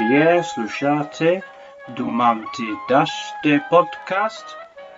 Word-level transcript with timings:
Вие 0.00 0.42
слушате 0.42 1.42
Думам 1.88 2.44
ти 2.54 2.62
даште 2.88 3.64
подкаст 3.70 4.56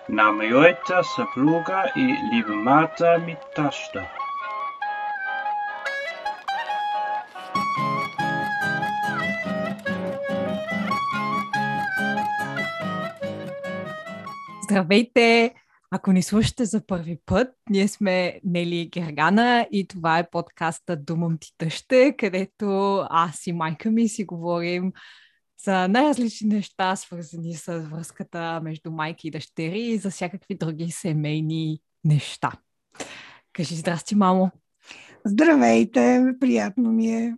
на 0.09 0.33
моята 0.33 1.05
съпруга 1.05 1.93
и 1.97 2.17
любимата 2.33 3.19
ми 3.27 3.37
таща. 3.57 4.09
Здравейте! 14.63 15.55
Ако 15.94 16.12
ни 16.12 16.24
слушате 16.24 16.66
за 16.66 16.86
първи 16.86 17.20
път, 17.26 17.48
ние 17.70 17.88
сме 17.88 18.40
Нели 18.44 18.90
Гергана 18.94 19.68
и 19.72 19.88
това 19.88 20.20
е 20.20 20.30
подкаста 20.30 20.96
Думам 20.96 21.38
ти 21.38 21.54
тъще, 21.58 22.16
където 22.18 22.98
аз 23.10 23.48
и 23.48 23.54
майка 23.54 23.92
ми 23.92 24.10
си 24.10 24.26
говорим 24.26 24.92
за 25.66 25.88
най-различни 25.88 26.50
неща, 26.50 26.96
свързани 26.96 27.54
с 27.54 27.80
връзката 27.80 28.62
между 28.64 28.92
майки 28.92 29.28
и 29.28 29.32
дъщери 29.32 29.80
и 29.80 29.98
за 29.98 30.10
всякакви 30.10 30.56
други 30.56 30.92
семейни 30.92 31.80
неща. 32.04 32.52
Кажи 33.54 33.76
здрасти, 33.76 34.16
мамо! 34.16 34.52
Здравейте! 35.26 36.26
Приятно 36.40 36.92
ми 36.92 37.08
е! 37.08 37.36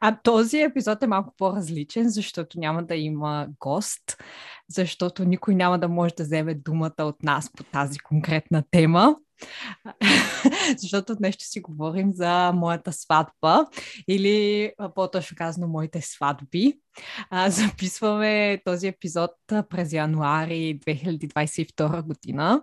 А 0.00 0.18
този 0.22 0.60
епизод 0.60 1.02
е 1.02 1.06
малко 1.06 1.34
по-различен, 1.38 2.08
защото 2.08 2.60
няма 2.60 2.82
да 2.82 2.96
има 2.96 3.46
гост, 3.60 4.22
защото 4.68 5.24
никой 5.24 5.54
няма 5.54 5.78
да 5.78 5.88
може 5.88 6.14
да 6.14 6.22
вземе 6.22 6.54
думата 6.54 6.94
от 6.98 7.22
нас 7.22 7.52
по 7.52 7.64
тази 7.64 7.98
конкретна 7.98 8.62
тема. 8.70 9.16
защото 10.76 11.16
днес 11.16 11.34
ще 11.34 11.44
си 11.44 11.60
говорим 11.60 12.12
за 12.12 12.52
моята 12.52 12.92
сватба 12.92 13.66
или 14.08 14.72
по-точно 14.94 15.36
казано 15.36 15.68
моите 15.68 16.00
сватби. 16.00 16.74
записваме 17.48 18.60
този 18.64 18.86
епизод 18.86 19.30
през 19.68 19.92
януари 19.92 20.80
2022 20.86 22.02
година. 22.02 22.62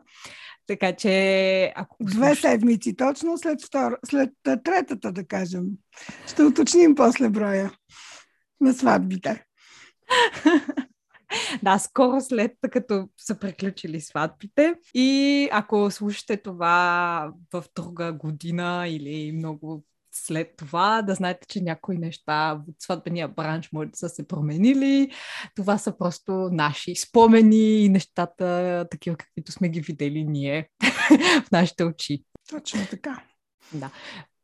Така 0.67 0.95
че... 0.95 1.73
Ако 1.75 1.97
Две 2.01 2.35
седмици 2.35 2.95
точно 2.95 3.37
след, 3.37 3.61
втор... 3.61 3.99
след 4.05 4.29
третата, 4.43 5.11
да 5.11 5.27
кажем. 5.27 5.65
Ще 6.27 6.43
уточним 6.43 6.95
после 6.95 7.29
броя 7.29 7.71
на 8.61 8.73
сватбите. 8.73 9.45
да, 11.63 11.79
скоро 11.79 12.21
след 12.21 12.51
като 12.71 13.09
са 13.17 13.39
приключили 13.39 14.01
сватбите. 14.01 14.75
И 14.93 15.49
ако 15.51 15.91
слушате 15.91 16.37
това 16.37 17.31
в 17.53 17.63
друга 17.75 18.13
година 18.13 18.85
или 18.87 19.31
много 19.31 19.83
след 20.11 20.47
това, 20.57 21.01
да 21.01 21.15
знаете, 21.15 21.47
че 21.47 21.61
някои 21.61 21.97
неща 21.97 22.63
от 22.67 22.75
сватбения 22.79 23.27
бранш 23.27 23.69
може 23.73 23.89
да 23.89 23.97
са 23.97 24.09
се 24.09 24.27
променили. 24.27 25.11
Това 25.55 25.77
са 25.77 25.97
просто 25.97 26.31
наши 26.31 26.95
спомени 26.95 27.83
и 27.83 27.89
нещата, 27.89 28.87
такива 28.91 29.15
каквито 29.15 29.51
сме 29.51 29.69
ги 29.69 29.81
видели 29.81 30.23
ние 30.23 30.69
в 31.47 31.51
нашите 31.51 31.83
очи. 31.83 32.23
Точно 32.49 32.79
така. 32.89 33.23
Да. 33.73 33.89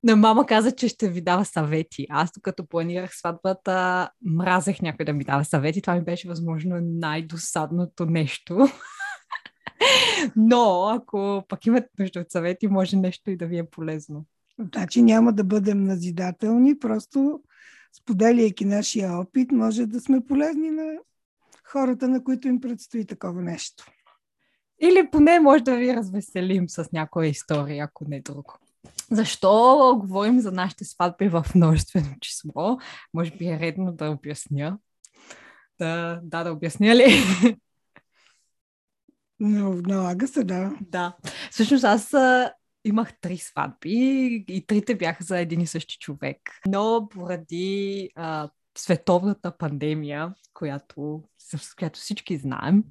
Но 0.04 0.16
мама 0.16 0.46
каза, 0.46 0.72
че 0.72 0.88
ще 0.88 1.10
ви 1.10 1.22
дава 1.22 1.46
съвети. 1.46 2.08
Аз, 2.10 2.32
като 2.42 2.68
планирах 2.68 3.18
сватбата, 3.18 4.10
мразех 4.26 4.82
някой 4.82 5.06
да 5.06 5.14
ми 5.14 5.24
дава 5.24 5.46
съвети. 5.46 5.82
Това 5.82 5.96
ми 5.96 6.04
беше 6.04 6.28
възможно 6.28 6.80
най-досадното 6.82 8.06
нещо. 8.06 8.58
Но, 10.36 10.90
ако 10.96 11.44
пък 11.48 11.66
имате 11.66 11.88
нужда 12.00 12.20
от 12.20 12.32
съвети, 12.32 12.68
може 12.68 12.98
нещо 12.98 13.32
и 13.32 13.38
да 13.38 13.48
ви 13.48 13.58
е 13.58 13.70
полезно. 13.70 14.26
Значи 14.60 15.02
няма 15.02 15.34
да 15.34 15.44
бъдем 15.44 15.84
назидателни, 15.84 16.80
просто 16.80 17.42
споделяйки 17.98 18.66
нашия 18.66 19.18
опит, 19.18 19.52
може 19.52 19.86
да 19.86 20.02
сме 20.02 20.26
полезни 20.26 20.70
на 20.70 20.94
хората, 21.64 22.08
на 22.08 22.24
които 22.24 22.48
им 22.48 22.62
предстои 22.62 23.06
такова 23.06 23.42
нещо. 23.42 23.86
Или 24.82 25.10
поне 25.12 25.40
може 25.40 25.64
да 25.64 25.76
ви 25.76 25.96
развеселим 25.96 26.70
с 26.70 26.90
някоя 26.94 27.30
история, 27.30 27.84
ако 27.84 28.06
не 28.08 28.22
друго. 28.22 28.54
Защо 29.12 29.96
говорим 30.00 30.40
за 30.40 30.52
нашите 30.52 30.86
сватби 30.86 31.30
в 31.30 31.46
множествено 31.56 32.16
число? 32.22 32.78
Може 33.14 33.32
би 33.32 33.48
е 33.48 33.60
редно 33.60 33.92
да 33.92 34.10
обясня. 34.10 34.78
Да, 35.80 36.20
да, 36.24 36.44
да 36.44 36.52
обясня 36.52 36.96
ли? 36.96 37.08
Но, 39.40 39.74
налага 39.74 40.28
се, 40.28 40.44
да. 40.44 40.78
Да. 40.82 41.16
Всъщност 41.52 41.84
аз 41.84 42.14
имах 42.88 43.20
три 43.22 43.38
сватби 43.38 44.46
и 44.48 44.66
трите 44.68 44.96
бяха 44.96 45.24
за 45.24 45.40
един 45.40 45.62
и 45.62 45.68
същи 45.68 45.98
човек. 46.00 46.38
Но 46.68 47.08
поради 47.12 48.10
а, 48.16 48.50
световната 48.78 49.58
пандемия, 49.58 50.34
която, 50.54 51.24
с 51.38 51.76
която 51.76 52.00
всички 52.00 52.38
знаем, 52.38 52.84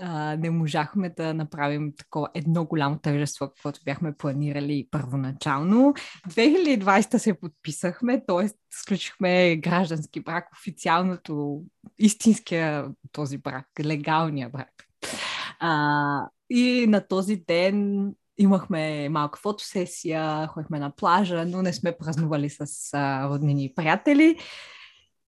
а, 0.00 0.36
не 0.36 0.50
можахме 0.50 1.10
да 1.10 1.34
направим 1.34 1.92
такова 1.98 2.28
едно 2.34 2.64
голямо 2.64 2.98
тържество, 2.98 3.48
каквото 3.48 3.80
бяхме 3.84 4.16
планирали 4.16 4.88
първоначално. 4.90 5.94
2020 6.28 7.16
се 7.16 7.40
подписахме, 7.40 8.24
т.е. 8.26 8.48
сключихме 8.70 9.56
граждански 9.56 10.20
брак, 10.20 10.48
официалното, 10.52 11.62
истинския 11.98 12.88
този 13.12 13.38
брак, 13.38 13.66
легалния 13.84 14.48
брак. 14.48 14.72
А, 15.60 16.28
и 16.50 16.86
на 16.88 17.08
този 17.08 17.36
ден 17.36 18.08
имахме 18.38 19.08
малка 19.08 19.38
фотосесия, 19.40 20.46
ходихме 20.46 20.78
на 20.78 20.90
плажа, 20.90 21.44
но 21.46 21.62
не 21.62 21.72
сме 21.72 21.96
празнували 21.98 22.50
с 22.50 22.90
а, 22.92 23.28
роднини 23.28 23.64
и 23.64 23.74
приятели. 23.74 24.38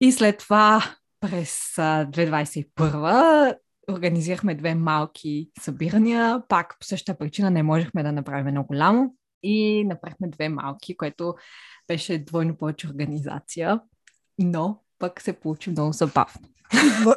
И 0.01 0.13
след 0.13 0.39
това 0.39 0.85
през 1.21 1.75
2021 1.77 3.57
организирахме 3.91 4.55
две 4.55 4.75
малки 4.75 5.51
събирания. 5.61 6.43
Пак 6.49 6.77
по 6.81 6.87
същата 6.87 7.19
причина 7.19 7.51
не 7.51 7.63
можехме 7.63 8.03
да 8.03 8.13
направим 8.13 8.47
едно 8.47 8.65
голямо. 8.65 9.15
И 9.43 9.85
направихме 9.85 10.29
две 10.29 10.49
малки, 10.49 10.97
което 10.97 11.35
беше 11.89 12.19
двойно 12.19 12.57
повече 12.57 12.89
организация, 12.89 13.81
но 14.39 14.81
пък 14.99 15.21
се 15.21 15.33
получи 15.33 15.71
много 15.71 15.93
забавно. 15.93 16.49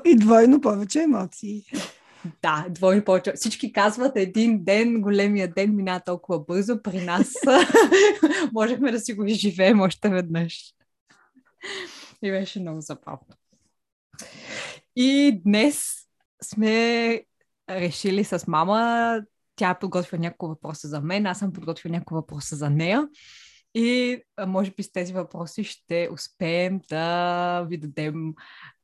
И 0.05 0.15
двойно 0.15 0.61
повече 0.61 1.01
емоции. 1.01 1.63
Да, 2.41 2.65
двойно 2.69 3.03
повече. 3.03 3.33
Всички 3.35 3.73
казват 3.73 4.11
един 4.15 4.63
ден, 4.63 5.01
големия 5.01 5.53
ден 5.53 5.75
мина 5.75 5.99
толкова 5.99 6.39
бързо. 6.39 6.81
При 6.81 7.05
нас 7.05 7.33
можехме 8.53 8.91
да 8.91 8.99
си 8.99 9.13
го 9.13 9.25
изживеем 9.25 9.81
още 9.81 10.09
веднъж. 10.09 10.73
И 12.23 12.31
беше 12.31 12.59
много 12.59 12.81
забавно. 12.81 13.35
И 14.95 15.41
днес 15.45 15.85
сме 16.43 17.23
решили 17.69 18.23
с 18.23 18.47
мама, 18.47 19.21
тя 19.55 19.73
подготвя 19.73 20.17
няколко 20.17 20.47
въпроса 20.47 20.87
за 20.87 21.01
мен, 21.01 21.25
аз 21.25 21.39
съм 21.39 21.53
подготвила 21.53 21.91
няколко 21.91 22.13
въпроса 22.13 22.55
за 22.55 22.69
нея. 22.69 23.07
И 23.75 24.17
може 24.47 24.71
би 24.71 24.83
с 24.83 24.91
тези 24.91 25.13
въпроси 25.13 25.63
ще 25.63 26.09
успеем 26.13 26.81
да 26.89 27.65
ви 27.69 27.77
дадем 27.77 28.33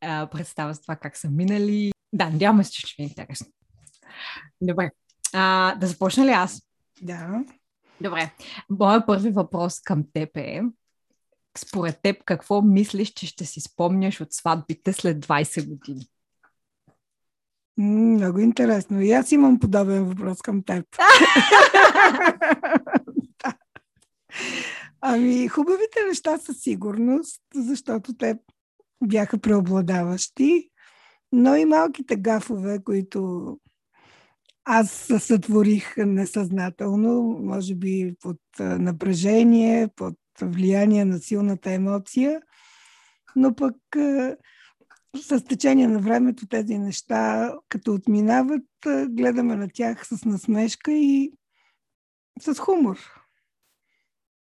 а, 0.01 0.29
представа 0.31 0.75
с 0.75 0.81
това 0.81 0.95
как 0.95 1.17
са 1.17 1.29
минали. 1.29 1.94
Да, 2.15 2.29
надяваме 2.29 2.63
се, 2.63 2.71
че 2.71 2.87
ще 2.87 2.95
ви 2.97 3.03
е 3.03 3.07
интересно. 3.07 3.47
Добре. 4.61 4.91
А, 5.33 5.75
да 5.75 5.87
започна 5.87 6.25
ли 6.25 6.31
аз? 6.31 6.61
Да. 7.01 7.43
Добре. 8.01 8.31
Моя 8.69 9.05
първи 9.05 9.29
въпрос 9.29 9.81
към 9.81 10.03
теб 10.13 10.37
е 10.37 10.61
според 11.57 11.99
теб 12.01 12.23
какво 12.25 12.61
мислиш, 12.61 13.13
че 13.13 13.27
ще 13.27 13.45
си 13.45 13.61
спомняш 13.61 14.21
от 14.21 14.33
сватбите 14.33 14.93
след 14.93 15.25
20 15.25 15.69
години? 15.69 16.07
Много 17.77 18.39
интересно. 18.39 19.01
И 19.01 19.11
аз 19.11 19.31
имам 19.31 19.59
подобен 19.59 20.05
въпрос 20.05 20.41
към 20.41 20.63
теб. 20.63 20.85
Ами, 25.01 25.47
хубавите 25.47 25.99
неща 26.07 26.37
със 26.37 26.57
сигурност, 26.61 27.41
защото 27.55 28.17
те 28.17 28.35
бяха 29.03 29.37
преобладаващи, 29.37 30.69
но 31.35 31.55
и 31.55 31.65
малките 31.65 32.15
гафове, 32.15 32.83
които 32.83 33.59
аз 34.63 34.91
сътворих 35.19 35.97
несъзнателно, 35.97 37.21
може 37.41 37.75
би 37.75 38.15
под 38.21 38.37
напрежение, 38.59 39.87
под 39.95 40.15
влияние 40.41 41.05
на 41.05 41.19
силната 41.19 41.71
емоция, 41.71 42.41
но 43.35 43.55
пък 43.55 43.75
с 45.17 45.43
течение 45.43 45.87
на 45.87 45.99
времето 45.99 46.47
тези 46.47 46.77
неща, 46.77 47.53
като 47.69 47.93
отминават, 47.93 48.65
гледаме 49.07 49.55
на 49.55 49.67
тях 49.73 50.07
с 50.07 50.25
насмешка 50.25 50.91
и 50.91 51.31
с 52.39 52.59
хумор. 52.59 52.97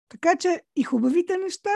Така 0.09 0.35
че 0.35 0.61
и 0.75 0.83
хубавите 0.83 1.37
неща, 1.37 1.73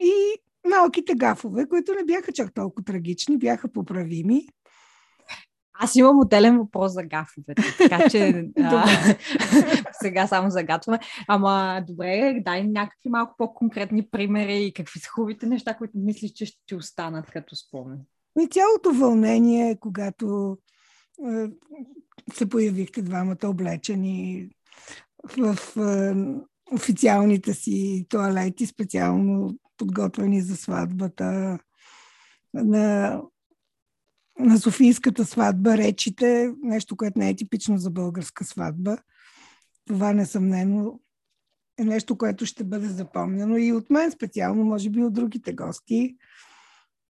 и 0.00 0.34
малките 0.70 1.14
гафове, 1.14 1.68
които 1.68 1.94
не 1.94 2.04
бяха 2.04 2.32
чак 2.32 2.54
толкова 2.54 2.84
трагични, 2.84 3.38
бяха 3.38 3.72
поправими. 3.72 4.46
Аз 5.80 5.96
имам 5.96 6.20
отделен 6.20 6.58
въпрос 6.58 6.92
за 6.92 7.02
гафовете, 7.02 7.62
така 7.78 8.10
че 8.10 8.44
а, 8.58 8.86
сега 9.92 10.26
само 10.26 10.50
загатваме. 10.50 10.98
Ама 11.28 11.84
добре, 11.86 12.40
дай 12.44 12.64
някакви 12.64 13.08
малко 13.08 13.34
по-конкретни 13.38 14.08
примери 14.10 14.64
и 14.64 14.72
какви 14.72 15.00
са 15.00 15.08
хубавите 15.08 15.46
неща, 15.46 15.74
които 15.74 15.92
мислиш, 15.98 16.32
че 16.32 16.46
ще 16.46 16.58
ти 16.66 16.74
останат 16.74 17.30
като 17.30 17.56
спомен. 17.56 17.98
И 18.40 18.48
цялото 18.48 18.92
вълнение, 18.92 19.76
когато 19.80 20.58
е, 21.28 21.46
се 22.34 22.48
появихте 22.48 23.02
двамата 23.02 23.36
облечени 23.44 24.48
в 25.38 25.56
е, 25.76 26.14
официалните 26.74 27.54
си 27.54 28.06
туалети, 28.08 28.66
специално 28.66 29.58
подготвени 29.78 30.40
за 30.40 30.56
сватбата, 30.56 31.58
на, 32.54 33.22
на 34.38 34.58
Софийската 34.58 35.24
сватба, 35.24 35.76
речите, 35.76 36.52
нещо, 36.62 36.96
което 36.96 37.18
не 37.18 37.30
е 37.30 37.36
типично 37.36 37.78
за 37.78 37.90
българска 37.90 38.44
сватба. 38.44 38.98
Това 39.86 40.12
несъмнено 40.12 41.00
е 41.78 41.84
нещо, 41.84 42.18
което 42.18 42.46
ще 42.46 42.64
бъде 42.64 42.86
запомнено 42.86 43.56
и 43.56 43.72
от 43.72 43.90
мен 43.90 44.10
специално, 44.10 44.64
може 44.64 44.90
би 44.90 45.04
от 45.04 45.12
другите 45.12 45.52
гости. 45.52 46.16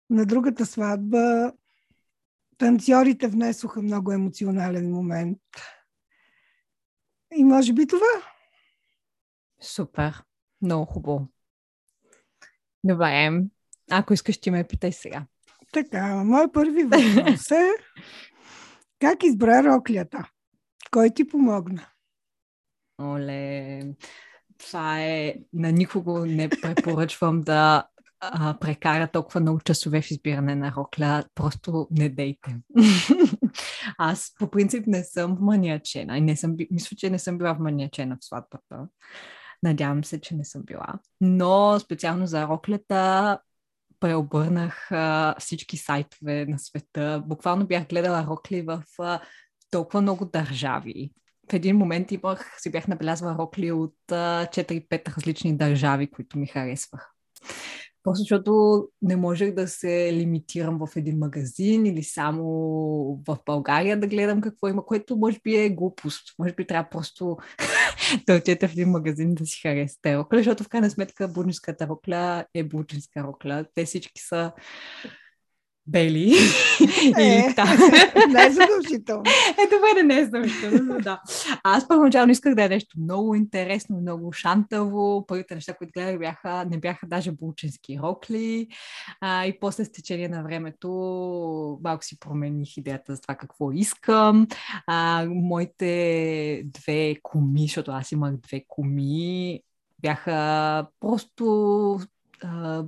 На 0.09 0.25
другата 0.25 0.65
сватба 0.65 1.51
танцорите 2.57 3.27
внесоха 3.27 3.81
много 3.81 4.11
емоционален 4.11 4.91
момент. 4.91 5.39
И 7.35 7.43
може 7.43 7.73
би 7.73 7.87
това. 7.87 8.23
Супер. 9.61 10.23
Много 10.61 10.85
хубаво. 10.85 11.27
Добре. 12.83 13.41
Ако 13.91 14.13
искаш, 14.13 14.41
ти 14.41 14.51
ме 14.51 14.63
питай 14.63 14.91
сега. 14.91 15.25
Така, 15.71 16.23
мой 16.23 16.51
първи 16.51 16.83
въпрос 16.83 17.51
е 17.51 17.69
как 18.99 19.23
избра 19.23 19.63
роклята? 19.63 20.29
Кой 20.91 21.09
ти 21.09 21.27
помогна? 21.27 21.85
Оле, 23.01 23.81
това 24.57 25.01
е... 25.01 25.35
На 25.53 25.71
никого 25.71 26.25
не 26.25 26.49
препоръчвам 26.49 27.41
да 27.41 27.87
а, 28.19 28.57
прекара 28.59 29.07
толкова 29.07 29.39
много 29.39 29.59
часове 29.59 30.01
в 30.01 30.11
избиране 30.11 30.55
на 30.55 30.73
рокля. 30.77 31.23
Просто 31.35 31.87
не 31.91 32.09
дейте. 32.09 32.57
Аз 33.97 34.33
по 34.39 34.51
принцип 34.51 34.87
не 34.87 35.03
съм 35.03 35.37
маниачена. 35.41 36.21
Не 36.21 36.35
съм, 36.35 36.55
мисля, 36.71 36.97
че 36.97 37.09
не 37.09 37.19
съм 37.19 37.37
била 37.37 37.53
маниачена 37.53 38.17
в 38.21 38.25
сватбата. 38.25 38.87
Надявам 39.63 40.03
се, 40.03 40.21
че 40.21 40.35
не 40.35 40.45
съм 40.45 40.61
била. 40.61 40.93
Но 41.21 41.79
специално 41.79 42.27
за 42.27 42.47
роклята 42.47 43.39
преобърнах 43.99 44.91
а, 44.91 45.35
всички 45.39 45.77
сайтове 45.77 46.45
на 46.45 46.59
света. 46.59 47.23
Буквално 47.25 47.67
бях 47.67 47.87
гледала 47.87 48.25
рокли 48.27 48.61
в 48.61 48.83
а, 48.99 49.19
толкова 49.71 50.01
много 50.01 50.25
държави. 50.25 51.11
В 51.51 51.53
един 51.53 51.77
момент 51.77 52.11
имах, 52.11 52.55
си 52.61 52.71
бях 52.71 52.87
набелязала 52.87 53.35
рокли 53.37 53.71
от 53.71 53.95
а, 54.11 54.45
4-5 54.45 55.17
различни 55.17 55.57
държави, 55.57 56.11
които 56.11 56.37
ми 56.37 56.47
харесвах. 56.47 57.11
Просто 58.09 58.21
защото 58.21 58.83
не 59.01 59.15
можех 59.15 59.53
да 59.53 59.67
се 59.67 60.13
лимитирам 60.13 60.79
в 60.79 60.95
един 60.95 61.17
магазин 61.17 61.85
или 61.85 62.03
само 62.03 62.43
в 63.27 63.37
България 63.45 63.99
да 63.99 64.07
гледам 64.07 64.41
какво 64.41 64.67
има, 64.67 64.85
което 64.85 65.17
може 65.17 65.39
би 65.43 65.55
е 65.55 65.69
глупост. 65.69 66.33
Може 66.39 66.53
би 66.53 66.67
трябва 66.67 66.89
просто 66.89 67.37
да 68.27 68.35
отидете 68.35 68.67
в 68.67 68.71
един 68.71 68.89
магазин 68.89 69.35
да 69.35 69.45
си 69.45 69.59
харесате 69.61 70.17
рокля, 70.17 70.37
защото 70.37 70.63
в 70.63 70.69
крайна 70.69 70.89
сметка 70.89 71.27
буджинската 71.27 71.87
рокля 71.87 72.45
е 72.53 72.63
буджинска 72.63 73.23
рокля. 73.23 73.65
Те 73.75 73.85
всички 73.85 74.21
са 74.21 74.51
бели. 75.89 76.33
Е, 77.17 77.53
не 78.29 78.45
е 78.45 78.51
задължително. 78.51 79.23
Е, 79.57 79.63
добре 79.63 80.01
да 80.01 80.03
не 80.03 80.19
е 80.19 80.25
задължително, 80.25 80.99
да. 81.01 81.21
Аз 81.63 81.87
първоначално 81.87 82.31
исках 82.31 82.55
да 82.55 82.63
е 82.63 82.69
нещо 82.69 82.99
много 82.99 83.35
интересно, 83.35 83.97
много 84.01 84.33
шантаво. 84.33 85.25
Първите 85.27 85.55
неща, 85.55 85.73
които 85.73 85.91
гледах, 85.95 86.19
бяха, 86.19 86.65
не 86.65 86.77
бяха 86.77 87.07
даже 87.07 87.31
булчински 87.31 87.99
рокли. 88.03 88.67
А, 89.21 89.45
и 89.45 89.59
после 89.59 89.85
с 89.85 89.91
течение 89.91 90.29
на 90.29 90.43
времето 90.43 90.89
малко 91.83 92.05
си 92.05 92.19
промених 92.19 92.77
идеята 92.77 93.15
за 93.15 93.21
това 93.21 93.35
какво 93.35 93.71
искам. 93.71 94.47
А, 94.87 95.25
моите 95.29 96.63
две 96.65 97.15
коми, 97.23 97.61
защото 97.61 97.91
аз 97.91 98.11
имах 98.11 98.37
две 98.37 98.63
коми, 98.67 99.59
бяха 100.01 100.87
просто 100.99 101.99
а, 102.43 102.83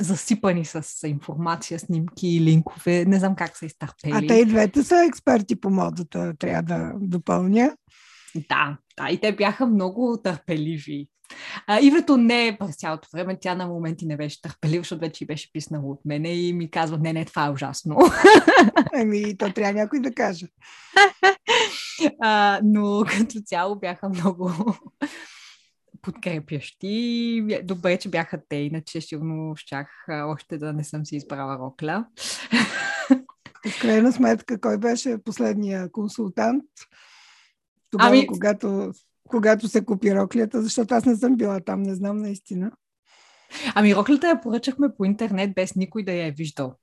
засипани 0.00 0.64
с 0.64 1.08
информация, 1.08 1.78
снимки, 1.78 2.40
линкове. 2.40 3.04
Не 3.04 3.18
знам 3.18 3.36
как 3.36 3.56
са 3.56 3.66
изтърпели. 3.66 4.12
А 4.14 4.26
те 4.26 4.34
и 4.34 4.44
двете 4.44 4.82
са 4.82 5.04
експерти 5.04 5.60
по 5.60 5.70
модата, 5.70 6.34
трябва 6.38 6.62
да 6.62 6.92
допълня. 7.00 7.76
Да, 8.48 8.76
да, 8.96 9.10
и 9.10 9.20
те 9.20 9.32
бяха 9.32 9.66
много 9.66 10.20
търпеливи. 10.24 11.08
А, 11.66 11.80
Ивето 11.80 12.16
не 12.16 12.56
през 12.60 12.76
цялото 12.76 13.08
време, 13.12 13.38
тя 13.40 13.54
на 13.54 13.66
моменти 13.66 14.06
не 14.06 14.16
беше 14.16 14.42
търпелива, 14.42 14.80
защото 14.80 15.00
вече 15.00 15.26
беше 15.26 15.52
писнала 15.52 15.84
от 15.84 16.00
мене 16.04 16.34
и 16.34 16.52
ми 16.52 16.70
казва, 16.70 16.98
не, 16.98 17.12
не, 17.12 17.24
това 17.24 17.46
е 17.46 17.50
ужасно. 17.50 17.96
Еми, 18.94 19.36
то 19.36 19.52
трябва 19.52 19.72
някой 19.72 20.00
да 20.00 20.14
каже. 20.14 20.46
а, 22.20 22.60
но 22.64 23.04
като 23.08 23.40
цяло 23.46 23.76
бяха 23.76 24.08
много 24.08 24.52
подкрепящи. 26.02 27.60
Добре, 27.64 27.98
че 27.98 28.08
бяха 28.08 28.40
те, 28.48 28.56
иначе 28.56 29.00
сигурно 29.00 29.56
щях 29.56 29.88
още 30.08 30.58
да 30.58 30.72
не 30.72 30.84
съм 30.84 31.06
си 31.06 31.16
избрала 31.16 31.58
рокля. 31.58 32.06
В 33.68 33.80
крайна 33.80 34.12
сметка, 34.12 34.60
кой 34.60 34.78
беше 34.78 35.22
последния 35.24 35.92
консултант? 35.92 36.64
Тогава, 37.90 38.10
ами... 38.10 38.26
когато, 38.26 38.92
когато 39.28 39.68
се 39.68 39.84
купи 39.84 40.14
роклята, 40.14 40.62
защото 40.62 40.94
аз 40.94 41.04
не 41.04 41.16
съм 41.16 41.36
била 41.36 41.60
там, 41.60 41.82
не 41.82 41.94
знам 41.94 42.16
наистина. 42.16 42.72
Ами 43.74 43.94
роклята 43.94 44.28
я 44.28 44.40
поръчахме 44.40 44.88
по 44.96 45.04
интернет, 45.04 45.54
без 45.54 45.76
никой 45.76 46.04
да 46.04 46.12
я 46.12 46.26
е 46.26 46.30
виждал. 46.30 46.76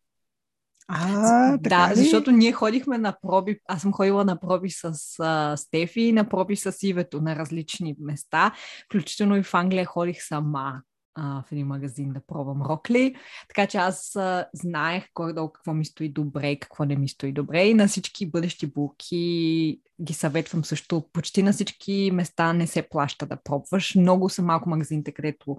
А, 0.91 1.57
така 1.63 1.87
да, 1.87 1.91
ли? 1.91 1.95
защото 1.95 2.31
ние 2.31 2.51
ходихме 2.51 2.97
на 2.97 3.15
проби, 3.21 3.59
аз 3.67 3.81
съм 3.81 3.93
ходила 3.93 4.25
на 4.25 4.39
проби 4.39 4.69
с 4.69 4.93
а, 5.19 5.57
Стефи 5.57 6.01
и 6.01 6.11
на 6.11 6.29
проби 6.29 6.55
с 6.55 6.75
Ивето 6.83 7.21
на 7.21 7.35
различни 7.35 7.95
места, 7.99 8.51
включително 8.85 9.37
и 9.37 9.43
в 9.43 9.53
Англия 9.53 9.85
ходих 9.85 10.23
сама 10.23 10.81
а, 11.15 11.43
в 11.47 11.51
един 11.51 11.67
магазин 11.67 12.13
да 12.13 12.21
пробвам 12.27 12.61
рокли. 12.61 13.15
Така 13.47 13.67
че 13.67 13.77
аз 13.77 14.15
а, 14.15 14.47
знаех 14.53 15.05
горе-долу 15.15 15.49
какво 15.49 15.73
ми 15.73 15.85
стои 15.85 16.09
добре 16.09 16.51
и 16.51 16.59
какво 16.59 16.85
не 16.85 16.95
ми 16.95 17.09
стои 17.09 17.31
добре. 17.31 17.65
И 17.65 17.73
на 17.73 17.87
всички 17.87 18.29
бъдещи 18.29 18.67
булки 18.67 19.81
ги 20.01 20.13
съветвам 20.13 20.65
също. 20.65 21.05
Почти 21.13 21.43
на 21.43 21.53
всички 21.53 22.11
места 22.13 22.53
не 22.53 22.67
се 22.67 22.81
плаща 22.89 23.25
да 23.25 23.37
пробваш. 23.43 23.95
Много 23.95 24.29
са 24.29 24.41
малко 24.41 24.69
магазините, 24.69 25.11
където 25.11 25.57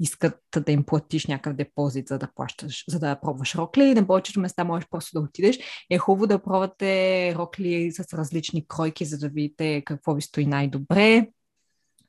искат 0.00 0.38
да 0.66 0.72
им 0.72 0.84
платиш 0.84 1.26
някакъв 1.26 1.56
депозит, 1.56 2.08
за 2.08 2.18
да 2.18 2.28
плащаш, 2.34 2.84
за 2.88 2.98
да 2.98 3.20
пробваш 3.20 3.54
рокли. 3.54 3.94
На 3.94 4.06
повечето 4.06 4.40
места 4.40 4.64
можеш 4.64 4.88
просто 4.90 5.20
да 5.20 5.24
отидеш. 5.24 5.58
Е 5.90 5.98
хубаво 5.98 6.26
да 6.26 6.42
пробвате 6.42 7.34
рокли 7.34 7.92
с 7.92 8.14
различни 8.14 8.66
кройки, 8.68 9.04
за 9.04 9.18
да 9.18 9.28
видите 9.28 9.82
какво 9.84 10.14
ви 10.14 10.22
стои 10.22 10.46
най-добре 10.46 11.26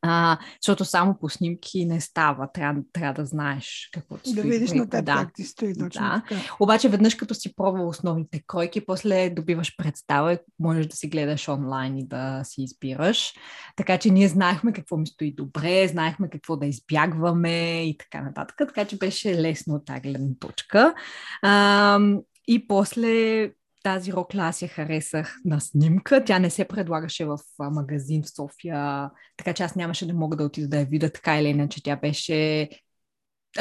а, 0.06 0.38
защото 0.62 0.86
само 0.86 1.18
по 1.20 1.30
снимки 1.30 1.86
не 1.86 2.02
става. 2.02 2.52
Трябва, 2.54 2.82
трябва 2.94 3.14
да 3.14 3.26
знаеш 3.26 3.90
какво 3.94 4.18
ти 4.18 4.30
стои. 4.30 4.44
Да 4.44 4.50
видиш 4.50 4.72
на 4.72 4.90
теб 4.90 5.06
да. 5.06 5.16
как 5.16 5.34
ти 5.34 5.44
стои 5.44 5.74
точно 5.74 6.02
да. 6.02 6.24
така. 6.30 6.42
Обаче 6.60 6.90
веднъж 6.90 7.16
като 7.16 7.34
си 7.34 7.56
пробва 7.56 7.84
основните 7.84 8.44
кройки, 8.48 8.86
после 8.86 9.30
добиваш 9.30 9.78
представа 9.78 10.34
и 10.34 10.38
можеш 10.60 10.88
да 10.88 10.96
си 10.96 11.08
гледаш 11.08 11.48
онлайн 11.50 11.98
и 11.98 12.08
да 12.08 12.42
си 12.44 12.62
избираш. 12.62 13.34
Така 13.76 13.98
че 13.98 14.10
ние 14.10 14.28
знаехме 14.28 14.74
какво 14.74 14.98
ми 14.98 15.08
стои 15.08 15.34
добре, 15.36 15.88
знаехме 15.88 16.30
какво 16.30 16.58
да 16.58 16.66
избягваме 16.66 17.84
и 17.84 17.98
така 17.98 18.22
нататък. 18.22 18.56
Така 18.58 18.86
че 18.86 18.98
беше 18.98 19.36
лесно 19.36 19.76
от 19.76 19.86
тази 19.86 20.02
гледна 20.02 20.36
точка. 20.40 20.94
А, 21.42 22.00
и 22.48 22.68
после 22.68 23.50
тази 23.84 24.14
рокля 24.14 24.42
аз 24.42 24.62
я 24.62 24.68
харесах 24.68 25.36
на 25.46 25.60
снимка. 25.60 26.24
Тя 26.26 26.40
не 26.40 26.50
се 26.50 26.66
предлагаше 26.66 27.26
в 27.26 27.40
магазин 27.60 28.24
в 28.24 28.30
София, 28.36 29.10
така 29.38 29.54
че 29.54 29.64
аз 29.64 29.76
нямаше 29.76 30.08
да 30.08 30.14
мога 30.14 30.36
да 30.38 30.44
отида 30.44 30.68
да 30.68 30.80
я 30.80 30.86
видя 30.86 31.10
така 31.10 31.40
или 31.40 31.48
иначе. 31.48 31.84
Тя 31.84 31.96
беше 31.96 32.70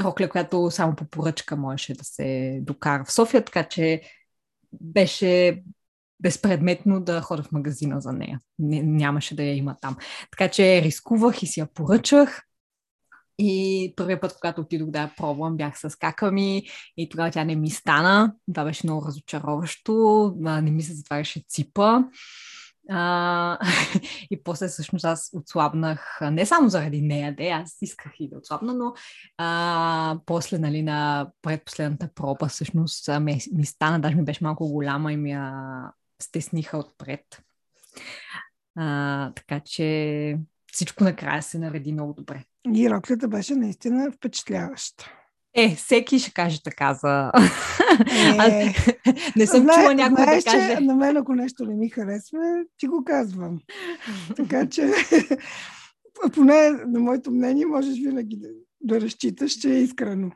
рокля, 0.01 0.29
която 0.29 0.71
само 0.71 0.97
по 0.97 1.05
поръчка 1.05 1.57
можеше 1.57 1.95
да 1.95 2.05
се 2.05 2.59
докара 2.63 3.05
в 3.05 3.13
София, 3.13 3.45
така 3.45 3.65
че 3.65 4.03
беше 4.73 5.63
безпредметно 6.21 7.01
да 7.01 7.21
ходя 7.21 7.43
в 7.43 7.53
магазина 7.53 8.01
за 8.01 8.13
нея. 8.13 8.41
нямаше 8.59 9.37
да 9.37 9.43
я 9.43 9.57
има 9.57 9.77
там. 9.81 9.97
Така 10.31 10.49
че 10.49 10.83
рискувах 10.83 11.43
и 11.43 11.47
си 11.47 11.61
я 11.61 11.67
поръчах. 11.67 12.43
И 13.39 13.93
първият 13.97 14.21
път, 14.21 14.35
когато 14.35 14.61
отидох 14.61 14.91
да 14.91 15.01
я 15.01 15.13
пробвам, 15.17 15.57
бях 15.57 15.81
с 15.81 15.97
кака 15.99 16.33
ми 16.33 16.63
и 16.97 17.09
тогава 17.09 17.31
тя 17.31 17.45
не 17.45 17.57
ми 17.57 17.71
стана. 17.71 18.35
Това 18.55 18.65
беше 18.65 18.87
много 18.87 19.07
разочароващо. 19.07 20.35
Не 20.41 20.71
ми 20.71 20.83
се 20.83 20.95
затваряше 20.95 21.43
ципа. 21.49 21.99
А, 22.91 23.59
и 24.31 24.43
после 24.43 24.69
всъщност 24.69 25.05
аз 25.05 25.31
отслабнах, 25.35 26.19
не 26.31 26.47
само 26.47 26.69
заради 26.69 27.03
нея, 27.03 27.37
де, 27.37 27.49
аз 27.49 27.79
исках 27.83 28.13
и 28.21 28.29
да 28.29 28.39
отслабна, 28.39 28.75
но 28.75 28.95
а, 29.39 30.19
после 30.27 30.59
нали, 30.59 30.83
на 30.83 31.31
предпоследната 31.43 32.09
проба 32.15 32.49
всъщност 32.49 33.09
ми, 33.21 33.41
ми 33.53 33.67
стана, 33.67 34.01
даже 34.01 34.17
ми 34.17 34.25
беше 34.25 34.45
малко 34.45 34.69
голяма 34.69 35.13
и 35.13 35.17
ми 35.17 35.31
я 35.31 35.63
стесниха 36.23 36.79
отпред. 36.79 37.43
А, 38.77 39.33
така 39.35 39.61
че 39.61 40.39
всичко 40.73 41.05
накрая 41.05 41.43
се 41.43 41.59
нареди 41.59 41.93
много 41.93 42.13
добре. 42.13 42.45
И 42.75 42.91
роклята 42.91 43.29
беше 43.29 43.55
наистина 43.55 44.13
впечатляваща. 44.13 45.13
Е, 45.55 45.75
всеки 45.75 46.19
ще 46.19 46.33
каже 46.33 46.63
така 46.63 46.95
за... 46.95 47.33
Е, 48.49 48.75
не 49.37 49.47
съм 49.47 49.63
Знае, 49.63 49.77
чула 49.77 49.95
някой 49.95 50.25
знаеш, 50.25 50.45
да 50.45 50.51
каже... 50.51 50.77
Че 50.77 50.81
на 50.81 50.95
мен, 50.95 51.17
ако 51.17 51.35
нещо 51.35 51.65
не 51.65 51.75
ми 51.75 51.89
харесва, 51.89 52.65
ти 52.79 52.87
го 52.87 53.05
казвам. 53.05 53.59
така 54.37 54.69
че, 54.71 54.93
поне 56.35 56.71
на 56.71 57.01
моето 57.01 57.31
мнение, 57.31 57.67
можеш 57.67 57.99
винаги 57.99 58.37
да, 58.37 58.49
да 58.81 59.01
разчиташ, 59.01 59.53
че 59.53 59.71
е 59.71 59.83
искрено. 59.83 60.31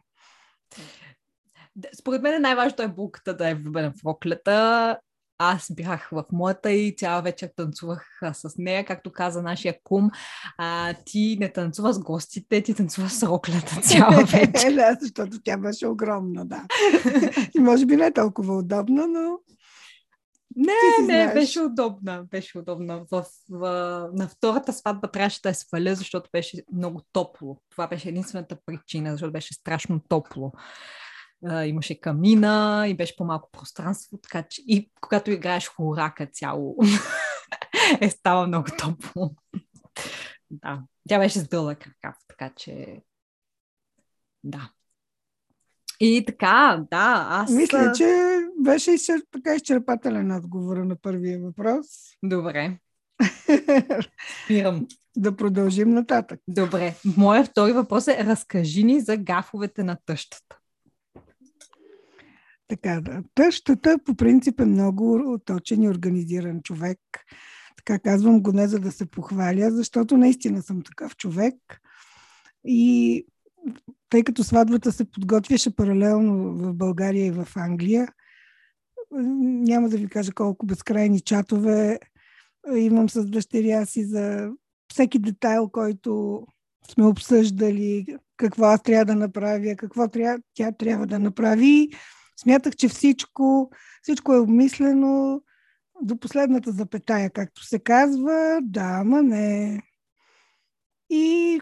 Според 1.98 2.22
мен 2.22 2.42
най-важното 2.42 2.82
е 2.82 2.88
булката 2.88 3.36
да 3.36 3.48
е 3.48 3.54
влюбена 3.54 3.90
в 3.90 4.04
роклята 4.06 4.98
аз 5.38 5.66
бях 5.70 6.08
в 6.12 6.24
моята 6.32 6.72
и 6.72 6.96
цяла 6.96 7.22
вечер 7.22 7.50
танцувах 7.56 8.18
а, 8.22 8.34
с 8.34 8.54
нея, 8.58 8.84
както 8.84 9.12
каза 9.12 9.42
нашия 9.42 9.78
кум. 9.84 10.10
А, 10.58 10.94
ти 11.04 11.36
не 11.40 11.52
танцува 11.52 11.92
с 11.92 11.98
гостите, 11.98 12.62
ти 12.62 12.74
танцува 12.74 13.08
с 13.08 13.22
роклята 13.22 13.80
цяла 13.82 14.24
вечер. 14.24 14.74
да, 14.74 14.96
защото 15.00 15.40
тя 15.44 15.56
беше 15.56 15.86
огромна, 15.86 16.46
да. 16.46 16.64
и 17.56 17.60
може 17.60 17.86
би 17.86 17.96
не 17.96 18.12
толкова 18.12 18.58
удобна, 18.58 19.06
но 19.06 19.38
не, 20.56 21.06
не, 21.06 21.32
беше 21.32 21.60
удобна. 21.60 22.24
Беше 22.30 22.58
удобна. 22.58 23.04
В, 23.10 23.24
в, 23.50 24.10
на 24.12 24.28
втората 24.28 24.72
сватба 24.72 25.08
трябваше 25.08 25.40
да 25.42 25.48
я 25.48 25.54
сваля, 25.54 25.94
защото 25.94 26.30
беше 26.32 26.62
много 26.72 27.02
топло. 27.12 27.58
Това 27.70 27.86
беше 27.88 28.08
единствената 28.08 28.56
причина, 28.66 29.10
защото 29.10 29.32
беше 29.32 29.54
страшно 29.54 30.00
топло 30.08 30.52
а, 31.44 31.64
имаше 31.64 32.00
камина 32.00 32.84
и 32.88 32.96
беше 32.96 33.16
по-малко 33.16 33.50
пространство, 33.52 34.18
така 34.18 34.42
че 34.42 34.62
и 34.66 34.90
когато 35.00 35.30
играеш 35.30 35.68
хорака 35.68 36.26
цяло 36.26 36.76
е 38.00 38.10
става 38.10 38.46
много 38.46 38.68
топло. 38.78 39.34
да, 40.50 40.82
тя 41.08 41.18
беше 41.18 41.38
с 41.38 41.48
дълъг 41.48 41.86
ръкав, 41.86 42.16
така 42.28 42.50
че 42.56 43.02
да. 44.44 44.70
И 46.00 46.24
така, 46.26 46.84
да, 46.90 47.26
аз... 47.30 47.50
Мисля, 47.50 47.92
че 47.96 48.38
беше 48.60 48.96
така 49.30 49.54
изчерпателен 49.54 50.32
отговор 50.32 50.76
на 50.76 50.96
първия 50.96 51.38
въпрос. 51.40 51.86
Добре. 52.22 52.78
Спирам. 54.44 54.86
Да 55.16 55.36
продължим 55.36 55.90
нататък. 55.94 56.40
Добре. 56.48 56.94
Моя 57.16 57.44
втори 57.44 57.72
въпрос 57.72 58.08
е 58.08 58.24
разкажи 58.24 58.84
ни 58.84 59.00
за 59.00 59.16
гафовете 59.16 59.82
на 59.82 59.96
тъщата. 60.06 60.58
Така, 62.68 63.00
да. 63.00 63.22
Тъщата 63.34 63.98
по 64.04 64.14
принцип 64.14 64.60
е 64.60 64.64
много 64.64 65.38
точен 65.44 65.82
и 65.82 65.88
организиран 65.88 66.62
човек. 66.62 66.98
Така 67.76 67.98
казвам 67.98 68.42
го 68.42 68.52
не 68.52 68.68
за 68.68 68.78
да 68.78 68.92
се 68.92 69.06
похваля, 69.06 69.70
защото 69.70 70.16
наистина 70.16 70.62
съм 70.62 70.82
такъв 70.82 71.16
човек. 71.16 71.54
И 72.64 73.26
тъй 74.10 74.22
като 74.22 74.44
сватбата 74.44 74.92
се 74.92 75.10
подготвяше 75.10 75.76
паралелно 75.76 76.54
в 76.54 76.74
България 76.74 77.26
и 77.26 77.30
в 77.30 77.48
Англия, 77.56 78.08
няма 79.10 79.88
да 79.88 79.96
ви 79.96 80.08
кажа 80.08 80.32
колко 80.32 80.66
безкрайни 80.66 81.20
чатове 81.20 81.98
имам 82.76 83.08
с 83.08 83.26
дъщеря 83.26 83.86
си 83.86 84.04
за 84.04 84.50
всеки 84.92 85.18
детайл, 85.18 85.68
който 85.68 86.42
сме 86.90 87.06
обсъждали, 87.06 88.06
какво 88.36 88.64
аз 88.64 88.82
трябва 88.82 89.04
да 89.04 89.14
направя, 89.14 89.76
какво 89.76 90.08
трябва, 90.08 90.38
тя 90.54 90.72
трябва 90.72 91.06
да 91.06 91.18
направи. 91.18 91.88
Смятах, 92.36 92.76
че 92.76 92.88
всичко, 92.88 93.70
всичко 94.02 94.34
е 94.34 94.38
обмислено 94.38 95.42
до 96.02 96.16
последната 96.16 96.72
запетая, 96.72 97.30
както 97.30 97.64
се 97.64 97.78
казва. 97.78 98.58
Да, 98.62 98.98
ама 99.00 99.22
не. 99.22 99.82
И 101.10 101.60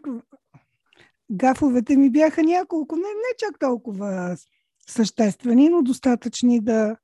гафовете 1.32 1.96
ми 1.96 2.10
бяха 2.10 2.42
няколко, 2.42 2.96
не, 2.96 3.02
не 3.02 3.36
чак 3.38 3.58
толкова 3.58 4.36
съществени, 4.88 5.68
но 5.68 5.82
достатъчни 5.82 6.60
да 6.60 6.96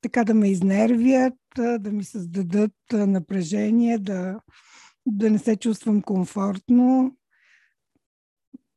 така 0.00 0.24
да 0.24 0.34
ме 0.34 0.50
изнервят, 0.50 1.34
да 1.56 1.92
ми 1.92 2.04
създадат 2.04 2.72
напрежение, 2.92 3.98
да, 3.98 4.40
да 5.06 5.30
не 5.30 5.38
се 5.38 5.56
чувствам 5.56 6.02
комфортно. 6.02 7.16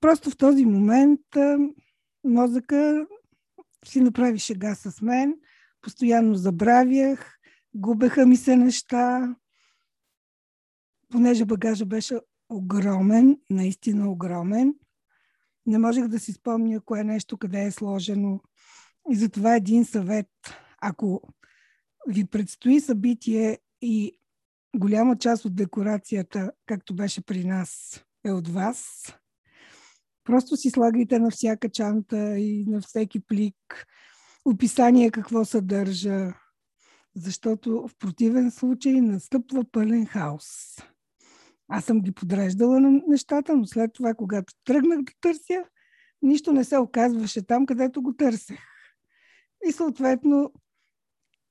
Просто 0.02 0.30
в 0.30 0.38
този 0.38 0.66
момент 0.66 1.22
мозъка 2.24 3.06
си 3.86 4.02
направи 4.02 4.40
шега 4.40 4.76
с 4.76 5.02
мен, 5.02 5.36
постоянно 5.82 6.36
забравях, 6.36 7.36
губеха 7.74 8.26
ми 8.26 8.38
се 8.38 8.56
неща, 8.56 9.36
понеже 11.10 11.46
багажа 11.46 11.86
беше 11.86 12.20
огромен, 12.50 13.38
наистина 13.50 14.12
огромен. 14.12 14.76
Не 15.66 15.78
можех 15.78 16.08
да 16.08 16.20
си 16.20 16.34
спомня 16.34 16.82
кое 16.82 17.04
нещо 17.04 17.38
къде 17.38 17.64
е 17.64 17.72
сложено. 17.72 18.40
И 19.10 19.16
затова 19.16 19.56
един 19.56 19.86
съвет. 19.86 20.30
Ако 20.82 21.22
ви 22.08 22.26
предстои 22.26 22.80
събитие 22.80 23.60
и 23.82 24.20
голяма 24.76 25.18
част 25.18 25.46
от 25.46 25.56
декорацията, 25.56 26.52
както 26.66 26.96
беше 26.96 27.22
при 27.22 27.44
нас, 27.44 28.02
е 28.26 28.32
от 28.32 28.48
вас, 28.48 29.14
Просто 30.30 30.58
си 30.58 30.70
слагайте 30.70 31.20
на 31.20 31.32
всяка 31.32 31.70
чанта 31.70 32.40
и 32.40 32.66
на 32.68 32.82
всеки 32.82 33.20
плик 33.20 33.86
описание 34.46 35.12
какво 35.12 35.46
съдържа, 35.46 36.34
защото 37.16 37.88
в 37.88 37.92
противен 38.00 38.52
случай 38.52 39.02
настъпва 39.02 39.66
пълен 39.72 40.06
хаос. 40.06 40.46
Аз 41.68 41.86
съм 41.86 42.02
ги 42.02 42.12
подреждала 42.12 42.80
на 42.80 43.02
нещата, 43.08 43.56
но 43.56 43.66
след 43.66 43.94
това, 43.94 44.14
когато 44.14 44.54
тръгнах 44.66 45.02
да 45.02 45.12
търся, 45.22 45.64
нищо 46.22 46.54
не 46.54 46.64
се 46.64 46.78
оказваше 46.78 47.46
там, 47.48 47.66
където 47.66 48.02
го 48.02 48.14
търсех. 48.14 48.64
И 49.68 49.72
съответно 49.72 50.54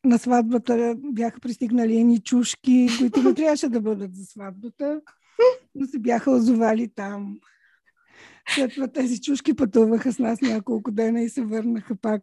на 0.04 0.18
сватбата 0.18 0.94
бяха 0.98 1.40
пристигнали 1.40 1.96
едни 1.96 2.22
чушки, 2.22 2.88
които 2.98 3.22
не 3.22 3.34
трябваше 3.34 3.68
да 3.68 3.80
бъдат 3.80 4.16
за 4.16 4.24
сватбата, 4.24 5.00
но 5.74 5.86
се 5.86 5.98
бяха 5.98 6.30
озовали 6.30 6.88
там. 6.94 7.38
След 8.54 8.74
това 8.74 8.88
тези 8.88 9.20
чушки 9.20 9.56
пътуваха 9.56 10.12
с 10.12 10.18
нас 10.18 10.40
няколко 10.40 10.90
дена 10.90 11.22
и 11.22 11.28
се 11.28 11.42
върнаха 11.42 11.96
пак 11.96 12.22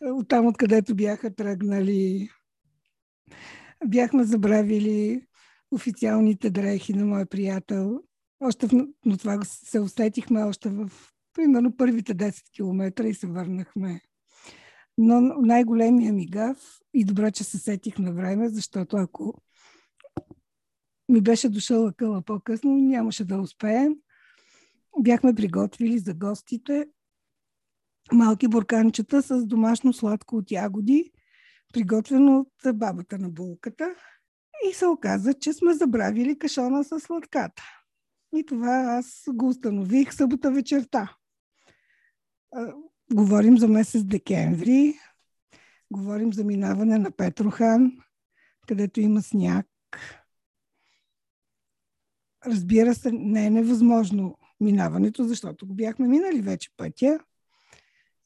от 0.00 0.28
там, 0.28 0.46
откъдето 0.46 0.94
бяха 0.94 1.34
тръгнали. 1.34 2.28
Бяхме 3.86 4.24
забравили 4.24 5.26
официалните 5.70 6.50
дрехи 6.50 6.92
на 6.92 7.06
моя 7.06 7.26
приятел. 7.26 8.00
Още 8.40 8.66
в, 8.66 8.86
но 9.04 9.16
това 9.16 9.44
се 9.44 9.80
усетихме 9.80 10.44
още 10.44 10.68
в 10.68 10.90
примерно 11.34 11.76
първите 11.76 12.14
10 12.14 12.54
км 12.54 13.04
и 13.04 13.14
се 13.14 13.26
върнахме. 13.26 14.00
Но 14.98 15.20
най-големия 15.20 16.12
ми 16.12 16.26
гав 16.26 16.58
и 16.94 17.04
добре, 17.04 17.32
че 17.32 17.44
се 17.44 17.58
сетих 17.58 17.98
на 17.98 18.12
време, 18.12 18.48
защото 18.48 18.96
ако 18.96 19.42
ми 21.08 21.20
беше 21.20 21.48
дошъл 21.48 21.92
къла 21.96 22.22
по-късно, 22.22 22.76
нямаше 22.76 23.24
да 23.24 23.38
успеем 23.38 23.96
бяхме 24.98 25.34
приготвили 25.34 25.98
за 25.98 26.14
гостите 26.14 26.86
малки 28.12 28.48
бурканчета 28.48 29.22
с 29.22 29.46
домашно 29.46 29.92
сладко 29.92 30.36
от 30.36 30.50
ягоди, 30.50 31.12
приготвено 31.72 32.38
от 32.38 32.78
бабата 32.78 33.18
на 33.18 33.28
булката. 33.28 33.94
И 34.70 34.72
се 34.72 34.86
оказа, 34.86 35.34
че 35.34 35.52
сме 35.52 35.74
забравили 35.74 36.38
кашона 36.38 36.84
с 36.84 37.00
сладката. 37.00 37.62
И 38.36 38.46
това 38.46 38.72
аз 38.98 39.22
го 39.28 39.48
установих 39.48 40.14
събота 40.14 40.50
вечерта. 40.50 41.16
Говорим 43.14 43.58
за 43.58 43.68
месец 43.68 44.04
декември, 44.04 44.94
говорим 45.92 46.32
за 46.32 46.44
минаване 46.44 46.98
на 46.98 47.10
Петрохан, 47.10 47.92
където 48.68 49.00
има 49.00 49.22
сняг. 49.22 49.66
Разбира 52.46 52.94
се, 52.94 53.12
не 53.12 53.46
е 53.46 53.50
невъзможно 53.50 54.38
минаването, 54.60 55.24
защото 55.24 55.66
го 55.66 55.74
бяхме 55.74 56.08
минали 56.08 56.40
вече 56.40 56.70
пътя. 56.76 57.18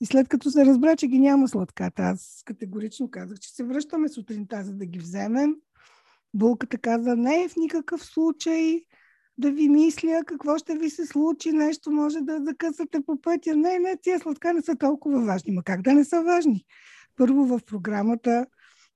И 0.01 0.07
след 0.07 0.29
като 0.29 0.51
се 0.51 0.67
разбра, 0.67 0.97
че 0.97 1.07
ги 1.07 1.19
няма 1.19 1.49
сладката, 1.49 2.03
аз 2.03 2.43
категорично 2.45 3.11
казах, 3.11 3.39
че 3.39 3.51
се 3.51 3.65
връщаме 3.65 4.09
сутринта, 4.09 4.65
за 4.65 4.73
да 4.73 4.87
ги 4.87 4.99
вземем. 4.99 5.57
Булката 6.35 6.79
каза, 6.79 7.17
не, 7.17 7.49
в 7.49 7.57
никакъв 7.57 8.05
случай 8.05 8.81
да 9.39 9.53
ви 9.53 9.69
мисля 9.69 10.23
какво 10.27 10.59
ще 10.59 10.75
ви 10.75 10.91
се 10.91 11.07
случи, 11.07 11.53
нещо 11.53 11.91
може 11.91 12.21
да 12.21 12.45
закъсате 12.45 13.01
по 13.07 13.21
пътя. 13.21 13.57
Не, 13.57 13.79
не, 13.79 13.97
тия 14.03 14.21
сладка 14.21 14.55
не 14.55 14.63
са 14.63 14.77
толкова 14.77 15.25
важни. 15.25 15.53
Ма 15.53 15.63
как 15.63 15.83
да 15.83 15.95
не 15.95 16.05
са 16.05 16.23
важни? 16.23 16.65
Първо 17.17 17.45
в 17.45 17.61
програмата 17.67 18.47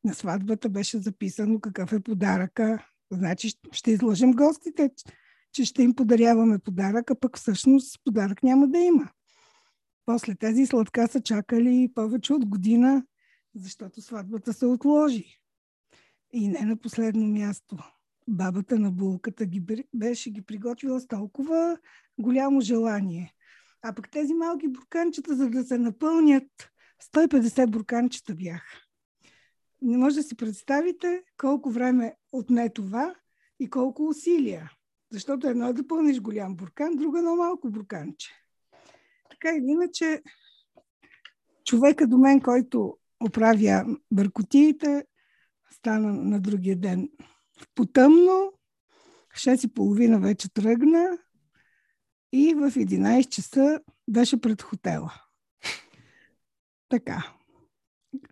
на 0.05 0.15
сватбата 0.15 0.69
беше 0.69 0.99
записано 0.99 1.61
какъв 1.61 1.93
е 1.93 2.01
подаръка. 2.01 2.87
Значи 3.13 3.53
ще 3.73 3.91
излъжем 3.91 4.33
гостите, 4.33 4.91
че 5.55 5.65
ще 5.65 5.83
им 5.83 5.95
подаряваме 5.95 6.59
подарък, 6.59 7.11
а 7.11 7.15
пък 7.15 7.39
всъщност 7.39 8.01
подарък 8.05 8.43
няма 8.43 8.69
да 8.69 8.79
има. 8.79 9.11
После 10.07 10.35
тези 10.35 10.67
сладка 10.67 11.09
са 11.09 11.21
чакали 11.21 11.91
повече 11.95 12.33
от 12.33 12.47
година, 12.47 13.07
защото 13.55 14.03
сватбата 14.03 14.53
се 14.53 14.67
отложи. 14.67 15.41
И 16.33 16.49
не 16.49 16.61
на 16.61 16.77
последно 16.77 17.27
място. 17.27 17.77
Бабата 18.29 18.79
на 18.79 18.91
булката 18.91 19.47
ги 19.47 19.63
беше 19.95 20.31
ги 20.31 20.43
приготвила 20.43 21.01
с 21.01 21.07
толкова 21.07 21.79
голямо 22.19 22.61
желание. 22.61 23.35
А 23.83 23.95
пък 23.95 24.11
тези 24.11 24.35
малки 24.35 24.69
бурканчета, 24.69 25.37
за 25.37 25.51
да 25.51 25.65
се 25.65 25.79
напълнят, 25.79 26.71
150 27.15 27.71
бурканчета 27.71 28.35
бяха. 28.35 28.81
Не 29.83 29.97
може 29.97 30.17
да 30.17 30.23
си 30.23 30.37
представите 30.37 31.23
колко 31.37 31.71
време 31.71 32.15
отне 32.33 32.71
това 32.71 33.15
и 33.61 33.71
колко 33.71 34.09
усилия. 34.09 34.71
Защото 35.15 35.49
едно 35.49 35.69
е 35.69 35.73
да 35.73 35.87
пълниш 35.87 36.21
голям 36.21 36.57
буркан, 36.57 36.97
друго 36.97 37.17
едно 37.17 37.37
малко 37.37 37.71
бурканче. 37.71 38.31
Така 39.31 39.57
или 39.57 39.67
иначе, 39.67 40.23
човека 41.65 42.07
до 42.07 42.19
мен, 42.19 42.41
който 42.41 42.97
оправя 43.21 43.97
бъркотиите, 44.11 45.05
стана 45.71 46.13
на 46.13 46.41
другия 46.41 46.77
ден 46.77 47.09
потъмно, 47.75 48.53
6 49.37 49.67
и 49.67 49.75
половина 49.75 50.21
вече 50.21 50.55
тръгна 50.55 51.19
и 52.33 52.55
в 52.55 52.71
11 52.71 53.29
часа 53.29 53.81
беше 54.09 54.41
пред 54.41 54.63
хотела. 54.63 55.13
Така. 56.89 57.35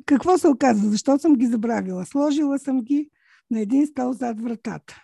Какво 0.06 0.38
се 0.38 0.48
оказа? 0.48 0.90
Защо 0.90 1.18
съм 1.18 1.36
ги 1.36 1.46
забравила? 1.46 2.06
Сложила 2.06 2.58
съм 2.58 2.80
ги 2.80 3.10
на 3.50 3.60
един 3.60 3.86
стол 3.86 4.12
зад 4.12 4.40
вратата. 4.40 5.02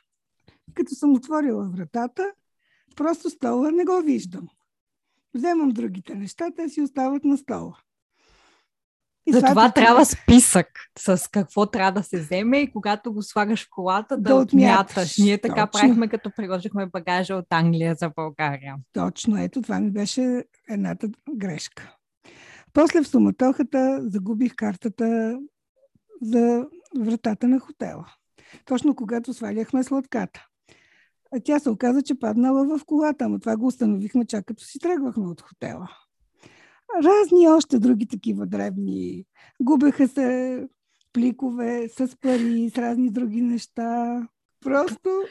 Като 0.79 0.95
съм 0.95 1.15
отворила 1.15 1.65
вратата, 1.65 2.33
просто 2.97 3.31
стола 3.31 3.71
не 3.71 3.85
го 3.85 4.03
виждам. 4.05 4.49
Вземам 5.35 5.69
другите 5.69 6.15
неща, 6.15 6.51
те 6.57 6.69
си 6.69 6.83
остават 6.83 7.25
на 7.25 7.37
стола. 7.37 7.79
И 9.27 9.33
За 9.33 9.43
това 9.43 9.73
трябва 9.73 10.05
списък 10.05 10.67
с 10.99 11.31
какво 11.31 11.67
трябва 11.67 12.01
да 12.01 12.03
се 12.03 12.21
вземе 12.21 12.59
и 12.59 12.73
когато 12.73 13.13
го 13.13 13.23
слагаш 13.23 13.65
в 13.65 13.69
колата 13.71 14.17
да, 14.17 14.23
да 14.23 14.35
отмяташ. 14.35 14.91
отмяташ. 14.91 15.19
Ние 15.19 15.39
така 15.41 15.67
Точно. 15.67 15.81
правихме, 15.81 16.09
като 16.09 16.31
приложихме 16.37 16.87
багажа 16.87 17.35
от 17.35 17.47
Англия 17.51 17.95
за 17.95 18.11
България. 18.17 18.77
Точно, 18.93 19.39
ето 19.39 19.63
това 19.63 19.81
ми 19.81 19.91
беше 19.91 20.45
едната 20.69 21.09
грешка. 21.37 21.97
После 22.73 23.03
в 23.03 23.09
суматохата 23.09 24.01
загубих 24.03 24.55
картата 24.57 25.39
за 26.23 26.67
вратата 26.99 27.49
на 27.49 27.59
хотела. 27.61 28.07
Точно 28.65 28.95
когато 28.95 29.35
сваляхме 29.35 29.85
сладката. 29.85 30.47
А 31.37 31.41
тя 31.45 31.59
се 31.59 31.71
оказа, 31.71 32.03
че 32.03 32.19
паднала 32.19 32.79
в 32.79 32.85
колата, 32.85 33.25
ама 33.25 33.39
това 33.39 33.57
го 33.57 33.67
установихме 33.67 34.27
чак 34.27 34.45
като 34.45 34.65
си 34.65 34.79
тръгвахме 34.79 35.27
от 35.27 35.41
хотела 35.41 35.89
разни 36.95 37.49
още 37.49 37.79
други 37.79 38.07
такива 38.07 38.47
дребни. 38.47 39.25
Губеха 39.63 40.09
се 40.09 40.61
пликове 41.13 41.89
с 41.89 42.17
пари, 42.21 42.71
с 42.75 42.79
разни 42.79 43.11
други 43.11 43.43
неща. 43.43 44.23
Просто... 44.61 45.23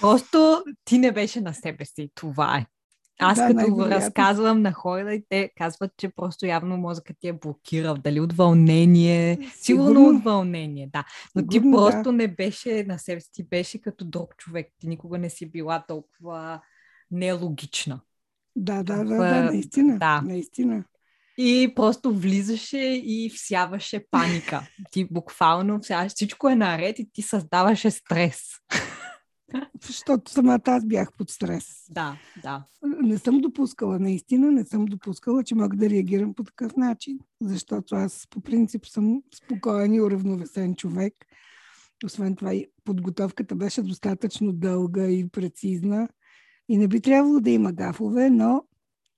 Просто 0.00 0.64
ти 0.84 0.98
не 0.98 1.12
беше 1.12 1.40
на 1.40 1.54
себе 1.54 1.84
си. 1.84 2.10
Това 2.14 2.58
е. 2.58 2.66
Аз 3.20 3.38
да, 3.38 3.54
като 3.54 3.74
го 3.74 3.86
разказвам 3.86 4.62
на 4.62 4.72
хората 4.72 5.14
и 5.14 5.24
те 5.28 5.50
казват, 5.56 5.92
че 5.96 6.08
просто 6.08 6.46
явно 6.46 6.76
мозъкът 6.76 7.16
ти 7.20 7.28
е 7.28 7.32
блокирал. 7.32 7.94
Дали 7.94 8.20
от 8.20 8.32
вълнение? 8.32 9.38
Сигурно, 9.54 9.88
Сигурно 9.88 10.08
от 10.08 10.24
вълнение, 10.24 10.90
да. 10.92 11.04
Но 11.34 11.42
Сигурно, 11.52 11.70
ти 11.70 11.76
просто 11.76 12.02
да. 12.02 12.12
не 12.12 12.28
беше 12.28 12.84
на 12.88 12.98
себе 12.98 13.20
си. 13.20 13.30
Ти 13.32 13.42
беше 13.42 13.80
като 13.80 14.04
друг 14.04 14.36
човек. 14.36 14.66
Ти 14.78 14.88
никога 14.88 15.18
не 15.18 15.30
си 15.30 15.50
била 15.50 15.84
толкова 15.88 16.60
нелогична. 17.10 18.00
Да, 18.56 18.82
да, 18.82 18.96
да, 18.96 19.14
да, 19.14 19.42
наистина. 19.42 19.98
Да. 19.98 20.22
наистина. 20.22 20.84
И 21.38 21.72
просто 21.76 22.14
влизаше 22.14 23.02
и 23.04 23.30
всяваше 23.34 24.04
паника. 24.10 24.68
Ти 24.90 25.04
буквално 25.10 25.80
всяваше, 25.80 26.14
всичко 26.14 26.48
е 26.48 26.54
наред 26.54 26.98
и 26.98 27.10
ти 27.12 27.22
създаваше 27.22 27.90
стрес. 27.90 28.42
Защото 29.86 30.30
самата 30.30 30.60
аз 30.66 30.86
бях 30.86 31.12
под 31.12 31.30
стрес. 31.30 31.66
Да, 31.90 32.16
да. 32.42 32.64
Не 32.82 33.18
съм 33.18 33.38
допускала, 33.38 33.98
наистина 33.98 34.50
не 34.52 34.64
съм 34.64 34.84
допускала, 34.84 35.44
че 35.44 35.54
мога 35.54 35.76
да 35.76 35.90
реагирам 35.90 36.34
по 36.34 36.44
такъв 36.44 36.76
начин. 36.76 37.18
Защото 37.40 37.94
аз 37.94 38.26
по 38.30 38.40
принцип 38.40 38.86
съм 38.86 39.22
спокоен 39.34 39.94
и 39.94 40.00
уравновесен 40.00 40.74
човек. 40.74 41.14
Освен 42.04 42.36
това, 42.36 42.52
подготовката 42.84 43.54
беше 43.54 43.82
достатъчно 43.82 44.52
дълга 44.52 45.08
и 45.08 45.28
прецизна 45.28 46.08
и 46.68 46.76
не 46.76 46.88
би 46.88 47.00
трябвало 47.00 47.40
да 47.40 47.50
има 47.50 47.72
гафове, 47.72 48.30
но 48.30 48.64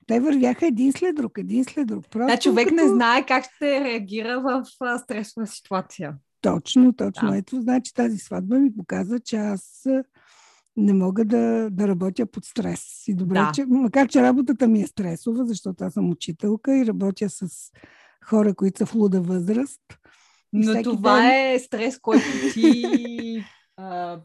те 0.06 0.20
вървяха 0.20 0.66
един 0.66 0.92
след 0.92 1.16
друг, 1.16 1.32
един 1.38 1.64
след 1.64 1.86
друг. 1.86 2.10
Просто 2.10 2.36
да, 2.36 2.40
човек 2.40 2.68
като... 2.68 2.82
не 2.82 2.88
знае 2.88 3.26
как 3.26 3.44
ще 3.44 3.84
реагира 3.84 4.40
в 4.40 4.64
стресова 4.98 5.46
ситуация. 5.46 6.14
Точно, 6.40 6.92
точно. 6.92 7.30
Да. 7.30 7.36
Ето, 7.36 7.60
значи 7.60 7.94
тази 7.94 8.18
сватба 8.18 8.58
ми 8.58 8.76
показва, 8.76 9.20
че 9.20 9.36
аз 9.36 9.86
не 10.76 10.92
мога 10.92 11.24
да, 11.24 11.68
да 11.70 11.88
работя 11.88 12.26
под 12.26 12.44
стрес. 12.44 13.08
И 13.08 13.14
добре, 13.14 13.34
да. 13.34 13.52
че, 13.54 13.64
макар 13.64 14.08
че 14.08 14.22
работата 14.22 14.68
ми 14.68 14.82
е 14.82 14.86
стресова, 14.86 15.44
защото 15.46 15.84
аз 15.84 15.92
съм 15.92 16.10
учителка 16.10 16.78
и 16.78 16.86
работя 16.86 17.30
с 17.30 17.48
хора, 18.24 18.54
които 18.54 18.78
са 18.78 18.86
в 18.86 18.94
луда 18.94 19.20
възраст. 19.20 19.80
Но 20.52 20.82
това 20.82 21.16
ден... 21.16 21.54
е 21.54 21.58
стрес, 21.58 21.98
който 21.98 22.24
ти 22.54 23.44
а, 23.76 24.20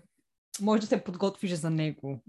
може 0.62 0.81
да 0.81 0.88
се 0.88 1.03
подготвиш 1.03 1.53
за 1.53 1.69
него. 1.69 2.23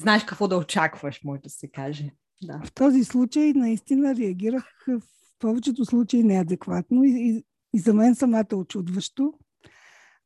Знаеш 0.00 0.24
какво 0.24 0.48
да 0.48 0.56
очакваш, 0.56 1.20
може 1.24 1.40
да 1.40 1.50
се 1.50 1.68
каже. 1.68 2.10
Да. 2.42 2.60
В 2.64 2.72
този 2.72 3.04
случай 3.04 3.52
наистина 3.52 4.14
реагирах 4.14 4.84
в 4.88 5.02
повечето 5.38 5.84
случаи 5.84 6.22
неадекватно 6.22 7.04
и, 7.04 7.10
и, 7.10 7.44
и 7.74 7.78
за 7.78 7.94
мен 7.94 8.14
самата 8.14 8.56
очудващо. 8.56 9.34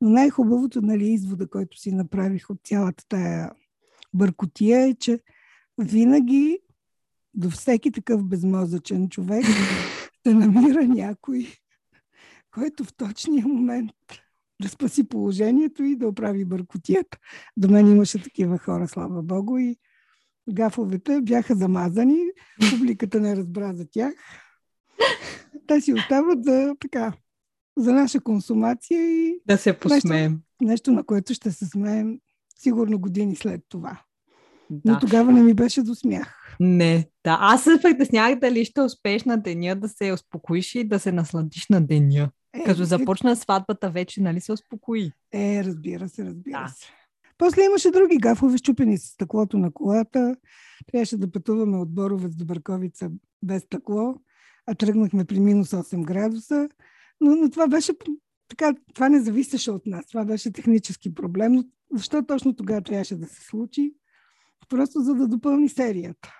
Но 0.01 0.11
най-хубавото, 0.11 0.83
нали, 0.83 1.09
извода, 1.09 1.49
който 1.49 1.79
си 1.79 1.93
направих 1.93 2.51
от 2.51 2.61
цялата 2.65 3.05
тая 3.09 3.53
бъркотия 4.15 4.81
е, 4.81 4.95
че 4.95 5.21
винаги 5.79 6.59
до 7.35 7.51
всеки 7.51 7.93
такъв 7.93 8.25
безмозъчен 8.25 9.09
човек 9.09 9.45
се 10.27 10.35
намира 10.35 10.85
някой, 10.85 11.47
който 12.51 12.85
в 12.85 12.95
точния 12.95 13.49
момент 13.49 13.93
да 14.63 14.69
спаси 14.69 15.09
положението 15.09 15.83
и 15.83 15.97
да 15.97 16.09
оправи 16.09 16.45
бъркотията. 16.45 17.19
До 17.57 17.69
мен 17.69 17.87
имаше 17.87 18.23
такива 18.23 18.59
хора, 18.59 18.89
слава 18.89 19.23
Богу, 19.23 19.59
и 19.59 19.77
гафовете 20.51 21.21
бяха 21.21 21.55
замазани, 21.55 22.19
публиката 22.71 23.21
не 23.21 23.37
разбра 23.37 23.75
за 23.75 23.91
тях. 23.91 24.15
Те 25.67 25.81
си 25.81 25.93
остават 25.93 26.45
за, 26.45 26.75
така, 26.81 27.13
за 27.79 27.93
наша 27.93 28.21
консумация 28.21 29.01
и... 29.01 29.41
Да 29.47 29.59
се 29.59 29.73
посмеем. 29.73 30.33
Нещо, 30.33 30.45
нещо, 30.61 30.93
на 30.93 31.05
което 31.05 31.35
ще 31.35 31.51
се 31.51 31.67
смеем 31.67 32.19
сигурно 32.59 32.99
години 32.99 33.37
след 33.37 33.61
това. 33.69 34.03
Да. 34.71 34.93
Но 34.93 34.99
тогава 34.99 35.33
не 35.33 35.43
ми 35.43 35.55
беше 35.55 35.83
до 35.83 35.95
смях. 35.95 36.57
Не, 36.61 37.09
да. 37.25 37.39
Аз 37.41 37.65
се 37.65 37.79
притеснявах 37.83 38.39
дали 38.39 38.65
ще 38.65 38.81
успееш 38.81 39.25
на 39.25 39.37
деня 39.37 39.77
да 39.77 39.89
се 39.89 40.13
успокоиш 40.13 40.75
и 40.75 40.85
да 40.85 40.99
се 40.99 41.13
насладиш 41.13 41.69
на 41.69 41.81
деня. 41.81 42.31
Е, 42.53 42.65
Като 42.65 42.85
започна 42.85 43.37
сватбата, 43.37 43.91
вече 43.91 44.23
нали 44.23 44.41
се 44.41 44.53
успокои. 44.53 45.13
Е, 45.33 45.65
разбира 45.65 46.09
се, 46.09 46.25
разбира 46.25 46.63
да. 46.63 46.69
се. 46.69 46.87
После 47.39 47.65
имаше 47.65 47.91
други 47.91 48.17
гафове, 48.17 48.59
щупени 48.59 48.99
с 48.99 49.03
стъклото 49.03 49.59
на 49.59 49.73
колата. 49.73 50.37
Трябваше 50.87 51.17
да 51.17 51.33
пътуваме 51.33 51.79
от 51.79 51.95
Боровец 51.95 52.37
до 52.37 52.45
Бърковица 52.45 53.11
без 53.43 53.63
стъкло, 53.63 54.15
а 54.67 54.75
тръгнахме 54.75 55.25
при 55.25 55.41
минус 55.41 55.71
8 55.71 56.05
градуса. 56.05 56.69
Но, 57.21 57.37
но 57.37 57.51
това 57.51 57.69
беше 57.69 57.93
така, 58.49 58.75
това 58.95 59.09
не 59.09 59.23
зависеше 59.23 59.71
от 59.71 59.87
нас. 59.87 60.07
Това 60.07 60.25
беше 60.25 60.53
технически 60.53 61.15
проблем. 61.15 61.53
Но 61.53 61.65
защо 61.93 62.27
точно 62.27 62.57
тогава 62.57 62.83
трябваше 62.83 63.17
да 63.17 63.27
се 63.27 63.45
случи? 63.45 63.95
Просто 64.69 65.01
за 65.01 65.15
да 65.15 65.29
допълни 65.29 65.69
серията. 65.69 66.35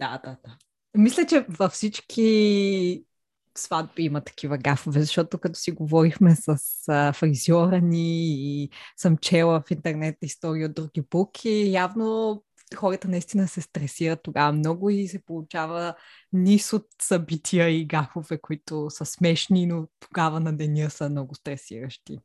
Да, 0.00 0.20
да, 0.24 0.36
да. 0.44 0.56
Мисля, 0.96 1.26
че 1.26 1.46
във 1.48 1.72
всички 1.72 3.04
сватби 3.58 4.02
има 4.02 4.20
такива 4.20 4.58
гафове, 4.58 5.00
защото 5.00 5.38
като 5.38 5.58
си 5.58 5.70
говорихме 5.70 6.36
с 6.36 6.58
а, 6.88 7.12
фризьора 7.12 7.80
ни 7.80 8.26
и 8.34 8.70
съм 8.96 9.16
чела 9.16 9.62
в 9.66 9.70
интернет 9.70 10.16
истории 10.22 10.64
от 10.64 10.74
други 10.74 11.02
буки, 11.10 11.70
явно 11.70 12.42
хората 12.76 13.08
наистина 13.08 13.48
се 13.48 13.60
стресират 13.60 14.20
тогава 14.22 14.52
много 14.52 14.90
и 14.90 15.08
се 15.08 15.24
получава 15.24 15.94
низ 16.32 16.72
от 16.72 16.86
събития 17.02 17.68
и 17.68 17.86
гафове, 17.86 18.38
които 18.38 18.86
са 18.90 19.04
смешни, 19.04 19.66
но 19.66 19.86
тогава 20.00 20.40
на 20.40 20.56
деня 20.56 20.90
са 20.90 21.10
много 21.10 21.34
стресиращи. 21.34 22.18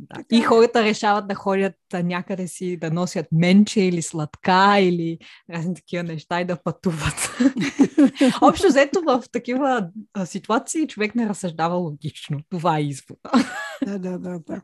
Да. 0.00 0.24
И 0.32 0.40
хората 0.40 0.82
решават 0.82 1.28
да 1.28 1.34
ходят 1.34 1.74
някъде 1.92 2.48
си, 2.48 2.76
да 2.76 2.90
носят 2.90 3.26
менче 3.32 3.80
или 3.80 4.02
сладка 4.02 4.80
или 4.80 5.18
разни 5.50 5.74
такива 5.74 6.02
неща 6.02 6.40
и 6.40 6.44
да 6.44 6.62
пътуват. 6.62 7.38
Общо 8.42 8.66
взето 8.66 9.00
в 9.06 9.22
такива 9.32 9.88
ситуации 10.24 10.86
човек 10.86 11.14
не 11.14 11.28
разсъждава 11.28 11.74
логично. 11.74 12.40
Това 12.48 12.78
е 12.78 12.82
извода. 12.82 13.30
да, 13.86 13.98
да, 13.98 14.18
да, 14.18 14.38
да. 14.38 14.60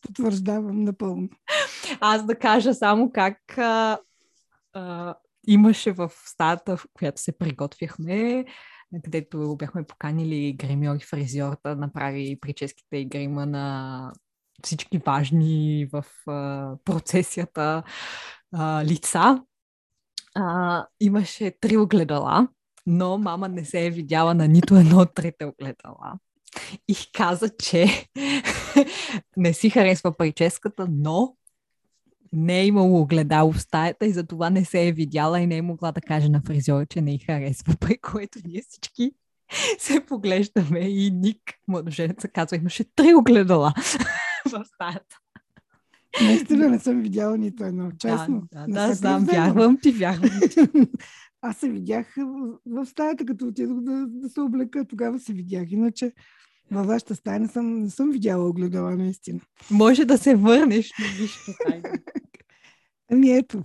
Потвърждавам 0.00 0.84
напълно. 0.84 1.28
Аз 2.00 2.26
да 2.26 2.38
кажа 2.38 2.74
само 2.74 3.12
как 3.12 3.58
а, 3.58 3.98
а, 4.72 5.14
имаше 5.46 5.92
в 5.92 6.10
стаята, 6.24 6.76
в 6.76 6.84
която 6.92 7.22
се 7.22 7.38
приготвяхме, 7.38 8.44
където 9.04 9.56
бяхме 9.56 9.86
поканили 9.86 10.52
гримьор 10.52 10.96
и 10.96 11.04
фризьор 11.04 11.56
да 11.64 11.76
направи 11.76 12.38
прическите 12.40 12.96
и 12.96 13.08
грима 13.08 13.46
на 13.46 14.12
всички 14.62 14.98
важни 14.98 15.86
в 15.92 16.04
а, 16.26 16.72
процесията 16.84 17.82
а, 18.52 18.84
лица. 18.84 19.42
А, 20.34 20.86
имаше 21.00 21.50
три 21.60 21.76
огледала, 21.76 22.48
но 22.86 23.18
мама 23.18 23.48
не 23.48 23.64
се 23.64 23.86
е 23.86 23.90
видяла 23.90 24.34
на 24.34 24.48
нито 24.48 24.76
едно 24.76 24.98
от 24.98 25.14
трите 25.14 25.44
огледала. 25.44 26.18
И 26.88 26.94
каза, 27.12 27.48
че 27.58 28.08
не 29.36 29.52
си 29.52 29.70
харесва 29.70 30.16
прическата, 30.16 30.86
но 30.90 31.36
не 32.32 32.60
е 32.60 32.66
имало 32.66 33.00
огледало 33.00 33.52
в 33.52 33.60
стаята 33.60 34.06
и 34.06 34.12
затова 34.12 34.50
не 34.50 34.64
се 34.64 34.88
е 34.88 34.92
видяла 34.92 35.40
и 35.40 35.46
не 35.46 35.56
е 35.56 35.62
могла 35.62 35.92
да 35.92 36.00
каже 36.00 36.28
на 36.28 36.40
фризьора, 36.46 36.86
че 36.86 37.00
не 37.00 37.14
й 37.14 37.18
харесва, 37.18 37.74
при 37.80 37.98
което 37.98 38.38
ние 38.44 38.62
всички 38.68 39.12
се 39.78 40.06
поглеждаме 40.06 40.80
и 40.80 41.10
Ник, 41.10 41.40
младоженеца, 41.68 42.28
казва, 42.28 42.56
имаше 42.56 42.84
три 42.94 43.14
огледала 43.14 43.74
в 44.46 44.64
стаята. 44.64 45.18
Наистина 46.22 46.68
не 46.68 46.78
съм 46.78 47.02
видяла 47.02 47.38
нито 47.38 47.64
едно, 47.64 47.90
честно. 47.98 48.42
Да, 48.52 48.66
да, 48.68 48.88
да 48.88 48.94
знам, 48.94 49.24
вярвам 49.24 49.78
ти, 49.82 49.92
вярвам 49.92 50.30
ти. 50.50 50.60
Аз 51.46 51.56
се 51.56 51.68
видях 51.68 52.14
в, 52.16 52.58
в 52.66 52.86
стаята, 52.86 53.26
като 53.26 53.46
отидох 53.46 53.80
да, 53.80 54.06
да 54.06 54.28
се 54.28 54.40
облека, 54.40 54.84
тогава 54.84 55.18
се 55.18 55.32
видях. 55.32 55.70
Иначе 55.70 56.12
във 56.70 56.86
вашата 56.86 57.14
стая 57.14 57.40
не 57.40 57.48
съм, 57.48 57.82
не 57.82 57.90
съм 57.90 58.10
видяла 58.10 58.48
огледала, 58.48 58.96
наистина. 58.96 59.40
Може 59.70 60.04
да 60.04 60.18
се 60.18 60.34
върнеш, 60.34 60.92
но 61.00 61.22
нищо 61.22 61.52
Ами 63.12 63.30
ето. 63.30 63.62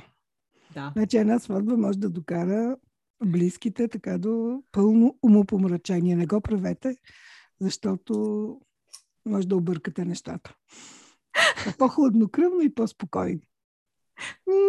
Да. 0.74 0.92
Значи 0.96 1.18
една 1.18 1.40
сватба 1.40 1.78
може 1.78 2.00
да 2.00 2.10
докара 2.10 2.78
близките 3.26 3.88
така 3.88 4.18
до 4.18 4.64
пълно 4.72 5.18
умопомрачение. 5.24 6.16
Не 6.16 6.26
го 6.26 6.42
правете, 6.42 6.96
защото 7.62 8.58
може 9.26 9.48
да 9.48 9.56
объркате 9.56 10.06
нещата. 10.06 10.56
По-хладнокръвно 11.78 12.62
и 12.62 12.74
по-спокойно. 12.74 13.42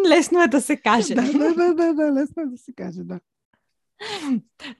Лесно 0.09 0.43
е 0.43 0.49
да 0.49 0.61
се 0.61 0.77
каже. 0.77 1.15
Да, 1.15 1.33
да, 1.33 1.55
да, 1.55 1.75
да, 1.75 1.95
да, 1.95 2.13
лесно 2.13 2.43
е 2.43 2.47
да 2.47 2.59
се 2.59 2.73
каже, 2.73 3.05
да. 3.05 3.21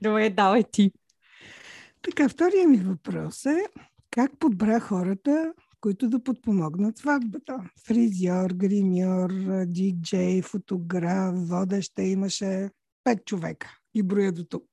Добре, 0.01 0.29
давай 0.29 0.63
ти. 0.63 0.91
Така, 2.01 2.29
втория 2.29 2.67
ми 2.67 2.77
въпрос 2.77 3.45
е 3.45 3.65
как 4.11 4.31
подбра 4.39 4.79
хората, 4.79 5.53
които 5.81 6.09
да 6.09 6.23
подпомогнат 6.23 6.97
сватбата? 6.97 7.69
Фризьор, 7.87 8.51
гримьор, 8.53 9.31
диджей, 9.65 10.41
фотограф, 10.41 11.35
водеща 11.35 12.03
имаше 12.03 12.69
пет 13.03 13.25
човека 13.25 13.77
и 13.93 14.03
броя 14.03 14.31
до 14.31 14.43
тук. 14.43 14.65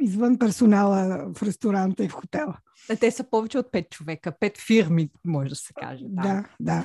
Извън 0.00 0.38
персонала 0.38 1.32
в 1.34 1.42
ресторанта 1.42 2.04
и 2.04 2.08
в 2.08 2.12
хотела. 2.12 2.58
Да, 2.88 2.96
те 2.96 3.10
са 3.10 3.24
повече 3.30 3.58
от 3.58 3.72
пет 3.72 3.90
човека, 3.90 4.32
пет 4.40 4.58
фирми, 4.58 5.10
може 5.24 5.48
да 5.48 5.56
се 5.56 5.72
каже. 5.74 6.04
Да, 6.08 6.22
да. 6.22 6.44
да. 6.60 6.84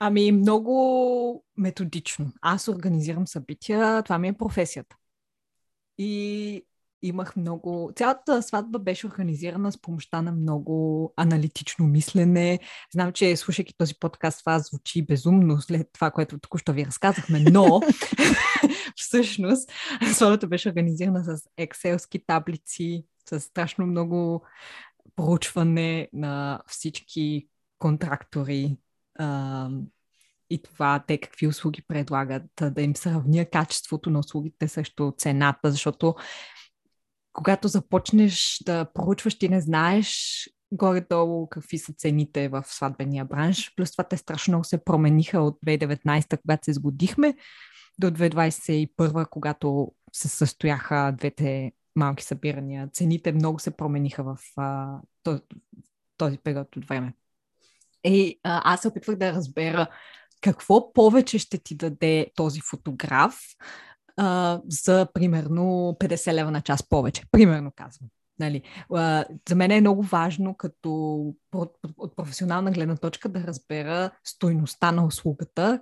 Ами 0.00 0.32
много 0.32 1.44
методично. 1.56 2.32
Аз 2.40 2.68
организирам 2.68 3.26
събития, 3.26 4.02
това 4.02 4.18
ми 4.18 4.28
е 4.28 4.32
професията. 4.32 4.96
И 5.98 6.64
имах 7.02 7.36
много... 7.36 7.92
Цялата 7.96 8.42
сватба 8.42 8.78
беше 8.78 9.06
организирана 9.06 9.72
с 9.72 9.80
помощта 9.80 10.22
на 10.22 10.32
много 10.32 11.12
аналитично 11.16 11.86
мислене. 11.86 12.58
Знам, 12.92 13.12
че 13.12 13.36
слушайки 13.36 13.74
този 13.78 13.94
подкаст, 14.00 14.38
това 14.38 14.58
звучи 14.58 15.06
безумно 15.06 15.60
след 15.60 15.88
това, 15.92 16.10
което 16.10 16.38
току-що 16.38 16.72
ви 16.72 16.86
разказахме, 16.86 17.40
но 17.40 17.80
всъщност 18.96 19.72
сватбата 20.14 20.46
беше 20.46 20.68
организирана 20.68 21.24
с 21.24 21.42
екселски 21.56 22.26
таблици, 22.26 23.04
с 23.30 23.40
страшно 23.40 23.86
много 23.86 24.42
проучване 25.16 26.08
на 26.12 26.60
всички 26.66 27.48
контрактори, 27.78 28.76
и 30.50 30.62
това 30.62 31.04
те 31.06 31.18
какви 31.18 31.46
услуги 31.46 31.82
предлагат, 31.88 32.50
да 32.62 32.82
им 32.82 32.96
сравня 32.96 33.46
качеството 33.46 34.10
на 34.10 34.18
услугите 34.18 34.68
срещу 34.68 35.12
цената, 35.18 35.70
защото 35.70 36.14
когато 37.32 37.68
започнеш 37.68 38.62
да 38.64 38.84
проучваш, 38.84 39.38
ти 39.38 39.48
не 39.48 39.60
знаеш 39.60 40.50
горе-долу 40.72 41.48
какви 41.48 41.78
са 41.78 41.92
цените 41.92 42.48
в 42.48 42.64
сватбения 42.66 43.24
бранш. 43.24 43.72
Плюс 43.76 43.90
това 43.90 44.04
те 44.04 44.16
страшно 44.16 44.64
се 44.64 44.84
промениха 44.84 45.40
от 45.40 45.58
2019, 45.66 46.40
когато 46.40 46.64
се 46.64 46.72
сгодихме, 46.72 47.34
до 47.98 48.10
2021, 48.10 49.28
когато 49.28 49.92
се 50.12 50.28
състояха 50.28 51.14
двете 51.18 51.72
малки 51.96 52.24
събирания. 52.24 52.88
Цените 52.92 53.32
много 53.32 53.58
се 53.58 53.76
промениха 53.76 54.24
в 54.24 54.38
а, 54.56 54.98
този 56.16 56.38
период 56.38 56.76
от 56.76 56.84
време. 56.84 57.14
А, 58.44 58.72
аз 58.74 58.80
се 58.80 58.88
опитвах 58.88 59.16
да 59.16 59.32
разбера 59.32 59.86
какво 60.40 60.92
повече 60.92 61.38
ще 61.38 61.58
ти 61.58 61.76
даде 61.76 62.26
този 62.34 62.60
фотограф 62.60 63.38
а, 64.16 64.60
за 64.68 65.08
примерно 65.14 65.96
50 66.00 66.32
лева 66.32 66.50
на 66.50 66.60
час 66.60 66.88
повече. 66.88 67.22
Примерно 67.30 67.72
казвам. 67.76 68.08
Нали, 68.40 68.62
за 69.48 69.54
мен 69.54 69.70
е 69.70 69.80
много 69.80 70.02
важно 70.02 70.56
като 70.56 70.90
от 71.52 72.16
професионална 72.16 72.70
гледна 72.70 72.96
точка 72.96 73.28
да 73.28 73.40
разбера 73.40 74.10
стойността 74.24 74.92
на 74.92 75.06
услугата, 75.06 75.80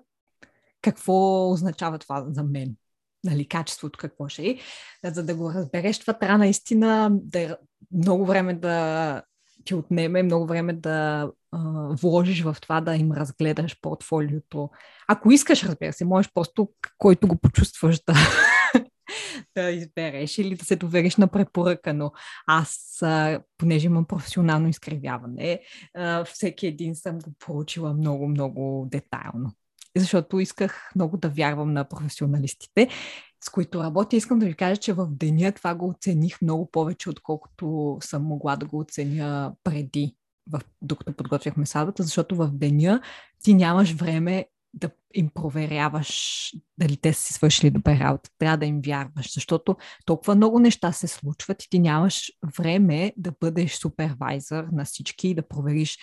какво 0.83 1.51
означава 1.51 1.99
това 1.99 2.27
за 2.29 2.43
мен. 2.43 2.77
Нали, 3.25 3.49
качеството 3.49 3.99
какво 3.99 4.29
ще 4.29 4.47
е. 4.47 4.59
За 5.05 5.25
да 5.25 5.35
го 5.35 5.53
разбереш, 5.53 5.99
това 5.99 6.13
трябва 6.13 6.39
наистина 6.39 7.11
да 7.13 7.41
е 7.41 7.57
много 7.93 8.27
време 8.27 8.55
да 8.55 9.23
ти 9.67 9.75
отнеме, 9.75 10.23
много 10.23 10.47
време 10.47 10.73
да 10.73 11.31
а, 11.53 11.61
вложиш 12.01 12.43
в 12.43 12.57
това 12.63 12.81
да 12.81 12.97
им 12.97 13.13
разгледаш 13.13 13.81
портфолиото. 13.81 14.71
Ако 15.09 15.33
искаш, 15.33 15.65
разбира 15.65 15.93
се, 15.93 16.05
можеш 16.05 16.33
просто, 16.35 16.71
който 16.99 17.29
го 17.29 17.37
почувстваш 17.37 18.01
да, 18.07 18.15
да 19.57 19.71
избереш 19.71 20.39
или 20.39 20.55
да 20.55 20.65
се 20.65 20.77
довериш 20.77 21.17
на 21.17 21.29
препоръка, 21.29 21.93
но 21.93 22.13
аз, 22.47 22.99
а, 23.03 23.41
понеже 23.59 23.87
имам 23.87 24.05
професионално 24.05 24.69
изкривяване, 24.69 25.61
а, 25.95 26.25
всеки 26.25 26.67
един 26.67 26.95
съм 26.95 27.19
го 27.19 27.33
проучила 27.39 27.95
много, 27.95 28.29
много 28.29 28.89
детайлно. 28.91 29.53
Защото 29.97 30.41
исках 30.41 30.91
много 30.95 31.17
да 31.17 31.29
вярвам 31.29 31.73
на 31.73 31.89
професионалистите, 31.89 32.89
с 33.47 33.51
които 33.51 33.83
работя. 33.83 34.17
Искам 34.17 34.39
да 34.39 34.47
ви 34.47 34.55
кажа, 34.55 34.77
че 34.77 34.93
в 34.93 35.09
деня 35.11 35.53
това 35.53 35.75
го 35.75 35.89
оцених 35.89 36.43
много 36.43 36.71
повече, 36.71 37.11
отколкото 37.11 37.97
съм 38.01 38.23
могла 38.23 38.57
да 38.57 38.67
го 38.67 38.79
оценя 38.79 39.53
преди 39.65 40.17
в, 40.51 40.61
докато 40.83 41.13
подготвяхме 41.13 41.67
сватбата, 41.67 42.03
защото 42.03 42.37
в 42.37 42.51
деня 42.53 43.01
ти 43.43 43.55
нямаш 43.55 43.93
време 43.93 44.47
да 44.75 44.91
им 45.15 45.31
проверяваш 45.35 46.53
дали 46.79 46.97
те 46.97 47.13
са 47.13 47.23
си 47.23 47.33
свършили 47.33 47.71
добре 47.71 47.99
работа. 47.99 48.31
Трябва 48.39 48.57
да 48.57 48.67
им 48.67 48.81
вярваш, 48.87 49.35
защото 49.35 49.77
толкова 50.07 50.35
много 50.35 50.59
неща 50.59 50.93
се 50.93 51.07
случват 51.07 51.63
и 51.63 51.71
ти 51.71 51.79
нямаш 51.79 52.33
време 52.59 53.13
да 53.17 53.33
бъдеш 53.41 53.75
супервайзър 53.75 54.65
на 54.73 54.85
всички 54.85 55.29
и 55.29 55.35
да 55.35 55.49
провериш 55.49 55.99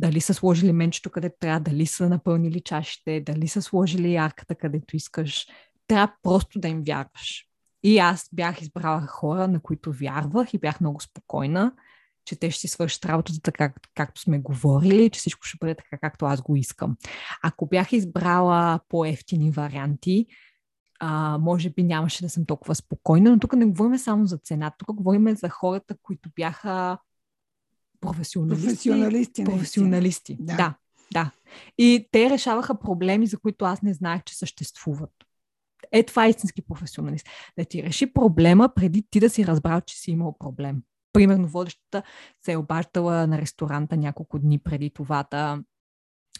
дали 0.00 0.20
са 0.20 0.34
сложили 0.34 0.72
менчето 0.72 1.10
където 1.10 1.36
трябва, 1.40 1.60
дали 1.60 1.86
са 1.86 2.08
напълнили 2.08 2.60
чашите, 2.60 3.20
дали 3.20 3.48
са 3.48 3.62
сложили 3.62 4.12
ярката 4.12 4.54
където 4.54 4.96
искаш. 4.96 5.46
Трябва 5.86 6.14
просто 6.22 6.60
да 6.60 6.68
им 6.68 6.82
вярваш. 6.86 7.46
И 7.82 7.98
аз 7.98 8.28
бях 8.32 8.62
избрала 8.62 9.06
хора, 9.06 9.48
на 9.48 9.60
които 9.60 9.92
вярвах 9.92 10.54
и 10.54 10.58
бях 10.58 10.80
много 10.80 11.00
спокойна 11.00 11.72
че 12.24 12.36
те 12.36 12.50
ще 12.50 12.60
си 12.60 12.68
свършат 12.68 13.04
работата 13.04 13.40
така, 13.40 13.72
както 13.94 14.20
сме 14.20 14.38
говорили, 14.38 15.10
че 15.10 15.18
всичко 15.18 15.46
ще 15.46 15.58
бъде 15.60 15.74
така, 15.74 15.98
както 15.98 16.24
аз 16.24 16.42
го 16.42 16.56
искам. 16.56 16.96
Ако 17.42 17.66
бях 17.66 17.92
избрала 17.92 18.80
по-ефтини 18.88 19.50
варианти, 19.50 20.26
а, 21.00 21.38
може 21.38 21.70
би 21.70 21.82
нямаше 21.82 22.22
да 22.22 22.28
съм 22.28 22.46
толкова 22.46 22.74
спокойна, 22.74 23.30
но 23.30 23.38
тук 23.38 23.52
не 23.52 23.66
говорим 23.66 23.98
само 23.98 24.26
за 24.26 24.38
цената, 24.38 24.76
тук 24.78 24.96
говорим 24.96 25.36
за 25.36 25.48
хората, 25.48 25.96
които 26.02 26.30
бяха 26.36 26.98
професионалисти. 28.00 28.66
Професионалисти. 28.66 29.44
Професионалисти, 29.44 30.36
да. 30.40 30.56
да. 30.56 30.74
Да. 31.12 31.30
И 31.78 32.08
те 32.12 32.30
решаваха 32.30 32.78
проблеми, 32.78 33.26
за 33.26 33.38
които 33.38 33.64
аз 33.64 33.82
не 33.82 33.94
знаех, 33.94 34.24
че 34.24 34.36
съществуват. 34.36 35.10
Е, 35.94 36.02
това 36.02 36.26
е 36.26 36.30
истински 36.30 36.62
професионалист. 36.62 37.26
Да 37.58 37.64
ти 37.64 37.82
реши 37.82 38.12
проблема 38.12 38.68
преди 38.76 39.04
ти 39.10 39.20
да 39.20 39.30
си 39.30 39.46
разбрал, 39.46 39.80
че 39.80 39.96
си 39.96 40.10
имал 40.10 40.36
проблем 40.38 40.82
примерно 41.14 41.48
водещата 41.48 42.02
се 42.44 42.52
е 42.52 42.56
обаждала 42.56 43.26
на 43.26 43.40
ресторанта 43.40 43.96
няколко 43.96 44.38
дни 44.38 44.58
преди 44.58 44.90
това 44.90 45.24
да 45.30 45.62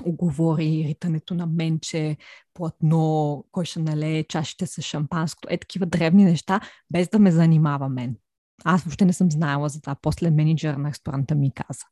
оговори 0.04 0.84
ритането 0.88 1.34
на 1.34 1.46
менче, 1.46 2.16
платно, 2.54 3.44
кой 3.52 3.64
ще 3.64 3.80
налее 3.80 4.24
чашите 4.24 4.66
с 4.66 4.82
шампанско, 4.82 5.40
е 5.48 5.58
такива 5.58 5.86
древни 5.86 6.24
неща, 6.24 6.60
без 6.90 7.08
да 7.08 7.18
ме 7.18 7.32
занимава 7.32 7.88
мен. 7.88 8.16
Аз 8.64 8.82
въобще 8.82 9.04
не 9.04 9.12
съм 9.12 9.30
знаела 9.30 9.68
за 9.68 9.80
това. 9.80 9.96
После 10.02 10.30
менеджер 10.30 10.74
на 10.74 10.88
ресторанта 10.88 11.34
ми 11.34 11.54
каза. 11.54 11.84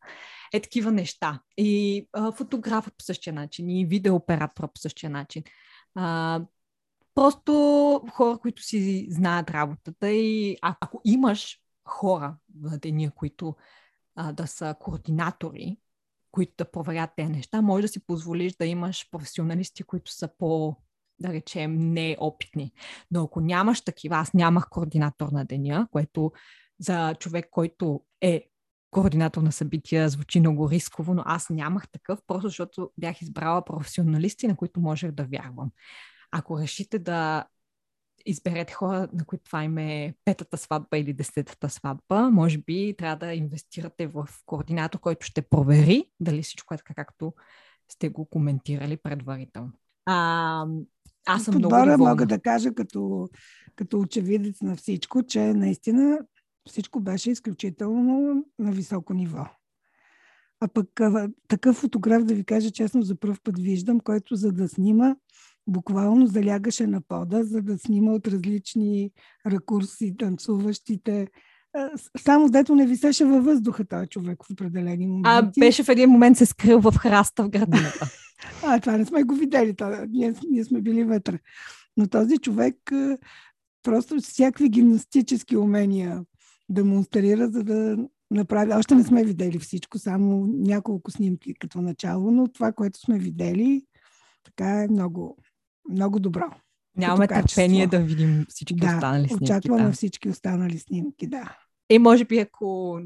Е 0.53 0.61
такива 0.61 0.92
неща. 0.92 1.40
И 1.57 2.09
а, 2.12 2.33
фотографът 2.33 2.94
по 2.98 3.05
същия 3.05 3.33
начин, 3.33 3.70
и 3.70 3.87
видеооператора 3.87 4.68
по 4.68 4.81
същия 4.81 5.11
начин. 5.11 5.42
А, 5.94 6.40
Просто 7.14 7.53
хора, 8.12 8.38
които 8.38 8.62
си 8.62 9.07
знаят 9.11 9.51
работата 9.51 10.11
и 10.11 10.57
ако 10.62 11.01
имаш 11.05 11.59
хора 11.85 12.37
в 12.61 12.79
деня, 12.79 13.11
които 13.11 13.57
а, 14.16 14.33
да 14.33 14.46
са 14.46 14.75
координатори, 14.81 15.77
които 16.31 16.53
да 16.59 16.70
проверят 16.70 17.11
тези 17.16 17.33
неща, 17.33 17.62
може 17.62 17.83
да 17.83 17.88
си 17.88 18.07
позволиш 18.07 18.57
да 18.57 18.66
имаш 18.66 19.11
професионалисти, 19.11 19.83
които 19.83 20.12
са 20.12 20.29
по 20.38 20.77
да 21.20 21.33
речем, 21.33 21.92
неопитни. 21.92 22.72
Но 23.11 23.22
ако 23.22 23.40
нямаш 23.40 23.81
такива, 23.81 24.16
аз 24.16 24.35
нямах 24.35 24.68
координатор 24.68 25.29
на 25.29 25.44
деня, 25.44 25.88
което 25.92 26.33
за 26.79 27.14
човек, 27.14 27.48
който 27.51 28.01
е 28.20 28.48
координатор 28.90 29.42
на 29.42 29.53
събития, 29.53 30.09
звучи 30.09 30.40
много 30.40 30.70
рисково, 30.70 31.14
но 31.14 31.22
аз 31.27 31.51
нямах 31.51 31.88
такъв, 31.88 32.20
просто 32.27 32.48
защото 32.48 32.90
бях 32.98 33.22
избрала 33.22 33.64
професионалисти, 33.64 34.48
на 34.48 34.57
които 34.57 34.81
можех 34.81 35.11
да 35.11 35.25
вярвам. 35.25 35.70
Ако 36.33 36.59
решите 36.59 36.99
да 36.99 37.47
изберете 38.27 38.73
хора, 38.73 39.09
на 39.12 39.25
които 39.25 39.45
това 39.45 39.64
им 39.64 39.79
е 39.79 40.14
петата 40.25 40.57
сватба 40.57 40.99
или 40.99 41.12
десетата 41.12 41.71
сватба, 41.71 42.31
може 42.31 42.59
би 42.59 42.95
трябва 42.99 43.16
да 43.16 43.35
инвестирате 43.35 44.07
в 44.07 44.29
координатор, 44.47 44.99
който 45.01 45.27
ще 45.27 45.42
провери 45.42 46.05
дали 46.21 46.42
всичко 46.42 46.75
е 46.75 46.77
така, 46.77 46.95
както 46.95 47.35
сте 47.88 48.09
го 48.09 48.25
коментирали 48.25 48.97
предварително. 48.97 49.73
А, 50.07 50.66
аз 51.27 51.45
съм 51.45 51.53
Подбора 51.53 51.77
много 51.77 51.90
доволна. 51.90 52.11
мога 52.11 52.27
да 52.27 52.40
кажа 52.40 52.75
като, 52.75 53.29
като 53.77 54.01
очевидец 54.01 54.61
на 54.61 54.77
всичко, 54.77 55.23
че 55.23 55.40
наистина 55.40 56.18
всичко 56.68 57.01
беше 57.01 57.31
изключително 57.31 58.45
на 58.59 58.73
високо 58.73 59.14
ниво. 59.14 59.47
А 60.61 60.68
пък 60.68 61.01
такъв 61.49 61.77
фотограф, 61.77 62.25
да 62.25 62.35
ви 62.35 62.45
кажа 62.45 62.71
честно, 62.71 63.03
за 63.03 63.16
първ 63.16 63.37
път 63.45 63.59
виждам, 63.59 64.01
който 64.01 64.37
за 64.37 64.53
да 64.53 64.68
снима, 64.68 65.16
буквално 65.66 66.27
залягаше 66.27 66.87
на 66.87 67.01
пода, 67.09 67.44
за 67.44 67.62
да 67.62 67.79
снима 67.79 68.12
от 68.12 68.29
различни 68.29 69.11
ракурси 69.46 70.14
танцуващите. 70.18 71.29
Само 72.18 72.48
дето 72.48 72.75
не 72.75 72.87
висеше 72.87 73.25
във 73.25 73.44
въздуха 73.44 73.85
този 73.85 74.07
човек 74.07 74.38
в 74.44 74.53
определени 74.53 75.07
моменти. 75.07 75.61
А 75.61 75.61
беше 75.61 75.85
в 75.85 75.88
един 75.88 76.11
момент 76.11 76.38
се 76.38 76.46
скрил 76.46 76.81
в 76.81 76.92
храста 76.98 77.44
в 77.44 77.48
градината. 77.48 78.07
а, 78.64 78.81
това 78.81 78.96
не 78.96 79.05
сме 79.05 79.22
го 79.22 79.35
видели. 79.35 79.77
Това, 79.77 80.07
ние, 80.11 80.35
ние 80.51 80.64
сме 80.64 80.81
били 80.81 81.05
вътре. 81.05 81.38
Но 81.96 82.07
този 82.07 82.38
човек 82.38 82.77
просто 83.83 84.20
всякакви 84.20 84.68
гимнастически 84.68 85.57
умения 85.57 86.20
демонстрира, 86.68 87.48
за 87.48 87.64
да 87.64 87.96
направи. 88.31 88.72
Още 88.72 88.94
не 88.94 89.05
сме 89.05 89.25
видели 89.25 89.59
всичко, 89.59 89.98
само 89.98 90.46
няколко 90.46 91.11
снимки 91.11 91.55
като 91.55 91.81
начало, 91.81 92.31
но 92.31 92.48
това, 92.48 92.72
което 92.72 92.98
сме 92.98 93.18
видели, 93.18 93.83
така 94.44 94.83
е 94.83 94.88
много, 94.88 95.38
много 95.90 96.21
добро. 96.21 96.45
Нямаме 96.97 97.29
търпение 97.29 97.87
да 97.87 97.99
видим 97.99 98.47
всички 98.49 98.75
да, 98.75 98.87
останали 98.87 99.29
снимки. 99.29 99.45
Очакваме 99.45 99.85
да. 99.85 99.92
всички 99.92 100.29
останали 100.29 100.79
снимки, 100.79 101.27
да. 101.27 101.57
И 101.90 101.99
може 101.99 102.25
би, 102.25 102.38
ако 102.38 103.01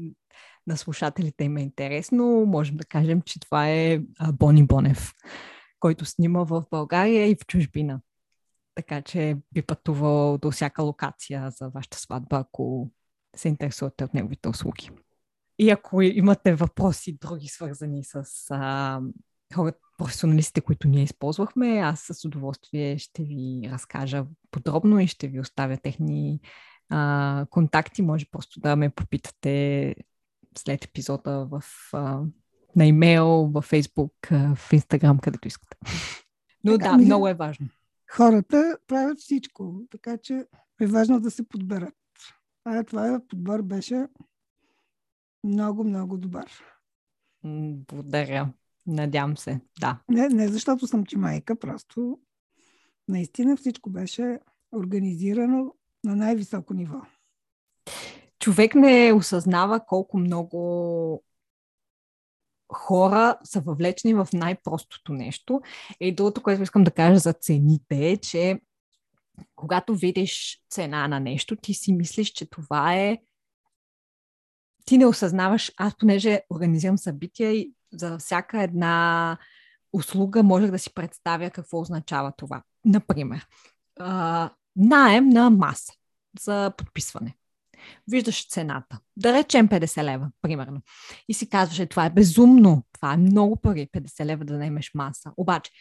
на 0.67 0.77
слушателите 0.77 1.43
им 1.43 1.57
е 1.57 1.61
интересно, 1.61 2.45
можем 2.45 2.77
да 2.77 2.85
кажем, 2.85 3.21
че 3.21 3.39
това 3.39 3.69
е 3.69 3.99
Бони 4.33 4.67
Бонев, 4.67 5.13
който 5.79 6.05
снима 6.05 6.43
в 6.43 6.63
България 6.71 7.29
и 7.29 7.35
в 7.35 7.45
чужбина. 7.45 8.01
Така 8.75 9.01
че 9.01 9.37
би 9.53 9.61
пътувал 9.61 10.37
до 10.37 10.51
всяка 10.51 10.83
локация 10.83 11.51
за 11.51 11.69
вашата 11.69 11.97
сватба, 11.97 12.37
ако 12.37 12.91
се 13.35 13.47
интересувате 13.47 14.03
от 14.03 14.13
неговите 14.13 14.49
услуги. 14.49 14.89
И 15.59 15.69
ако 15.69 16.01
имате 16.01 16.55
въпроси 16.55 17.17
други, 17.21 17.47
свързани 17.47 18.03
с 18.03 18.23
а, 18.49 19.01
хората, 19.55 19.79
професионалистите, 19.97 20.61
които 20.61 20.87
ние 20.87 21.03
използвахме, 21.03 21.77
аз 21.77 21.99
с 22.11 22.25
удоволствие 22.25 22.97
ще 22.97 23.23
ви 23.23 23.69
разкажа 23.71 24.25
подробно 24.51 24.99
и 24.99 25.07
ще 25.07 25.27
ви 25.27 25.39
оставя 25.39 25.77
техни 25.77 26.39
а, 26.89 27.45
контакти. 27.49 28.01
Може 28.01 28.25
просто 28.31 28.59
да 28.59 28.75
ме 28.75 28.89
попитате 28.89 29.95
след 30.57 30.85
епизода 30.85 31.47
в, 31.51 31.63
а, 31.93 32.21
на 32.75 32.85
имейл, 32.85 33.49
във 33.53 33.65
Фейсбук, 33.65 34.13
в 34.31 34.73
Инстаграм, 34.73 35.19
където 35.19 35.47
искате. 35.47 35.77
Но 36.63 36.77
така, 36.77 36.91
да, 36.91 36.97
много 36.97 37.27
е 37.27 37.33
важно. 37.33 37.67
Хората 38.11 38.77
правят 38.87 39.19
всичко, 39.19 39.81
така 39.91 40.17
че 40.17 40.45
е 40.81 40.85
важно 40.87 41.19
да 41.19 41.31
се 41.31 41.47
подберат. 41.47 41.93
А 42.65 42.83
това 42.83 43.21
подбор 43.29 43.61
беше 43.61 44.07
много, 45.43 45.83
много 45.83 46.17
добър. 46.17 46.63
Благодаря. 47.43 48.53
Надявам 48.87 49.37
се, 49.37 49.59
да. 49.79 49.99
Не, 50.09 50.29
не 50.29 50.47
защото 50.47 50.87
съм 50.87 51.05
ти 51.05 51.17
майка, 51.17 51.59
просто 51.59 52.19
наистина 53.07 53.57
всичко 53.57 53.89
беше 53.89 54.39
организирано 54.75 55.73
на 56.03 56.15
най-високо 56.15 56.73
ниво. 56.73 57.01
Човек 58.39 58.75
не 58.75 59.13
осъзнава 59.13 59.85
колко 59.85 60.17
много 60.17 61.23
хора 62.73 63.39
са 63.43 63.61
въвлечени 63.61 64.13
в 64.13 64.27
най-простото 64.33 65.13
нещо. 65.13 65.61
И 65.99 66.15
другото, 66.15 66.43
което 66.43 66.63
искам 66.63 66.83
да 66.83 66.91
кажа 66.91 67.19
за 67.19 67.33
цените 67.33 68.09
е, 68.09 68.17
че 68.17 68.61
когато 69.55 69.95
видиш 69.95 70.61
цена 70.69 71.07
на 71.07 71.19
нещо, 71.19 71.55
ти 71.55 71.73
си 71.73 71.93
мислиш, 71.93 72.31
че 72.31 72.49
това 72.49 72.95
е 72.95 73.17
ти 74.85 74.97
не 74.97 75.05
осъзнаваш, 75.05 75.71
аз 75.77 75.97
понеже 75.97 76.41
организирам 76.49 76.97
събития 76.97 77.53
и 77.53 77.73
за 77.93 78.17
всяка 78.17 78.63
една 78.63 79.37
услуга 79.93 80.43
можех 80.43 80.71
да 80.71 80.79
си 80.79 80.93
представя 80.93 81.49
какво 81.49 81.79
означава 81.79 82.33
това. 82.37 82.63
Например, 82.85 83.47
а, 83.99 84.49
наем 84.75 85.29
на 85.29 85.49
маса 85.49 85.93
за 86.41 86.71
подписване. 86.77 87.35
Виждаш 88.07 88.47
цената. 88.47 88.99
Да 89.17 89.33
речем 89.33 89.69
50 89.69 90.03
лева, 90.03 90.31
примерно. 90.41 90.81
И 91.27 91.33
си 91.33 91.49
казваш, 91.49 91.87
това 91.89 92.05
е 92.05 92.09
безумно. 92.09 92.83
Това 92.93 93.13
е 93.13 93.17
много 93.17 93.55
пари, 93.55 93.89
50 93.93 94.25
лева 94.25 94.45
да 94.45 94.57
наемеш 94.57 94.91
маса. 94.93 95.31
Обаче, 95.37 95.71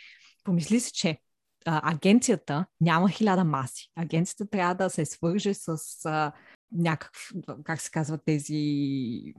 помисли 0.44 0.80
си, 0.80 0.92
че 0.92 1.18
а, 1.66 1.92
агенцията 1.92 2.66
няма 2.80 3.08
хиляда 3.08 3.44
маси. 3.44 3.90
Агенцията 3.96 4.50
трябва 4.50 4.74
да 4.74 4.90
се 4.90 5.04
свърже 5.04 5.54
с 5.54 5.78
а, 6.04 6.32
някакъв, 6.72 7.32
как 7.64 7.80
се 7.80 7.90
казва, 7.90 8.18
тези 8.18 9.34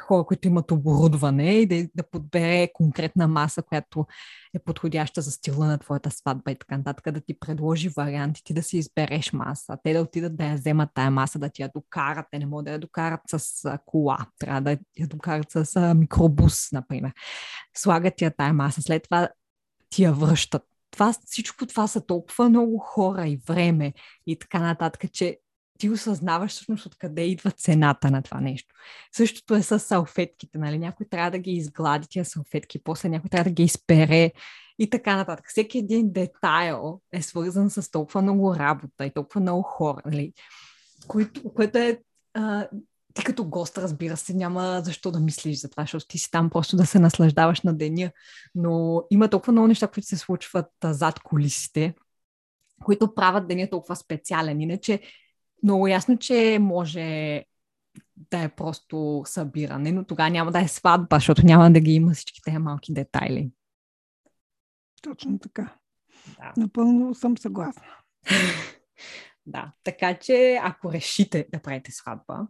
хора, 0.00 0.24
които 0.24 0.48
имат 0.48 0.70
оборудване 0.70 1.54
и 1.54 1.66
да, 1.66 1.88
да 1.94 2.10
подбере 2.10 2.72
конкретна 2.72 3.28
маса, 3.28 3.62
която 3.62 4.06
е 4.54 4.58
подходяща 4.58 5.20
за 5.20 5.30
стила 5.30 5.66
на 5.66 5.78
твоята 5.78 6.10
сватба 6.10 6.50
и 6.50 6.56
така 6.58 6.76
нататък, 6.76 7.14
да 7.14 7.20
ти 7.20 7.38
предложи 7.38 7.88
варианти, 7.88 8.44
ти 8.44 8.54
да 8.54 8.62
си 8.62 8.78
избереш 8.78 9.32
маса, 9.32 9.78
те 9.82 9.92
да 9.92 10.00
отидат 10.00 10.36
да 10.36 10.44
я 10.44 10.54
вземат 10.54 10.90
тая 10.94 11.10
маса, 11.10 11.38
да 11.38 11.48
ти 11.48 11.62
я 11.62 11.70
докарат, 11.74 12.26
те 12.30 12.38
не 12.38 12.46
могат 12.46 12.64
да 12.64 12.72
я 12.72 12.78
докарат 12.78 13.20
с 13.28 13.78
кола, 13.86 14.18
трябва 14.38 14.60
да 14.60 14.70
я 14.98 15.06
докарат 15.06 15.46
с 15.50 15.94
микробус, 15.94 16.72
например. 16.72 17.12
Слагат 17.76 18.22
я 18.22 18.36
тая 18.36 18.52
маса, 18.52 18.82
след 18.82 19.02
това 19.02 19.28
ти 19.90 20.02
я 20.02 20.12
връщат. 20.12 20.62
Това, 20.90 21.14
всичко 21.26 21.66
това 21.66 21.86
са 21.86 22.06
толкова 22.06 22.48
много 22.48 22.78
хора 22.78 23.28
и 23.28 23.40
време 23.46 23.92
и 24.26 24.38
така 24.38 24.58
нататък, 24.60 25.12
че 25.12 25.38
ти 25.78 25.90
осъзнаваш 25.90 26.50
всъщност 26.50 26.86
откъде 26.86 27.22
идва 27.22 27.50
цената 27.50 28.10
на 28.10 28.22
това 28.22 28.40
нещо. 28.40 28.74
Същото 29.12 29.54
е 29.54 29.62
с 29.62 29.78
салфетките, 29.78 30.58
нали? 30.58 30.78
Някой 30.78 31.06
трябва 31.10 31.30
да 31.30 31.38
ги 31.38 31.50
изглади 31.50 32.06
тия 32.10 32.24
салфетки, 32.24 32.82
после 32.84 33.08
някой 33.08 33.30
трябва 33.30 33.44
да 33.44 33.54
ги 33.54 33.62
изпере 33.62 34.32
и 34.78 34.90
така 34.90 35.16
нататък. 35.16 35.44
Всеки 35.48 35.78
един 35.78 36.12
детайл 36.12 37.00
е 37.12 37.22
свързан 37.22 37.70
с 37.70 37.90
толкова 37.90 38.22
много 38.22 38.56
работа 38.56 39.06
и 39.06 39.10
толкова 39.10 39.40
много 39.40 39.62
хора, 39.62 40.02
нали? 40.06 40.32
Което, 41.06 41.54
което 41.54 41.78
е 41.78 42.00
а, 42.34 42.68
ти 43.14 43.24
като 43.24 43.44
гост, 43.44 43.78
разбира 43.78 44.16
се, 44.16 44.34
няма 44.34 44.80
защо 44.84 45.10
да 45.10 45.20
мислиш 45.20 45.60
за 45.60 45.70
това, 45.70 45.82
защото 45.82 46.06
ти 46.06 46.18
си 46.18 46.30
там 46.30 46.50
просто 46.50 46.76
да 46.76 46.86
се 46.86 46.98
наслаждаваш 46.98 47.60
на 47.60 47.74
деня. 47.74 48.10
Но 48.54 49.02
има 49.10 49.28
толкова 49.28 49.52
много 49.52 49.68
неща, 49.68 49.86
които 49.86 50.06
се 50.06 50.16
случват 50.16 50.66
а, 50.84 50.92
зад 50.92 51.20
колисите, 51.20 51.94
които 52.84 53.14
правят 53.14 53.48
деня 53.48 53.70
толкова 53.70 53.96
специален. 53.96 54.60
Иначе 54.60 55.00
много 55.66 55.86
ясно, 55.86 56.18
че 56.18 56.58
може 56.60 57.44
да 58.30 58.42
е 58.42 58.48
просто 58.48 59.22
събиране, 59.26 59.92
но 59.92 60.04
тогава 60.04 60.30
няма 60.30 60.52
да 60.52 60.60
е 60.60 60.68
сватба, 60.68 61.16
защото 61.16 61.46
няма 61.46 61.70
да 61.70 61.80
ги 61.80 61.92
има 61.92 62.12
всички 62.12 62.42
тези 62.42 62.58
малки 62.58 62.92
детайли. 62.92 63.50
Точно 65.02 65.38
така. 65.38 65.74
Да. 66.38 66.52
Напълно 66.56 67.14
съм 67.14 67.38
съгласна. 67.38 67.82
да, 69.46 69.72
така 69.84 70.18
че 70.18 70.60
ако 70.62 70.92
решите 70.92 71.48
да 71.52 71.62
правите 71.62 71.92
сватба, 71.92 72.48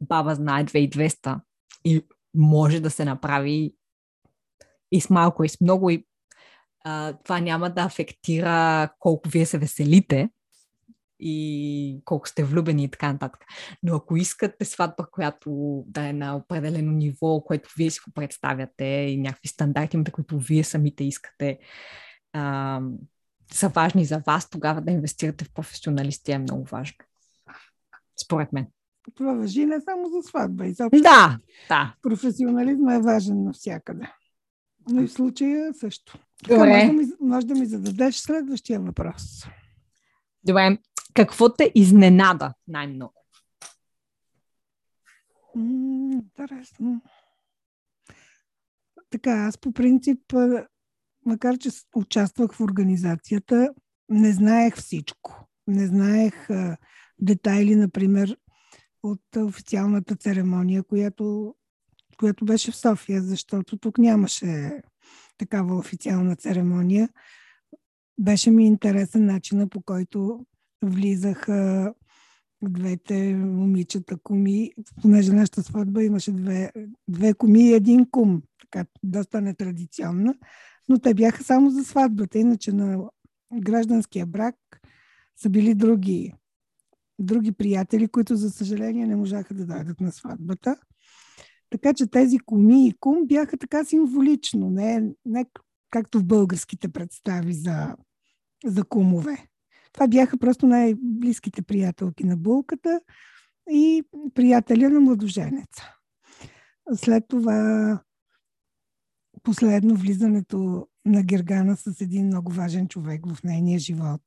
баба 0.00 0.34
знае 0.34 0.64
2200 0.64 1.40
и 1.84 2.06
може 2.34 2.80
да 2.80 2.90
се 2.90 3.04
направи 3.04 3.74
и 4.92 5.00
с 5.00 5.10
малко, 5.10 5.44
и 5.44 5.48
с 5.48 5.60
много, 5.60 5.90
и 5.90 6.06
а, 6.84 7.12
това 7.12 7.40
няма 7.40 7.70
да 7.70 7.82
афектира 7.82 8.88
колко 8.98 9.28
вие 9.28 9.46
се 9.46 9.58
веселите, 9.58 10.30
и 11.20 12.00
колко 12.04 12.28
сте 12.28 12.44
влюбени 12.44 12.84
и 12.84 12.90
така 12.90 13.12
нататък. 13.12 13.40
Но 13.82 13.96
ако 13.96 14.16
искате 14.16 14.64
сватба, 14.64 15.06
която 15.12 15.82
да 15.86 16.08
е 16.08 16.12
на 16.12 16.36
определено 16.36 16.92
ниво, 16.92 17.40
което 17.40 17.70
вие 17.78 17.90
си 17.90 18.00
го 18.06 18.12
представяте 18.14 18.84
и 18.84 19.16
някакви 19.16 19.48
стандарти, 19.48 20.04
които 20.12 20.38
вие 20.38 20.64
самите 20.64 21.04
искате, 21.04 21.58
а, 22.32 22.80
са 23.52 23.68
важни 23.68 24.04
за 24.04 24.18
вас, 24.18 24.50
тогава 24.50 24.80
да 24.80 24.92
инвестирате 24.92 25.44
в 25.44 25.52
професионалисти 25.54 26.32
е 26.32 26.38
много 26.38 26.64
важно. 26.64 26.96
Според 28.24 28.52
мен. 28.52 28.66
Това 29.14 29.32
въжи 29.34 29.66
не 29.66 29.80
само 29.80 30.08
за 30.08 30.28
сватба. 30.28 30.66
Изобщо 30.66 31.02
Да, 31.02 31.38
да. 31.68 31.94
професионализма 32.02 32.94
е 32.94 33.00
важен 33.00 33.44
навсякъде. 33.44 34.12
Но 34.90 35.02
и 35.02 35.06
в 35.06 35.12
случая 35.12 35.74
също. 35.74 36.18
Така, 36.44 36.54
Добре. 36.54 36.68
може, 36.68 36.86
да 36.86 36.92
ми, 36.92 37.06
може 37.20 37.46
да 37.46 37.54
ми 37.54 37.66
зададеш 37.66 38.16
следващия 38.16 38.80
въпрос. 38.80 39.44
Добре. 40.44 40.78
Какво 41.18 41.54
те 41.54 41.72
изненада 41.74 42.54
най-много? 42.68 43.14
Интересно. 45.56 47.00
Така, 49.10 49.30
аз 49.30 49.58
по 49.58 49.72
принцип, 49.72 50.20
макар 51.26 51.58
че 51.58 51.70
участвах 51.96 52.54
в 52.54 52.60
организацията, 52.60 53.74
не 54.08 54.32
знаех 54.32 54.76
всичко. 54.76 55.48
Не 55.66 55.86
знаех 55.86 56.50
а, 56.50 56.76
детайли, 57.18 57.74
например, 57.74 58.36
от 59.02 59.36
официалната 59.36 60.16
церемония, 60.16 60.82
която, 60.82 61.54
която 62.16 62.44
беше 62.44 62.70
в 62.70 62.76
София, 62.76 63.22
защото 63.22 63.78
тук 63.78 63.98
нямаше 63.98 64.82
такава 65.38 65.76
официална 65.76 66.36
церемония. 66.36 67.08
Беше 68.18 68.50
ми 68.50 68.66
интересен 68.66 69.26
начина 69.26 69.68
по 69.68 69.82
който 69.82 70.46
влизаха 70.82 71.94
двете 72.62 73.34
момичета 73.34 74.16
куми, 74.16 74.72
понеже 75.02 75.32
нашата 75.32 75.62
сватба 75.62 76.04
имаше 76.04 76.32
две, 76.32 76.72
две 77.08 77.34
куми 77.34 77.68
и 77.68 77.72
един 77.72 78.10
кум, 78.10 78.42
така 78.60 78.86
доста 79.02 79.40
нетрадиционна, 79.40 80.34
но 80.88 80.98
те 80.98 81.14
бяха 81.14 81.44
само 81.44 81.70
за 81.70 81.84
сватбата, 81.84 82.38
иначе 82.38 82.72
на 82.72 83.10
гражданския 83.60 84.26
брак 84.26 84.56
са 85.36 85.50
били 85.50 85.74
други, 85.74 86.34
други 87.18 87.52
приятели, 87.52 88.08
които 88.08 88.36
за 88.36 88.50
съжаление 88.50 89.06
не 89.06 89.16
можаха 89.16 89.54
да 89.54 89.66
дойдат 89.66 90.00
на 90.00 90.12
сватбата. 90.12 90.76
Така 91.70 91.94
че 91.94 92.06
тези 92.06 92.38
куми 92.38 92.88
и 92.88 92.94
кум 93.00 93.26
бяха 93.26 93.56
така 93.56 93.84
символично, 93.84 94.70
не, 94.70 95.12
не 95.24 95.44
както 95.90 96.18
в 96.18 96.24
българските 96.24 96.88
представи 96.88 97.52
за, 97.52 97.96
за 98.64 98.84
кумове. 98.84 99.46
Това 99.98 100.08
бяха 100.08 100.38
просто 100.38 100.66
най-близките 100.66 101.62
приятелки 101.62 102.24
на 102.24 102.36
булката 102.36 103.00
и 103.70 104.02
приятеля 104.34 104.90
на 104.90 105.00
младоженеца. 105.00 105.94
След 106.94 107.24
това 107.28 108.02
последно 109.42 109.94
влизането 109.94 110.88
на 111.06 111.22
Гергана 111.22 111.76
с 111.76 112.00
един 112.00 112.26
много 112.26 112.52
важен 112.52 112.88
човек 112.88 113.26
в 113.26 113.42
нейния 113.44 113.78
живот. 113.78 114.20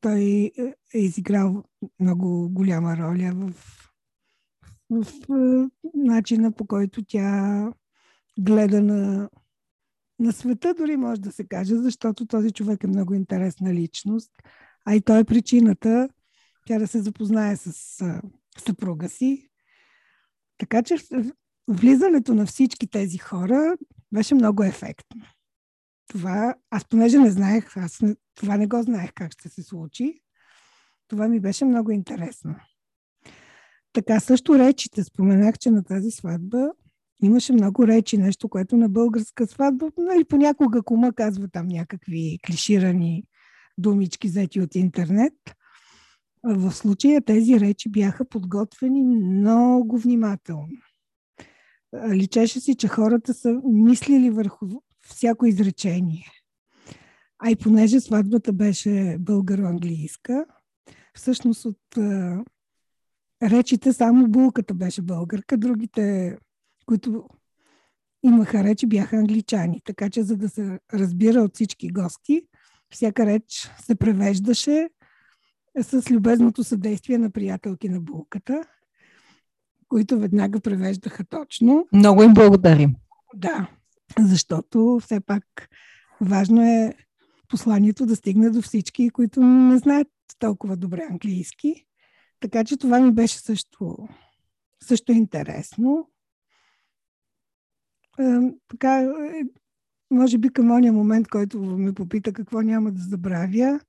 Той 0.00 0.50
е 0.94 0.98
изиграл 0.98 1.64
много 2.00 2.48
голяма 2.50 2.96
роля 2.96 3.32
в, 3.34 3.52
в, 4.90 5.06
в 5.28 5.70
начина 5.94 6.52
по 6.52 6.66
който 6.66 7.04
тя 7.04 7.72
гледа 8.38 8.82
на, 8.82 9.30
на 10.22 10.32
света, 10.32 10.74
дори 10.74 10.96
може 10.96 11.20
да 11.20 11.32
се 11.32 11.44
каже, 11.44 11.76
защото 11.76 12.26
този 12.26 12.50
човек 12.50 12.84
е 12.84 12.86
много 12.86 13.14
интересна 13.14 13.74
личност, 13.74 14.32
а 14.84 14.94
и 14.94 15.00
той 15.00 15.20
е 15.20 15.24
причината 15.24 16.08
тя 16.66 16.78
да 16.78 16.86
се 16.86 17.00
запознае 17.00 17.56
с 17.56 17.72
съпруга 18.58 19.08
си. 19.08 19.48
Така 20.58 20.82
че 20.82 20.96
влизането 21.68 22.34
на 22.34 22.46
всички 22.46 22.86
тези 22.86 23.18
хора 23.18 23.76
беше 24.12 24.34
много 24.34 24.62
ефектно. 24.62 25.22
Това, 26.08 26.54
аз 26.70 26.84
понеже 26.84 27.18
не 27.18 27.30
знаех, 27.30 27.76
аз 27.76 28.00
не, 28.00 28.16
това 28.34 28.56
не 28.56 28.66
го 28.66 28.82
знаех 28.82 29.10
как 29.14 29.32
ще 29.32 29.48
се 29.48 29.62
случи, 29.62 30.20
това 31.08 31.28
ми 31.28 31.40
беше 31.40 31.64
много 31.64 31.90
интересно. 31.90 32.54
Така 33.92 34.20
също 34.20 34.58
речите. 34.58 35.04
Споменах, 35.04 35.58
че 35.58 35.70
на 35.70 35.84
тази 35.84 36.10
сватба 36.10 36.70
имаше 37.22 37.52
много 37.52 37.86
речи, 37.86 38.18
нещо, 38.18 38.48
което 38.48 38.76
на 38.76 38.88
българска 38.88 39.46
сватба, 39.46 39.90
нали, 39.98 40.24
понякога 40.24 40.82
кума 40.82 41.12
казва 41.12 41.48
там 41.48 41.66
някакви 41.66 42.38
клиширани 42.46 43.24
думички, 43.78 44.28
взети 44.28 44.60
от 44.60 44.74
интернет. 44.74 45.34
В 46.44 46.72
случая 46.72 47.22
тези 47.22 47.60
речи 47.60 47.88
бяха 47.88 48.28
подготвени 48.28 49.02
много 49.02 49.98
внимателно. 49.98 50.68
Личеше 52.12 52.60
си, 52.60 52.74
че 52.74 52.88
хората 52.88 53.34
са 53.34 53.60
мислили 53.64 54.30
върху 54.30 54.66
всяко 55.00 55.46
изречение. 55.46 56.26
А 57.38 57.50
и 57.50 57.56
понеже 57.56 58.00
сватбата 58.00 58.52
беше 58.52 59.16
българо-английска, 59.20 60.44
всъщност 61.14 61.64
от 61.64 61.98
речите 63.42 63.92
само 63.92 64.28
булката 64.28 64.74
беше 64.74 65.02
българка, 65.02 65.56
другите, 65.56 66.36
които 66.86 67.28
имаха 68.22 68.64
речи, 68.64 68.86
бяха 68.86 69.16
англичани. 69.16 69.80
Така 69.84 70.10
че, 70.10 70.22
за 70.22 70.36
да 70.36 70.48
се 70.48 70.80
разбира 70.94 71.42
от 71.42 71.54
всички 71.54 71.88
гости, 71.88 72.42
всяка 72.90 73.26
реч 73.26 73.70
се 73.80 73.94
превеждаше 73.94 74.88
с 75.82 76.10
любезното 76.10 76.64
съдействие 76.64 77.18
на 77.18 77.30
приятелки 77.30 77.88
на 77.88 78.00
булката, 78.00 78.64
които 79.88 80.18
веднага 80.18 80.60
превеждаха 80.60 81.24
точно. 81.24 81.86
Много 81.92 82.22
им 82.22 82.34
благодарим. 82.34 82.94
Да, 83.34 83.68
защото 84.18 84.98
все 85.02 85.20
пак 85.20 85.68
важно 86.20 86.62
е 86.62 86.94
посланието 87.48 88.06
да 88.06 88.16
стигне 88.16 88.50
до 88.50 88.62
всички, 88.62 89.10
които 89.10 89.40
не 89.42 89.78
знаят 89.78 90.08
толкова 90.38 90.76
добре 90.76 91.06
английски. 91.10 91.86
Така 92.40 92.64
че 92.64 92.76
това 92.76 93.00
ми 93.00 93.12
беше 93.12 93.38
също, 93.38 94.08
също 94.82 95.12
интересно. 95.12 96.08
Е, 98.20 98.38
така, 98.68 99.00
е, 99.00 99.42
може 100.10 100.38
би 100.38 100.48
към 100.48 100.70
ония 100.70 100.92
момент, 100.92 101.28
който 101.28 101.60
ме 101.60 101.92
попита 101.92 102.32
какво 102.32 102.60
няма 102.60 102.92
да 102.92 103.02
забравя, 103.02 103.80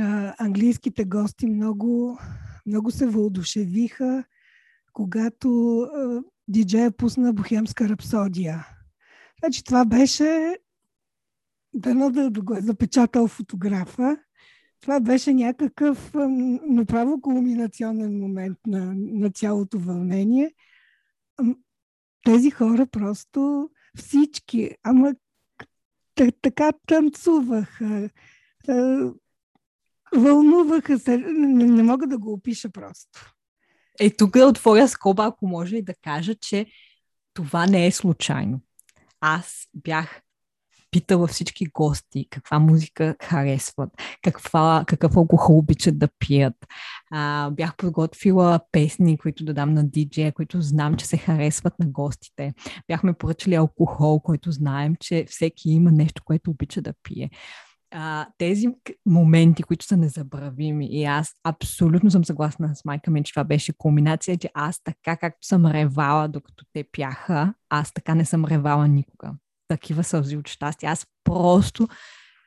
а, 0.00 0.34
английските 0.38 1.04
гости 1.04 1.46
много, 1.46 2.18
много 2.66 2.90
се 2.90 3.06
въодушевиха, 3.06 4.24
когато 4.92 5.80
а, 5.80 6.22
диджея 6.48 6.90
пусна 6.90 7.32
Бохемска 7.32 7.88
рапсодия. 7.88 8.66
Значи 9.40 9.64
това 9.64 9.84
беше, 9.84 10.58
дано 11.74 12.10
да, 12.10 12.30
го 12.30 12.54
е 12.54 12.60
запечатал 12.60 13.28
фотографа, 13.28 14.16
това 14.80 15.00
беше 15.00 15.34
някакъв 15.34 16.14
направо 16.68 17.20
кулминационен 17.20 18.18
момент 18.18 18.58
на, 18.66 18.94
на 18.96 19.30
цялото 19.30 19.78
вълнение. 19.78 20.54
Тези 22.24 22.50
хора 22.50 22.86
просто 22.86 23.70
всички, 23.96 24.70
ама 24.82 25.14
така 26.42 26.72
танцуваха, 26.86 28.10
вълнуваха 30.16 30.98
се, 30.98 31.16
не, 31.18 31.64
не 31.64 31.82
мога 31.82 32.06
да 32.06 32.18
го 32.18 32.32
опиша 32.32 32.70
просто. 32.70 33.34
Е, 34.00 34.10
тук 34.10 34.36
е 34.36 34.44
отворя 34.44 34.88
скоба, 34.88 35.26
ако 35.26 35.46
може 35.46 35.76
и 35.76 35.82
да 35.82 35.94
кажа, 35.94 36.34
че 36.34 36.66
това 37.34 37.66
не 37.66 37.86
е 37.86 37.92
случайно. 37.92 38.60
Аз 39.20 39.66
бях 39.74 40.22
питала 40.92 41.26
всички 41.26 41.66
гости 41.74 42.26
каква 42.30 42.58
музика 42.58 43.16
харесват, 43.22 43.90
каква, 44.22 44.84
какъв 44.86 45.16
алкохол 45.16 45.58
обичат 45.58 45.98
да 45.98 46.08
пият. 46.18 46.54
А, 47.10 47.50
бях 47.50 47.76
подготвила 47.76 48.60
песни, 48.72 49.18
които 49.18 49.44
да 49.44 49.54
дам 49.54 49.74
на 49.74 49.84
диджея, 49.88 50.32
които 50.32 50.60
знам, 50.60 50.96
че 50.96 51.06
се 51.06 51.16
харесват 51.16 51.78
на 51.78 51.86
гостите. 51.86 52.54
Бяхме 52.88 53.12
поръчали 53.12 53.54
алкохол, 53.54 54.20
който 54.20 54.52
знаем, 54.52 54.96
че 55.00 55.24
всеки 55.28 55.70
има 55.70 55.92
нещо, 55.92 56.22
което 56.24 56.50
обича 56.50 56.82
да 56.82 56.92
пие 57.02 57.30
а, 57.92 58.26
тези 58.38 58.68
моменти, 59.06 59.62
които 59.62 59.84
са 59.84 59.96
незабравими 59.96 60.88
и 60.90 61.04
аз 61.04 61.32
абсолютно 61.44 62.10
съм 62.10 62.24
съгласна 62.24 62.76
с 62.76 62.84
майка 62.84 63.10
ми, 63.10 63.24
че 63.24 63.32
това 63.32 63.44
беше 63.44 63.72
кулминация, 63.72 64.38
че 64.38 64.50
аз 64.54 64.82
така 64.84 65.16
както 65.16 65.46
съм 65.46 65.66
ревала 65.66 66.28
докато 66.28 66.64
те 66.72 66.84
пяха, 66.92 67.54
аз 67.68 67.92
така 67.92 68.14
не 68.14 68.24
съм 68.24 68.44
ревала 68.44 68.88
никога. 68.88 69.32
Такива 69.68 70.04
сълзи 70.04 70.36
от 70.36 70.48
щастие. 70.48 70.88
Аз 70.88 71.06
просто 71.24 71.88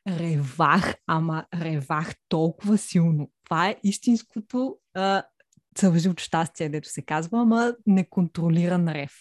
ревах, 0.07 0.95
ама 1.07 1.45
ревах 1.55 2.16
толкова 2.30 2.78
силно. 2.78 3.32
Това 3.43 3.70
е 3.70 3.76
истинското 3.84 4.78
а, 4.93 5.24
сълзи 5.78 6.09
от 6.09 6.20
щастие, 6.20 6.70
дето 6.70 6.89
се 6.89 7.01
казва, 7.01 7.41
ама 7.41 7.76
неконтролиран 7.88 8.88
рев. 8.88 9.11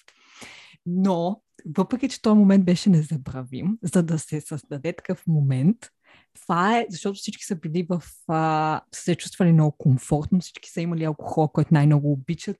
Но, 0.86 1.42
въпреки, 1.76 2.08
че 2.08 2.22
този 2.22 2.38
момент 2.38 2.64
беше 2.64 2.90
незабравим, 2.90 3.78
за 3.82 4.02
да 4.02 4.18
се 4.18 4.40
създаде 4.40 4.92
такъв 4.92 5.26
момент, 5.26 5.76
това 6.42 6.78
е, 6.78 6.86
защото 6.90 7.14
всички 7.14 7.44
са 7.44 7.56
били 7.56 7.86
в... 7.88 8.02
А, 8.28 8.80
са 8.94 9.02
се 9.02 9.14
чувствали 9.14 9.52
много 9.52 9.76
комфортно, 9.78 10.40
всички 10.40 10.70
са 10.70 10.80
имали 10.80 11.04
алкохол, 11.04 11.48
който 11.48 11.74
най-много 11.74 12.12
обичат, 12.12 12.56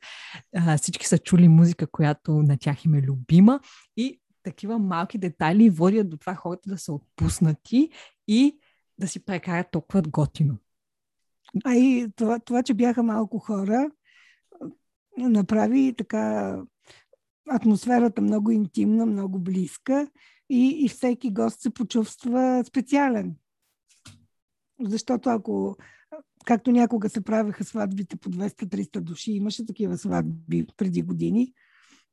а, 0.56 0.78
всички 0.78 1.06
са 1.06 1.18
чули 1.18 1.48
музика, 1.48 1.86
която 1.86 2.32
на 2.32 2.58
тях 2.58 2.84
им 2.84 2.94
е 2.94 3.02
любима 3.02 3.60
и 3.96 4.20
такива 4.44 4.78
малки 4.78 5.18
детайли 5.18 5.70
водят 5.70 6.10
до 6.10 6.16
това 6.16 6.34
хората 6.34 6.70
да 6.70 6.78
са 6.78 6.92
отпуснати 6.92 7.90
и 8.28 8.58
да 8.98 9.08
си 9.08 9.24
прекарат 9.24 9.70
толкова 9.70 10.02
готино. 10.02 10.56
А 11.64 11.74
и 11.74 12.08
това, 12.16 12.38
това, 12.38 12.62
че 12.62 12.74
бяха 12.74 13.02
малко 13.02 13.38
хора, 13.38 13.90
направи 15.18 15.94
така 15.98 16.56
атмосферата 17.50 18.20
много 18.20 18.50
интимна, 18.50 19.06
много 19.06 19.38
близка 19.38 20.08
и, 20.50 20.84
и 20.84 20.88
всеки 20.88 21.30
гост 21.30 21.60
се 21.60 21.70
почувства 21.70 22.64
специален. 22.66 23.36
Защото 24.80 25.30
ако, 25.30 25.76
както 26.44 26.70
някога 26.70 27.08
се 27.08 27.24
правеха 27.24 27.64
сватбите 27.64 28.16
по 28.16 28.30
200-300 28.30 29.00
души, 29.00 29.32
имаше 29.32 29.66
такива 29.66 29.98
сватби 29.98 30.66
преди 30.76 31.02
години, 31.02 31.52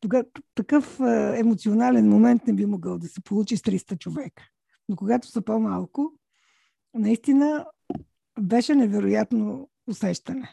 тогава 0.02 0.24
такъв 0.56 1.00
емоционален 1.36 2.10
момент 2.10 2.48
не 2.48 2.54
би 2.54 2.66
могъл 2.66 2.98
да 2.98 3.08
се 3.08 3.22
получи 3.22 3.58
с 3.58 3.62
300 3.62 3.98
човека. 3.98 4.44
Но 4.90 4.96
когато 4.96 5.28
са 5.28 5.42
по-малко, 5.42 6.14
наистина 6.94 7.66
беше 8.40 8.76
невероятно 8.76 9.70
усещане. 9.88 10.50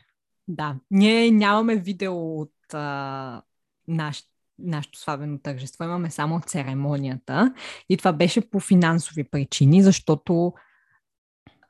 Да, 0.48 0.76
ние 0.90 1.30
нямаме 1.30 1.76
видео 1.76 2.40
от 2.40 2.54
а, 2.72 3.42
наш, 3.88 4.22
нашето 4.58 4.98
славено 4.98 5.38
тържество, 5.38 5.84
имаме 5.84 6.10
само 6.10 6.40
церемонията 6.46 7.54
и 7.88 7.96
това 7.96 8.12
беше 8.12 8.50
по 8.50 8.60
финансови 8.60 9.24
причини, 9.24 9.82
защото 9.82 10.52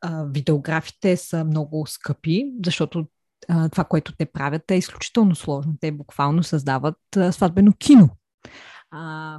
а, 0.01 0.25
видеографите 0.25 1.17
са 1.17 1.45
много 1.45 1.87
скъпи, 1.87 2.53
защото 2.65 3.07
това, 3.73 3.85
което 3.85 4.13
те 4.17 4.27
правят 4.27 4.71
е 4.71 4.75
изключително 4.75 5.35
сложно. 5.35 5.75
Те 5.81 5.93
буквално 5.93 6.43
създават 6.43 6.97
сватбено 7.31 7.73
кино, 7.73 8.09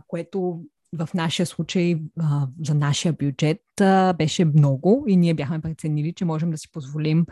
което 0.08 0.62
в 0.96 1.10
нашия 1.14 1.46
случай 1.46 2.02
за 2.66 2.76
нашия 2.76 3.14
бюджет 3.14 3.62
беше 4.18 4.46
много 4.46 5.06
и 5.08 5.18
ние 5.18 5.34
бяхме 5.34 5.62
преценили, 5.62 6.14
че 6.14 6.26
можем 6.26 6.52
да 6.52 6.58
си 6.58 6.72
позволим 6.72 7.26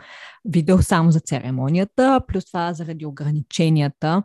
видео 0.44 0.82
само 0.82 1.10
за 1.10 1.20
церемонията, 1.20 2.20
плюс 2.28 2.46
това 2.46 2.72
заради 2.72 3.06
ограниченията. 3.06 4.22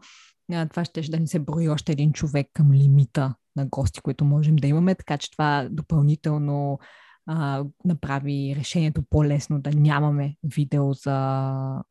Това 0.70 0.86
ще 0.86 1.02
да 1.02 1.20
ни 1.20 1.28
се 1.28 1.40
брои 1.40 1.70
още 1.70 1.92
един 1.92 2.14
човек 2.14 2.48
към 2.54 2.74
лимита 2.74 3.36
на 3.56 3.66
гости, 3.66 4.02
които 4.02 4.26
можем 4.26 4.56
да 4.56 4.68
имаме, 4.68 4.96
така 4.96 5.18
че 5.18 5.32
това 5.32 5.68
допълнително 5.72 6.80
а, 7.26 7.64
направи 7.86 8.56
решението 8.60 9.04
по-лесно 9.10 9.62
да 9.62 9.72
нямаме 9.72 10.36
видео 10.44 10.94
за 10.94 11.84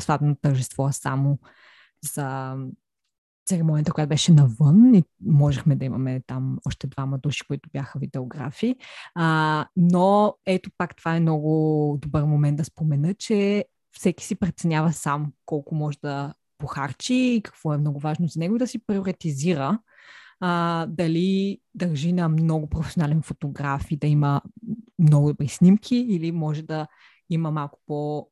сватбено 0.00 0.34
тържество, 0.34 0.88
само 0.92 1.38
за 2.14 2.56
церемонията, 3.48 3.92
която 3.92 4.08
беше 4.08 4.32
навън 4.32 4.94
и 4.94 5.04
можехме 5.26 5.76
да 5.76 5.84
имаме 5.84 6.22
там 6.26 6.58
още 6.66 6.86
двама 6.86 7.18
души, 7.18 7.46
които 7.46 7.70
бяха 7.72 7.98
видеографи. 7.98 8.76
А, 9.14 9.66
но 9.76 10.34
ето 10.46 10.70
пак 10.78 10.96
това 10.96 11.16
е 11.16 11.20
много 11.20 11.98
добър 12.02 12.24
момент 12.24 12.56
да 12.56 12.64
спомена, 12.64 13.14
че 13.14 13.64
всеки 13.92 14.24
си 14.24 14.34
преценява 14.34 14.92
сам 14.92 15.32
колко 15.46 15.74
може 15.74 15.98
да 16.02 16.34
похарчи 16.58 17.14
и 17.14 17.42
какво 17.42 17.74
е 17.74 17.78
много 17.78 18.00
важно 18.00 18.28
за 18.28 18.40
него 18.40 18.58
да 18.58 18.66
си 18.66 18.78
приоритизира 18.86 19.78
а, 20.40 20.86
дали 20.86 21.58
държи 21.74 22.12
на 22.12 22.28
много 22.28 22.68
професионален 22.68 23.22
фотограф 23.22 23.90
и 23.90 23.96
да 23.96 24.06
има 24.06 24.42
много 24.98 25.28
добри 25.28 25.48
снимки 25.48 25.96
или 25.96 26.32
може 26.32 26.62
да 26.62 26.86
има 27.30 27.50
малко 27.50 27.78
по 27.86 28.28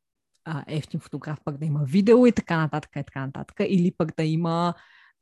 ефтин 0.67 0.99
фотограф, 0.99 1.37
пък 1.45 1.57
да 1.57 1.65
има 1.65 1.83
видео 1.83 2.25
и 2.25 2.31
така 2.31 2.57
нататък 2.57 2.91
и 2.95 3.03
така 3.03 3.25
нататък. 3.25 3.57
Или 3.67 3.91
пък 3.97 4.15
да 4.17 4.23
има 4.23 4.73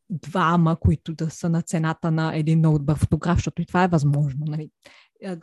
двама, 0.09 0.75
които 0.79 1.13
да 1.13 1.29
са 1.29 1.49
на 1.49 1.61
цената 1.61 2.11
на 2.11 2.35
един 2.35 2.59
много 2.59 2.79
добър 2.79 2.97
фотограф, 2.97 3.37
защото 3.37 3.61
и 3.61 3.65
това 3.65 3.83
е 3.83 3.87
възможно. 3.87 4.45
Нали? 4.45 4.69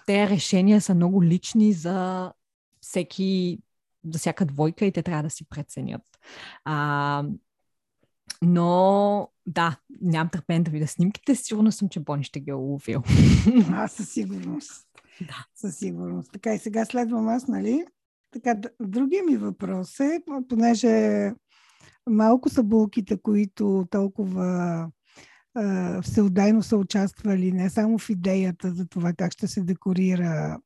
Те 0.06 0.28
решения 0.28 0.80
са 0.80 0.94
много 0.94 1.24
лични 1.24 1.72
за 1.72 2.32
всеки, 2.80 3.58
за 4.12 4.18
всяка 4.18 4.46
двойка 4.46 4.86
и 4.86 4.92
те 4.92 5.02
трябва 5.02 5.22
да 5.22 5.30
си 5.30 5.44
преценят. 5.48 6.02
А, 6.64 7.24
но 8.42 9.28
да, 9.46 9.76
нямам 10.00 10.28
търпение 10.28 10.62
да 10.62 10.70
видя 10.70 10.86
снимките. 10.86 11.34
Сигурно 11.34 11.72
съм, 11.72 11.88
че 11.88 12.00
Бони 12.00 12.24
ще 12.24 12.40
ги 12.40 12.50
е 12.50 12.54
уловил. 12.54 13.02
А, 13.72 13.88
със 13.88 14.08
сигурност. 14.08 14.86
Да. 15.20 15.46
Със 15.54 15.76
сигурност. 15.76 16.32
Така 16.32 16.54
и 16.54 16.58
сега 16.58 16.84
следвам 16.84 17.28
аз, 17.28 17.48
нали? 17.48 17.84
Така, 18.32 18.60
другия 18.80 19.24
ми 19.24 19.36
въпрос 19.36 20.00
е, 20.00 20.22
понеже 20.48 21.32
малко 22.10 22.48
са 22.48 22.62
булките, 22.62 23.16
които 23.22 23.86
толкова 23.90 24.88
всеотдайно 26.02 26.62
са 26.62 26.76
участвали 26.76 27.52
не 27.52 27.70
само 27.70 27.98
в 27.98 28.10
идеята 28.10 28.72
за 28.74 28.86
това 28.88 29.12
как 29.12 29.32
ще 29.32 29.46
се 29.46 29.60
декорира 29.60 30.60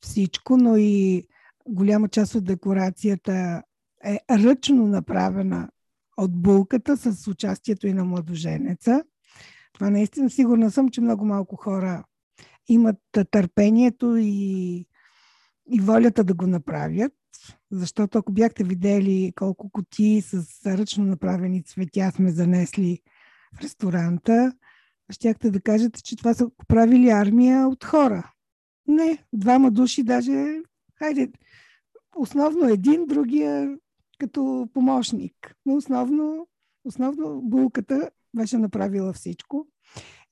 всичко, 0.00 0.56
но 0.56 0.76
и 0.76 1.26
голяма 1.68 2.08
част 2.08 2.34
от 2.34 2.44
декорацията 2.44 3.62
е 4.04 4.18
ръчно 4.30 4.86
направена 4.86 5.68
от 6.16 6.42
булката 6.42 6.96
с 6.96 7.28
участието 7.28 7.86
и 7.86 7.92
на 7.92 8.04
младоженеца. 8.04 9.04
Това 9.72 9.90
наистина 9.90 10.30
сигурна 10.30 10.70
съм, 10.70 10.88
че 10.88 11.00
много 11.00 11.24
малко 11.24 11.56
хора 11.56 12.04
имат 12.68 12.96
търпението 13.30 14.16
и, 14.16 14.86
и 15.72 15.80
волята 15.80 16.24
да 16.24 16.34
го 16.34 16.46
направят. 16.46 17.12
Защото 17.70 18.18
ако 18.18 18.32
бяхте 18.32 18.64
видели 18.64 19.32
колко 19.36 19.70
коти 19.70 20.20
с 20.20 20.44
ръчно 20.66 21.04
направени 21.04 21.64
цветя 21.64 22.12
сме 22.14 22.30
занесли 22.30 23.00
в 23.54 23.60
ресторанта, 23.60 24.52
щяхте 25.12 25.50
да 25.50 25.60
кажете, 25.60 26.02
че 26.02 26.16
това 26.16 26.34
са 26.34 26.50
правили 26.68 27.10
армия 27.10 27.68
от 27.68 27.84
хора. 27.84 28.32
Не, 28.86 29.24
двама 29.32 29.70
души 29.70 30.02
даже, 30.02 30.62
хайде, 30.98 31.32
основно 32.16 32.68
един, 32.68 33.06
другия 33.06 33.78
като 34.18 34.68
помощник. 34.74 35.54
Но 35.66 35.76
основно, 35.76 36.48
основно 36.84 37.40
булката 37.42 38.10
беше 38.36 38.58
направила 38.58 39.12
всичко. 39.12 39.66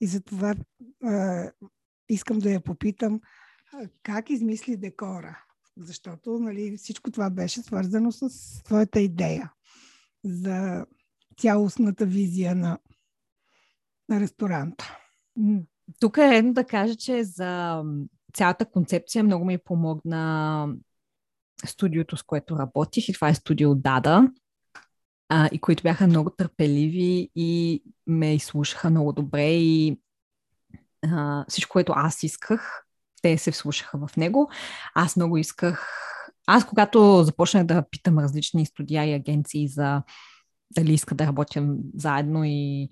И 0.01 0.07
затова 0.07 0.55
а, 1.03 1.45
искам 2.09 2.39
да 2.39 2.51
я 2.51 2.61
попитам 2.61 3.21
как 4.03 4.29
измисли 4.29 4.77
декора. 4.77 5.43
Защото 5.77 6.39
нали, 6.39 6.77
всичко 6.77 7.11
това 7.11 7.29
беше 7.29 7.61
свързано 7.61 8.11
с 8.11 8.29
твоята 8.63 8.99
идея 8.99 9.53
за 10.23 10.85
цялостната 11.37 12.05
визия 12.05 12.55
на, 12.55 12.77
на 14.09 14.19
ресторанта. 14.19 14.97
Тук 15.99 16.17
е 16.17 16.31
редно 16.31 16.53
да 16.53 16.63
кажа, 16.63 16.95
че 16.95 17.23
за 17.23 17.83
цялата 18.33 18.65
концепция 18.65 19.23
много 19.23 19.45
ми 19.45 19.57
помогна 19.57 20.67
студиото, 21.65 22.17
с 22.17 22.23
което 22.23 22.59
работих 22.59 23.09
и 23.09 23.13
това 23.13 23.29
е 23.29 23.35
студио 23.35 23.75
Дада, 23.75 24.31
а, 25.29 25.49
и 25.51 25.59
които 25.59 25.83
бяха 25.83 26.07
много 26.07 26.29
търпеливи 26.29 27.29
и 27.35 27.83
ме 28.07 28.35
изслушаха 28.35 28.89
много 28.89 29.13
добре 29.13 29.53
и 29.53 29.99
а, 31.11 31.45
всичко, 31.47 31.73
което 31.73 31.93
аз 31.95 32.23
исках, 32.23 32.86
те 33.27 33.37
се 33.37 33.51
вслушаха 33.51 34.07
в 34.07 34.17
него. 34.17 34.49
Аз 34.95 35.15
много 35.15 35.37
исках. 35.37 35.87
Аз, 36.47 36.65
когато 36.65 37.23
започнах 37.23 37.63
да 37.63 37.83
питам 37.91 38.19
различни 38.19 38.65
студия 38.65 39.05
и 39.05 39.13
агенции 39.13 39.67
за 39.67 40.01
дали 40.75 40.93
искат 40.93 41.17
да 41.17 41.27
работим 41.27 41.77
заедно 41.95 42.43
и 42.45 42.89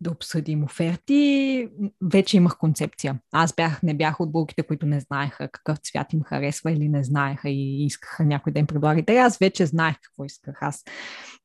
да 0.00 0.10
обсъдим 0.10 0.64
оферти, 0.64 1.68
вече 2.02 2.36
имах 2.36 2.58
концепция. 2.58 3.20
Аз 3.32 3.54
бях, 3.54 3.82
не 3.82 3.94
бях 3.94 4.20
от 4.20 4.32
булките, 4.32 4.62
които 4.62 4.86
не 4.86 5.00
знаеха 5.00 5.48
какъв 5.48 5.78
цвят 5.78 6.12
им 6.12 6.22
харесва 6.22 6.72
или 6.72 6.88
не 6.88 7.04
знаеха 7.04 7.48
и 7.48 7.84
искаха 7.84 8.24
някой 8.24 8.52
да 8.52 8.58
им 8.58 8.66
предлага. 8.66 9.04
Те 9.04 9.16
аз 9.16 9.38
вече 9.38 9.66
знаех 9.66 9.96
какво 10.02 10.24
исках. 10.24 10.58
Аз 10.60 10.84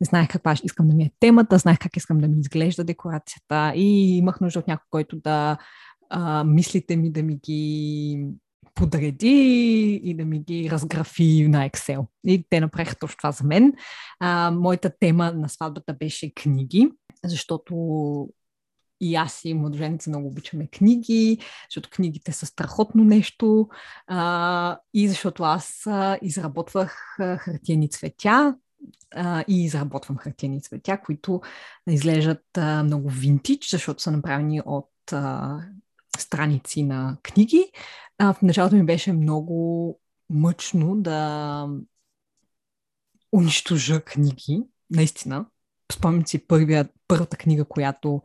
не 0.01 0.05
знаех 0.05 0.27
каква 0.27 0.55
искам 0.63 0.87
да 0.87 0.95
ми 0.95 1.03
е 1.03 1.11
темата, 1.19 1.57
знаех 1.57 1.79
как 1.79 1.97
искам 1.97 2.17
да 2.17 2.27
ми 2.27 2.39
изглежда 2.39 2.83
декорацията 2.83 3.73
и 3.75 4.17
имах 4.17 4.41
нужда 4.41 4.59
от 4.59 4.67
някой, 4.67 4.87
който 4.89 5.15
да 5.19 5.57
а, 6.11 6.43
мислите 6.43 6.95
ми 6.95 7.11
да 7.11 7.23
ми 7.23 7.35
ги 7.35 8.25
подреди 8.75 10.01
и 10.03 10.13
да 10.13 10.25
ми 10.25 10.39
ги 10.39 10.69
разграфи 10.71 11.47
на 11.47 11.69
Excel. 11.69 12.05
И 12.27 12.45
те 12.49 12.59
направиха 12.59 12.95
точно 12.95 13.17
това 13.17 13.31
за 13.31 13.43
мен. 13.43 13.73
А, 14.19 14.51
моята 14.51 14.91
тема 14.99 15.31
на 15.31 15.49
сватбата 15.49 15.93
беше 15.93 16.33
книги, 16.33 16.89
защото 17.25 17.75
и 19.01 19.15
аз 19.15 19.41
и 19.45 19.53
младоженеца 19.53 20.09
много 20.09 20.27
обичаме 20.27 20.67
книги, 20.67 21.37
защото 21.69 21.89
книгите 21.89 22.31
са 22.31 22.45
страхотно 22.45 23.03
нещо 23.03 23.69
а, 24.07 24.77
и 24.93 25.09
защото 25.09 25.43
аз 25.43 25.87
а, 25.87 26.17
изработвах 26.21 27.15
хартияни 27.17 27.89
цветя 27.89 28.55
а, 29.15 29.43
и 29.47 29.63
изработвам 29.63 30.17
хартияни 30.17 30.61
цветя, 30.61 31.01
които 31.05 31.41
изглеждат 31.89 32.43
много 32.83 33.09
винтич, 33.09 33.69
защото 33.69 34.01
са 34.01 34.11
направени 34.11 34.61
от 34.65 34.89
а, 35.11 35.59
страници 36.17 36.83
на 36.83 37.17
книги. 37.23 37.71
А, 38.17 38.33
в 38.33 38.41
началото 38.41 38.75
ми 38.75 38.85
беше 38.85 39.13
много 39.13 39.99
мъчно 40.29 40.95
да 40.95 41.67
унищожа 43.31 44.01
книги, 44.01 44.63
наистина. 44.89 45.45
спомням 45.91 46.27
си 46.27 46.47
първия, 46.47 46.89
първата 47.07 47.37
книга, 47.37 47.65
която 47.65 48.21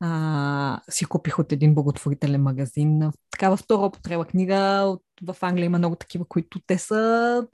а, 0.00 0.80
си 0.90 1.04
купих 1.04 1.38
от 1.38 1.52
един 1.52 1.74
благотворителен 1.74 2.42
магазин. 2.42 3.10
Такава 3.30 3.56
втора 3.56 3.86
употреба 3.86 4.24
книга. 4.24 4.82
От, 4.86 5.02
в 5.22 5.36
Англия 5.40 5.66
има 5.66 5.78
много 5.78 5.96
такива, 5.96 6.24
които 6.24 6.60
те 6.66 6.78
са 6.78 7.46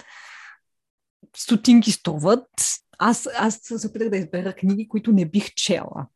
стотинки 1.37 1.93
струват. 1.93 2.49
Аз, 2.99 3.29
аз 3.39 3.61
се 3.63 3.89
опитах 3.89 4.09
да 4.09 4.17
избера 4.17 4.55
книги, 4.55 4.89
които 4.89 5.13
не 5.13 5.25
бих 5.25 5.55
чела. 5.55 6.07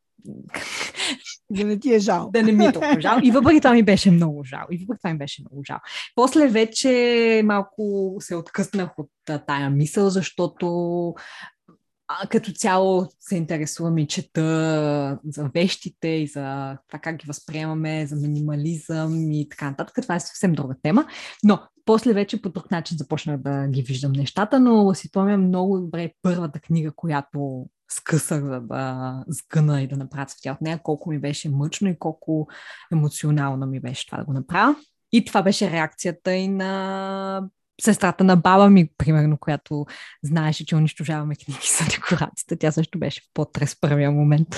Да 1.52 1.64
не 1.64 1.78
ти 1.78 1.94
е 1.94 1.98
жал. 1.98 2.30
Да 2.32 2.42
не 2.42 2.52
ми 2.52 2.66
е 2.66 2.72
толкова 2.72 3.00
жал. 3.00 3.18
И 3.22 3.30
въпреки 3.30 3.60
това 3.60 3.74
ми 3.74 3.82
беше 3.82 4.10
много 4.10 4.44
жал. 4.44 4.66
И 4.70 4.78
въпреки 4.78 4.98
това 4.98 5.12
ми 5.12 5.18
беше 5.18 5.42
много 5.42 5.64
жал. 5.64 5.78
После 6.14 6.48
вече 6.48 7.42
малко 7.44 8.16
се 8.20 8.36
откъснах 8.36 8.90
от 8.98 9.10
тая 9.46 9.70
мисъл, 9.70 10.10
защото 10.10 11.14
а, 12.08 12.26
като 12.26 12.52
цяло 12.52 13.06
се 13.20 13.36
интересувам 13.36 13.98
и 13.98 14.06
чета 14.06 15.18
за 15.24 15.50
вещите 15.54 16.08
и 16.08 16.26
за 16.26 16.76
това 16.88 16.98
как 16.98 17.16
ги 17.16 17.26
възприемаме, 17.26 18.06
за 18.06 18.16
минимализъм 18.16 19.32
и 19.32 19.48
така 19.48 19.70
нататък. 19.70 19.94
Това 20.02 20.14
е 20.14 20.20
съвсем 20.20 20.52
друга 20.52 20.74
тема. 20.82 21.06
Но 21.44 21.58
после 21.84 22.12
вече 22.12 22.42
по 22.42 22.48
друг 22.48 22.70
начин 22.70 22.98
започнах 22.98 23.36
да 23.36 23.68
ги 23.68 23.82
виждам 23.82 24.12
нещата, 24.12 24.60
но 24.60 24.94
си 24.94 25.08
спомням 25.08 25.46
много 25.46 25.78
добре 25.78 26.12
първата 26.22 26.60
книга, 26.60 26.92
която 26.96 27.66
скъсах, 27.92 28.44
за 28.44 28.60
да 28.60 29.24
сгъна 29.28 29.82
и 29.82 29.86
да 29.86 29.96
направя 29.96 30.26
цветя 30.26 30.52
от 30.52 30.60
нея, 30.60 30.80
колко 30.82 31.10
ми 31.10 31.18
беше 31.18 31.48
мъчно 31.48 31.88
и 31.88 31.98
колко 31.98 32.48
емоционално 32.92 33.66
ми 33.66 33.80
беше 33.80 34.06
това 34.06 34.18
да 34.18 34.24
го 34.24 34.32
направя. 34.32 34.74
И 35.12 35.24
това 35.24 35.42
беше 35.42 35.70
реакцията 35.70 36.34
и 36.34 36.48
на 36.48 37.42
сестрата 37.80 38.24
на 38.24 38.36
баба 38.36 38.70
ми, 38.70 38.88
примерно, 38.98 39.38
която 39.38 39.86
знаеше, 40.22 40.66
че 40.66 40.76
унищожаваме 40.76 41.36
книги 41.36 41.68
за 41.78 41.84
декорацията. 41.84 42.56
Тя 42.58 42.72
също 42.72 42.98
беше 42.98 43.20
в 43.20 43.24
по-трес 43.34 43.80
първия 43.80 44.10
момент. 44.10 44.48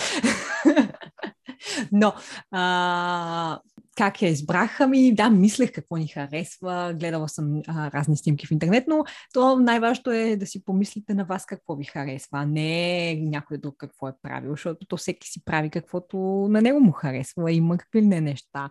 Но 1.92 2.12
а, 2.50 3.58
как 3.96 4.22
я 4.22 4.28
избраха 4.28 4.86
ми, 4.86 5.14
да, 5.14 5.30
мислех 5.30 5.72
какво 5.72 5.96
ни 5.96 6.08
харесва, 6.08 6.94
гледала 7.00 7.28
съм 7.28 7.62
а, 7.66 7.90
разни 7.90 8.16
снимки 8.16 8.46
в 8.46 8.50
интернет, 8.50 8.84
но 8.88 9.04
то 9.32 9.56
най-важното 9.56 10.10
е 10.10 10.36
да 10.36 10.46
си 10.46 10.64
помислите 10.64 11.14
на 11.14 11.24
вас 11.24 11.46
какво 11.46 11.76
ви 11.76 11.84
харесва, 11.84 12.38
а 12.38 12.46
не 12.46 13.14
някой 13.14 13.58
друг 13.58 13.74
какво 13.78 14.08
е 14.08 14.14
правил, 14.22 14.50
защото 14.50 14.86
то 14.86 14.96
всеки 14.96 15.28
си 15.28 15.44
прави 15.44 15.70
каквото 15.70 16.16
на 16.50 16.62
него 16.62 16.80
му 16.80 16.92
харесва, 16.92 17.52
има 17.52 17.78
какви 17.78 18.02
не 18.02 18.20
неща. 18.20 18.70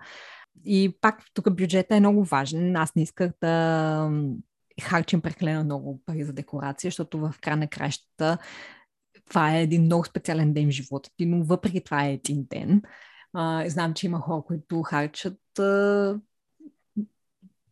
И 0.66 0.98
пак 1.02 1.24
тук 1.34 1.56
бюджета 1.56 1.96
е 1.96 2.00
много 2.00 2.24
важен. 2.24 2.76
Аз 2.76 2.96
не 2.96 3.02
исках 3.02 3.32
да 3.42 4.10
харчим 4.82 5.22
прекалено 5.22 5.64
много 5.64 6.02
пари 6.06 6.24
за 6.24 6.34
декорация, 6.34 6.88
защото 6.88 7.20
в 7.20 7.36
края 7.42 7.58
на 7.58 7.68
кращата 7.68 8.38
това 9.30 9.56
е 9.56 9.62
един 9.62 9.82
много 9.82 10.06
специален 10.06 10.54
ден 10.54 10.68
в 10.68 10.72
живота 10.72 11.10
ти, 11.18 11.26
но 11.26 11.44
въпреки 11.44 11.84
това 11.84 12.06
е 12.06 12.14
един 12.14 12.46
ден. 12.50 12.82
А, 13.34 13.70
знам, 13.70 13.94
че 13.94 14.06
има 14.06 14.20
хора, 14.20 14.44
които 14.48 14.82
харчат 14.82 15.60
а, 15.60 16.20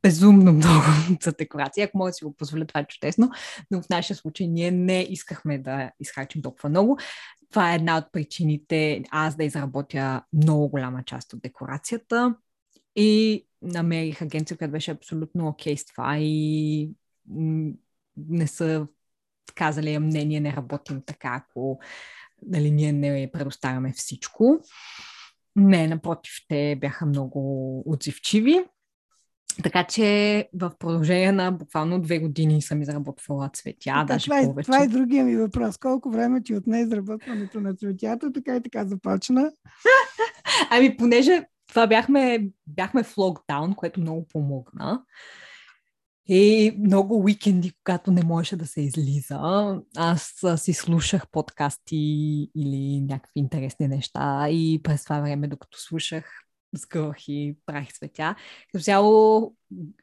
безумно 0.01 0.53
много 0.53 0.83
за 1.21 1.31
декорация. 1.31 1.85
Ако 1.85 1.97
мога 1.97 2.09
да 2.09 2.13
си 2.13 2.23
го 2.23 2.33
позволя, 2.33 2.65
това 2.65 2.81
е 2.81 2.87
чудесно, 2.87 3.31
но 3.71 3.81
в 3.81 3.89
нашия 3.89 4.17
случай 4.17 4.47
ние 4.47 4.71
не 4.71 5.07
искахме 5.09 5.57
да 5.57 5.91
изхарчим 5.99 6.41
толкова 6.41 6.69
много. 6.69 6.97
Това 7.49 7.71
е 7.71 7.75
една 7.75 7.97
от 7.97 8.05
причините 8.11 9.03
аз 9.11 9.35
да 9.35 9.43
изработя 9.43 10.23
много 10.33 10.69
голяма 10.69 11.03
част 11.03 11.33
от 11.33 11.41
декорацията 11.41 12.35
и 12.95 13.45
намерих 13.61 14.21
агенция, 14.21 14.57
която 14.57 14.71
беше 14.71 14.91
абсолютно 14.91 15.47
окей 15.47 15.75
okay 15.75 15.79
с 15.79 15.85
това 15.85 16.17
и 16.17 16.89
не 18.17 18.47
са 18.47 18.87
казали 19.55 19.99
мнение, 19.99 20.39
не 20.39 20.53
работим 20.53 21.01
така, 21.05 21.43
ако 21.45 21.79
нали, 22.45 22.71
ние 22.71 22.93
не 22.93 23.31
предоставяме 23.31 23.93
всичко. 23.93 24.59
Не, 25.55 25.87
напротив, 25.87 26.33
те 26.47 26.77
бяха 26.81 27.05
много 27.05 27.83
отзивчиви. 27.85 28.65
Така 29.63 29.83
че 29.83 30.49
в 30.53 30.71
продължение 30.79 31.31
на 31.31 31.51
буквално 31.51 32.01
две 32.01 32.19
години 32.19 32.61
съм 32.61 32.81
изработвала 32.81 33.49
цветя, 33.53 33.91
а, 33.93 34.03
даже 34.03 34.23
това 34.23 34.39
е, 34.39 34.45
повече. 34.45 34.65
Това 34.65 34.83
е 34.83 34.87
другия 34.87 35.25
ми 35.25 35.35
въпрос. 35.35 35.77
Колко 35.77 36.11
време 36.11 36.43
ти 36.43 36.55
отне 36.55 36.81
изработването 36.81 37.61
на 37.61 37.75
цветята? 37.75 38.31
Така 38.31 38.55
и 38.55 38.61
така 38.63 38.85
започна. 38.85 39.51
ами, 40.69 40.97
понеже 40.97 41.45
това 41.67 41.87
бяхме, 41.87 42.49
бяхме 42.67 43.03
в 43.03 43.17
локдаун, 43.17 43.73
което 43.73 44.01
много 44.01 44.27
помогна. 44.27 45.01
И 46.27 46.73
много 46.79 47.23
уикенди, 47.23 47.73
когато 47.83 48.11
не 48.11 48.23
можеше 48.23 48.55
да 48.55 48.67
се 48.67 48.81
излиза, 48.81 49.39
аз 49.97 50.43
си 50.55 50.73
слушах 50.73 51.29
подкасти 51.31 51.97
или 52.55 53.01
някакви 53.01 53.39
интересни 53.39 53.87
неща 53.87 54.49
и 54.49 54.79
през 54.83 55.03
това 55.03 55.21
време, 55.21 55.47
докато 55.47 55.79
слушах, 55.79 56.25
сгъвах 56.75 57.27
и 57.27 57.57
правих 57.65 57.93
цветя. 57.93 58.35
Като 58.71 58.83
цяло 58.83 59.53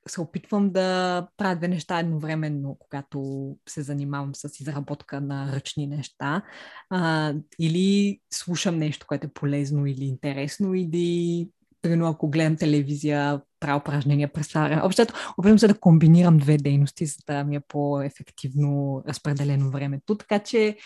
се 0.08 0.20
опитвам 0.20 0.70
да 0.70 1.28
правя 1.36 1.68
неща 1.68 1.98
едновременно, 1.98 2.76
когато 2.78 3.56
се 3.68 3.82
занимавам 3.82 4.34
с 4.34 4.60
изработка 4.60 5.20
на 5.20 5.52
ръчни 5.52 5.86
неща. 5.86 6.42
А, 6.90 7.34
или 7.58 8.20
слушам 8.32 8.78
нещо, 8.78 9.06
което 9.08 9.26
е 9.26 9.32
полезно 9.34 9.86
или 9.86 10.04
интересно, 10.04 10.74
или 10.74 11.48
примерно 11.82 12.08
ако 12.08 12.30
гледам 12.30 12.56
телевизия, 12.56 13.40
правя 13.60 13.78
упражнения 13.78 14.32
през. 14.32 14.54
Общото, 14.82 15.14
опитвам 15.38 15.58
се 15.58 15.68
да 15.68 15.78
комбинирам 15.80 16.38
две 16.38 16.56
дейности, 16.56 17.06
за 17.06 17.16
да 17.26 17.44
ми 17.44 17.56
е 17.56 17.60
по-ефективно 17.60 19.02
разпределено 19.08 19.70
времето. 19.70 20.14
Така 20.14 20.38
че 20.38 20.76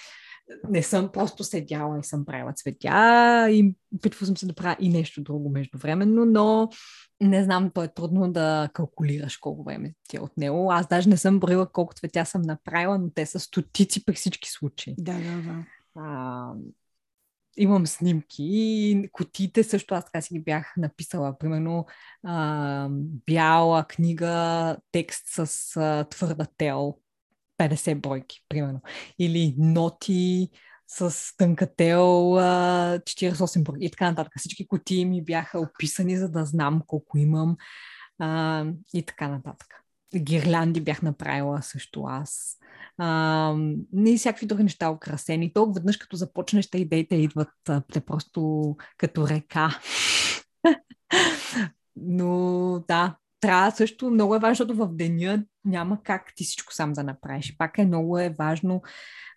не 0.69 0.83
съм 0.83 1.09
просто 1.13 1.45
седяла 1.45 1.99
и 1.99 2.05
съм 2.05 2.25
правила 2.25 2.53
цветя 2.53 3.47
и 3.51 3.75
опитвам 3.97 4.27
съм 4.27 4.37
се 4.37 4.47
да 4.47 4.55
правя 4.55 4.77
и 4.81 4.89
нещо 4.89 5.23
друго 5.23 5.51
междувременно, 5.51 6.25
но 6.25 6.69
не 7.21 7.45
знам, 7.45 7.71
то 7.71 7.83
е 7.83 7.89
трудно 7.89 8.33
да 8.33 8.69
калкулираш 8.73 9.37
колко 9.37 9.65
време 9.65 9.95
ти 10.09 10.17
е 10.17 10.21
от 10.21 10.37
него. 10.37 10.73
Аз 10.73 10.89
даже 10.89 11.09
не 11.09 11.17
съм 11.17 11.41
броила 11.41 11.67
колко 11.67 11.95
цветя 11.95 12.25
съм 12.25 12.43
направила, 12.43 12.99
но 12.99 13.11
те 13.11 13.27
са 13.27 13.41
стотици 13.41 14.05
при 14.05 14.15
всички 14.15 14.51
случаи. 14.51 14.95
Да, 14.99 15.13
да, 15.13 15.43
да. 15.43 15.65
А, 15.97 16.53
имам 17.57 17.87
снимки 17.87 18.45
и 18.45 19.09
кутиите 19.13 19.65
също 19.65 19.95
аз 19.95 20.05
така 20.05 20.21
си 20.23 20.35
ги 20.35 20.41
бях 20.41 20.73
написала. 20.77 21.39
Примерно 21.39 21.87
а, 22.27 22.89
бяла 23.27 23.85
книга, 23.85 24.77
текст 24.93 25.25
с 25.27 25.77
а, 25.77 26.05
твърда 26.11 26.47
тел, 26.57 26.99
50 27.59 28.01
бройки, 28.01 28.45
примерно. 28.49 28.81
Или 29.19 29.55
ноти 29.59 30.49
с 30.87 31.37
тънка 31.37 31.75
тел, 31.77 32.01
48 32.01 33.63
бройки 33.63 33.85
и 33.85 33.91
така 33.91 34.11
нататък. 34.11 34.33
Всички 34.37 34.67
кутии 34.67 35.05
ми 35.05 35.25
бяха 35.25 35.61
описани, 35.61 36.17
за 36.17 36.29
да 36.29 36.45
знам 36.45 36.83
колко 36.87 37.19
имам 37.19 37.57
а, 38.19 38.65
и 38.95 39.03
така 39.03 39.29
нататък. 39.29 39.82
Гирлянди 40.17 40.81
бях 40.81 41.03
направила 41.03 41.63
също 41.63 42.05
аз 42.05 42.59
а, 42.99 43.55
и 44.07 44.19
всякакви 44.19 44.47
други 44.47 44.63
неща 44.63 44.91
украсени. 44.91 45.53
Толкова 45.53 45.75
веднъж 45.75 45.97
като 45.97 46.17
започнеш, 46.17 46.71
те 46.71 46.79
идеите 46.79 47.17
идват 47.17 47.49
те 47.93 48.01
просто 48.01 48.77
като 48.97 49.29
река. 49.29 49.81
Но 51.97 52.85
да, 52.89 53.17
трябва 53.43 53.71
също, 53.71 54.11
много 54.11 54.35
е 54.35 54.39
важно, 54.39 54.53
защото 54.53 54.75
в 54.75 54.97
деня 54.97 55.45
няма 55.65 56.03
как 56.03 56.33
ти 56.37 56.45
всичко 56.45 56.75
сам 56.75 56.93
да 56.93 57.03
направиш. 57.03 57.57
Пак 57.59 57.79
е 57.79 57.85
много 57.85 58.19
е 58.19 58.35
важно 58.39 58.83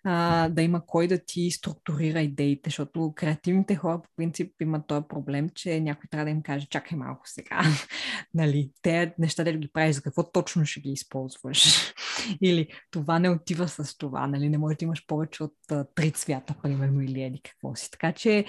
а, 0.04 0.48
да 0.48 0.62
има 0.62 0.86
кой 0.86 1.08
да 1.08 1.24
ти 1.24 1.50
структурира 1.50 2.20
идеите, 2.20 2.70
защото 2.70 3.12
креативните 3.16 3.76
хора 3.76 4.02
по 4.02 4.08
принцип 4.16 4.52
имат 4.60 4.86
този 4.86 5.06
проблем, 5.08 5.48
че 5.54 5.80
някой 5.80 6.08
трябва 6.10 6.24
да 6.24 6.30
им 6.30 6.42
каже, 6.42 6.66
чакай 6.66 6.98
малко 6.98 7.22
сега, 7.24 7.62
нали, 8.34 8.70
те 8.82 9.14
неща 9.18 9.44
да 9.44 9.52
ги 9.52 9.70
правиш, 9.72 9.96
за 9.96 10.02
какво 10.02 10.30
точно 10.30 10.66
ще 10.66 10.80
ги 10.80 10.90
използваш. 10.90 11.92
или 12.42 12.68
това 12.90 13.18
не 13.18 13.30
отива 13.30 13.68
с 13.68 13.98
това, 13.98 14.26
нали, 14.26 14.48
не 14.48 14.58
можеш 14.58 14.78
да 14.78 14.84
имаш 14.84 15.06
повече 15.06 15.42
от 15.42 15.56
а, 15.70 15.84
три 15.94 16.10
цвята, 16.10 16.54
примерно, 16.62 17.00
или 17.00 17.22
еди 17.22 17.40
какво 17.44 17.74
си. 17.74 17.90
Така 17.90 18.12
че 18.12 18.44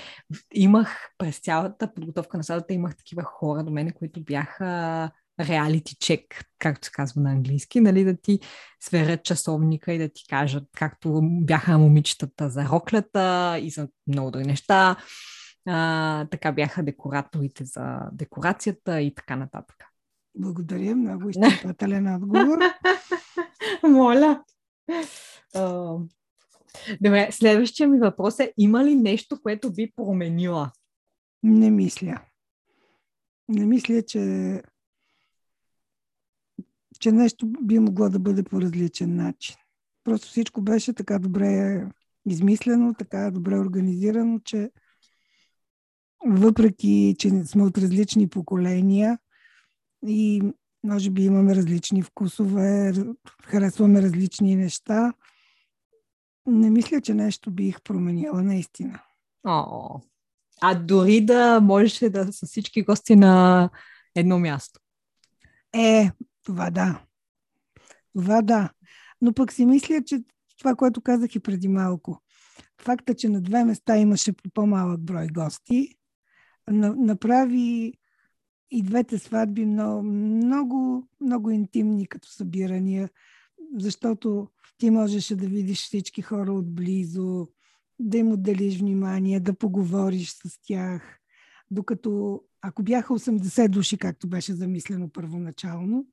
имах 0.54 1.10
през 1.18 1.40
цялата 1.40 1.94
подготовка 1.94 2.38
на 2.38 2.44
садата, 2.44 2.74
имах 2.74 2.98
такива 2.98 3.24
хора 3.24 3.64
до 3.64 3.72
мене, 3.72 3.92
които 3.92 4.24
бяха 4.24 5.12
реалити 5.40 5.96
чек, 6.00 6.46
както 6.60 6.86
се 6.86 6.92
казва 6.92 7.22
на 7.22 7.32
английски, 7.32 7.82
нали, 7.82 8.04
да 8.04 8.18
ти 8.18 8.40
сверят 8.80 9.24
часовника 9.24 9.94
и 9.94 9.98
да 9.98 10.10
ти 10.10 10.24
кажат, 10.30 10.64
както 10.78 11.20
бяха 11.24 11.78
момичетата 11.78 12.50
за 12.50 12.66
роклята 12.66 13.60
и 13.62 13.70
за 13.70 13.88
много 14.08 14.32
други 14.32 14.48
неща, 14.48 14.96
а, 15.66 16.26
така 16.26 16.52
бяха 16.52 16.84
декораторите 16.84 17.66
за 17.66 18.00
декорацията 18.12 19.02
и 19.02 19.16
така 19.16 19.36
нататък. 19.36 19.78
Благодаря, 20.36 20.96
много 20.96 21.30
изчерпателен 21.30 22.16
отговор. 22.16 22.60
Моля. 23.84 24.44
Добре, 27.02 27.28
следващия 27.32 27.88
ми 27.88 28.00
въпрос 28.00 28.40
е, 28.40 28.54
има 28.58 28.86
ли 28.86 28.96
нещо, 28.96 29.42
което 29.42 29.74
би 29.74 29.92
променила? 29.96 30.72
Не 31.44 31.72
мисля. 31.72 32.22
Не 33.50 33.66
мисля, 33.66 34.02
че 34.02 34.20
че 37.00 37.12
нещо 37.12 37.48
би 37.62 37.80
могло 37.80 38.10
да 38.10 38.20
бъде 38.20 38.44
по 38.44 38.62
различен 38.62 39.16
начин. 39.16 39.56
Просто 40.04 40.28
всичко 40.28 40.62
беше 40.62 40.94
така 40.94 41.20
добре 41.20 41.84
измислено, 42.26 42.94
така 42.94 43.32
добре 43.32 43.60
организирано, 43.60 44.40
че 44.40 44.72
въпреки, 46.26 47.16
че 47.20 47.30
сме 47.30 47.64
от 47.64 47.78
различни 47.78 48.30
поколения 48.30 49.20
и 50.08 50.42
може 50.84 51.10
би 51.10 51.24
имаме 51.24 51.56
различни 51.56 52.04
вкусове, 52.04 52.94
харесваме 53.44 54.02
различни 54.02 54.56
неща, 54.56 55.14
не 56.46 56.70
мисля, 56.70 57.02
че 57.02 57.14
нещо 57.14 57.52
бих 57.52 57.82
променила 57.82 58.44
наистина. 58.44 59.00
О, 59.48 60.00
а 60.62 60.76
дори 60.76 61.26
да 61.26 61.60
можеше 61.62 62.10
да 62.10 62.34
са 62.34 62.46
всички 62.46 62.82
гости 62.82 63.16
на 63.16 63.70
едно 64.16 64.40
място. 64.40 64.80
Е, 65.74 66.12
това 66.48 66.70
да. 66.70 67.02
Това 68.16 68.42
да. 68.42 68.70
Но 69.22 69.34
пък 69.34 69.52
си 69.52 69.66
мисля, 69.66 70.04
че 70.06 70.24
това, 70.58 70.76
което 70.76 71.02
казах 71.02 71.36
и 71.36 71.40
преди 71.40 71.68
малко, 71.68 72.22
факта, 72.82 73.14
че 73.14 73.30
на 73.30 73.42
две 73.42 73.64
места 73.64 73.98
имаше 73.98 74.34
по 74.34 74.50
по-малък 74.50 75.02
брой 75.02 75.28
гости, 75.28 75.96
направи 76.72 77.94
и 78.72 78.82
двете 78.82 79.18
сватби 79.18 79.66
много, 79.66 80.04
много, 80.04 81.08
много 81.22 81.52
интимни 81.52 82.08
като 82.08 82.30
събирания, 82.30 83.10
защото 83.78 84.48
ти 84.78 84.90
можеше 84.90 85.36
да 85.36 85.48
видиш 85.48 85.84
всички 85.84 86.22
хора 86.22 86.54
отблизо, 86.54 87.48
да 88.00 88.18
им 88.18 88.32
отделиш 88.32 88.80
внимание, 88.80 89.40
да 89.40 89.54
поговориш 89.54 90.30
с 90.30 90.62
тях. 90.62 91.20
Докато 91.72 92.44
ако 92.62 92.84
бяха 92.84 93.14
80 93.14 93.68
души, 93.68 93.98
както 93.98 94.28
беше 94.28 94.54
замислено 94.54 95.10
първоначално, 95.10 96.06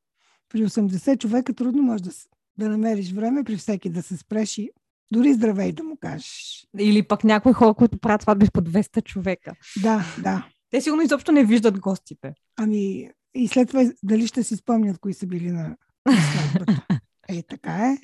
при 0.55 0.65
80 0.65 1.19
човека 1.19 1.55
трудно 1.55 1.83
може 1.83 2.03
да, 2.03 2.11
да 2.59 2.69
намериш 2.69 3.13
време 3.13 3.45
при 3.45 3.57
всеки 3.57 3.91
да 3.91 4.03
се 4.03 4.17
спреши, 4.17 4.71
дори 5.13 5.35
здравей 5.35 5.73
да 5.73 5.85
му 5.85 5.97
кажеш. 6.01 6.67
Или 6.79 7.03
пък 7.03 7.25
някои 7.25 7.53
хора, 7.53 7.75
които 7.75 7.99
правят 7.99 8.23
сватби 8.23 8.47
по 8.53 8.61
200 8.61 9.05
човека. 9.05 9.53
Да, 9.83 10.05
да. 10.23 10.47
Те 10.71 10.81
сигурно 10.81 11.03
изобщо 11.03 11.33
не 11.33 11.45
виждат 11.45 11.81
гостите. 11.81 12.35
Ами, 12.57 13.11
и 13.35 13.49
след 13.49 13.69
това 13.69 13.85
дали 14.03 14.27
ще 14.27 14.43
си 14.43 14.57
спомнят 14.57 14.99
кои 14.99 15.15
са 15.15 15.27
били 15.27 15.51
на, 15.51 15.77
на 16.07 16.17
сватбата. 16.17 16.87
Е, 17.29 17.43
така 17.43 17.73
е. 17.73 17.99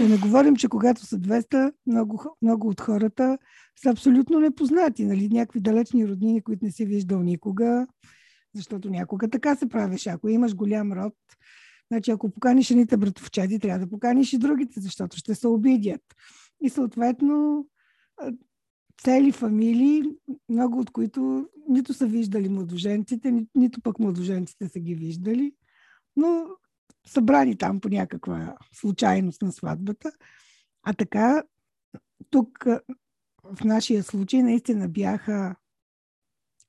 Да 0.00 0.08
не 0.08 0.18
говорим, 0.18 0.56
че 0.56 0.68
когато 0.68 1.06
са 1.06 1.18
200, 1.18 1.72
много, 1.86 2.36
много 2.42 2.68
от 2.68 2.80
хората 2.80 3.38
са 3.82 3.90
абсолютно 3.90 4.40
непознати. 4.40 5.04
Нали? 5.04 5.28
Някакви 5.28 5.60
далечни 5.60 6.08
роднини, 6.08 6.42
които 6.42 6.64
не 6.64 6.70
си 6.70 6.86
виждал 6.86 7.22
никога, 7.22 7.86
защото 8.54 8.90
някога 8.90 9.28
така 9.28 9.56
се 9.56 9.68
правеше. 9.68 10.10
Ако 10.10 10.28
имаш 10.28 10.54
голям 10.54 10.92
род, 10.92 11.14
значи 11.92 12.10
ако 12.10 12.30
поканиш 12.30 12.70
едните 12.70 12.96
братовчади, 12.96 13.58
трябва 13.58 13.78
да 13.78 13.90
поканиш 13.90 14.32
и 14.32 14.38
другите, 14.38 14.80
защото 14.80 15.16
ще 15.16 15.34
се 15.34 15.48
обидят. 15.48 16.02
И 16.62 16.70
съответно 16.70 17.66
цели 19.02 19.32
фамилии, 19.32 20.02
много 20.48 20.78
от 20.78 20.90
които 20.90 21.48
нито 21.68 21.94
са 21.94 22.06
виждали 22.06 22.48
младоженците, 22.48 23.30
ни, 23.30 23.46
нито 23.54 23.80
пък 23.80 23.98
младоженците 23.98 24.68
са 24.68 24.80
ги 24.80 24.94
виждали, 24.94 25.52
но 26.16 26.44
събрани 27.06 27.56
там 27.58 27.80
по 27.80 27.88
някаква 27.88 28.56
случайност 28.72 29.42
на 29.42 29.52
сватбата. 29.52 30.12
А 30.82 30.92
така, 30.92 31.42
тук 32.30 32.64
в 33.44 33.64
нашия 33.64 34.02
случай 34.02 34.42
наистина 34.42 34.88
бяха 34.88 35.56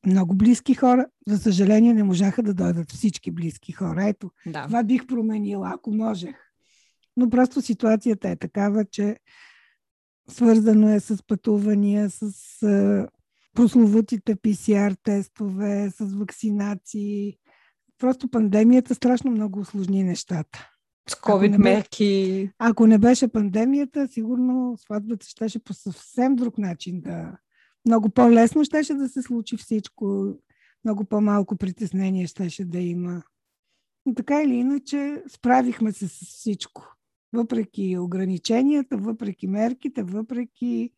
много 0.05 0.35
близки 0.35 0.73
хора. 0.73 1.05
За 1.27 1.37
съжаление 1.37 1.93
не 1.93 2.03
можаха 2.03 2.43
да 2.43 2.53
дойдат 2.53 2.91
всички 2.91 3.31
близки 3.31 3.71
хора. 3.71 4.07
Ето, 4.07 4.31
да. 4.45 4.65
това 4.65 4.83
бих 4.83 5.07
променила, 5.07 5.71
ако 5.75 5.91
можех. 5.91 6.35
Но 7.17 7.29
просто 7.29 7.61
ситуацията 7.61 8.29
е 8.29 8.35
такава, 8.35 8.85
че 8.85 9.17
свързано 10.29 10.89
е 10.89 10.99
с 10.99 11.23
пътувания, 11.27 12.09
с 12.09 12.31
прословутите 13.53 14.35
PCR 14.35 14.97
тестове, 15.03 15.89
с 15.89 16.13
вакцинации, 16.13 17.37
Просто 17.99 18.27
пандемията 18.27 18.95
страшно 18.95 19.31
много 19.31 19.59
усложни 19.59 20.03
нещата. 20.03 20.69
С 21.09 21.13
COVID 21.13 21.53
ако 21.53 21.61
мерки. 21.61 22.49
Ако 22.59 22.87
не 22.87 22.97
беше 22.97 23.27
пандемията, 23.27 24.07
сигурно 24.07 24.77
сватбата 24.77 25.25
щеше 25.27 25.59
по 25.59 25.73
съвсем 25.73 26.35
друг 26.35 26.57
начин 26.57 27.01
да... 27.01 27.37
Много 27.85 28.09
по-лесно 28.09 28.63
щеше 28.63 28.93
да 28.93 29.09
се 29.09 29.21
случи 29.21 29.57
всичко, 29.57 30.35
много 30.85 31.05
по-малко 31.05 31.55
притеснение 31.55 32.27
щеше 32.27 32.65
да 32.65 32.79
има. 32.79 33.23
Но 34.05 34.13
така 34.13 34.43
или 34.43 34.53
иначе, 34.53 35.23
справихме 35.27 35.91
се 35.91 36.07
с 36.07 36.11
всичко. 36.11 36.95
Въпреки 37.33 37.97
ограниченията, 37.97 38.97
въпреки 38.97 39.47
мерките, 39.47 40.03
въпреки 40.03 40.91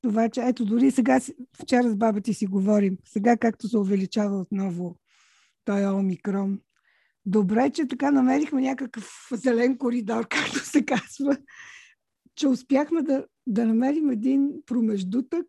това, 0.00 0.28
че 0.28 0.40
ето 0.40 0.64
дори 0.64 0.90
сега, 0.90 1.20
вчера 1.62 1.90
с 1.90 1.96
баба 1.96 2.20
ти 2.20 2.34
си 2.34 2.46
говорим, 2.46 2.98
сега 3.04 3.36
както 3.36 3.68
се 3.68 3.78
увеличава 3.78 4.40
отново 4.40 4.96
той 5.64 5.86
омикрон. 5.86 6.60
Добре, 7.26 7.70
че 7.70 7.88
така 7.88 8.10
намерихме 8.10 8.60
някакъв 8.60 9.28
зелен 9.32 9.78
коридор, 9.78 10.28
както 10.30 10.58
се 10.58 10.84
казва, 10.84 11.36
че 12.34 12.48
успяхме 12.48 13.02
да, 13.02 13.26
да 13.46 13.66
намерим 13.66 14.10
един 14.10 14.50
промеждутък 14.66 15.46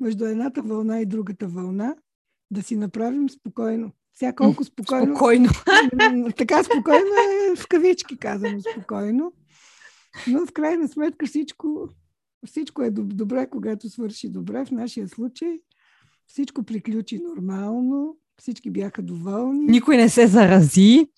между 0.00 0.24
едната 0.24 0.62
вълна 0.62 1.00
и 1.00 1.06
другата 1.06 1.46
вълна, 1.46 1.94
да 2.50 2.62
си 2.62 2.76
направим 2.76 3.28
спокойно. 3.28 3.92
Сега 4.14 4.32
колко 4.32 4.64
спокойно. 4.64 5.14
Спокойно. 5.14 5.50
така 6.36 6.62
спокойно 6.62 7.06
е 7.52 7.56
в 7.56 7.68
кавички 7.68 8.18
казано 8.18 8.60
спокойно. 8.72 9.32
Но 10.28 10.46
в 10.46 10.52
крайна 10.52 10.88
сметка 10.88 11.26
всичко, 11.26 11.88
всичко 12.46 12.82
е 12.82 12.90
добре, 12.90 13.50
когато 13.50 13.90
свърши 13.90 14.28
добре. 14.28 14.64
В 14.64 14.70
нашия 14.70 15.08
случай 15.08 15.60
всичко 16.26 16.62
приключи 16.62 17.18
нормално 17.18 18.16
всички 18.38 18.70
бяха 18.70 19.02
доволни. 19.02 19.66
Никой 19.66 19.96
не 19.96 20.08
се 20.08 20.26
зарази. 20.26 21.08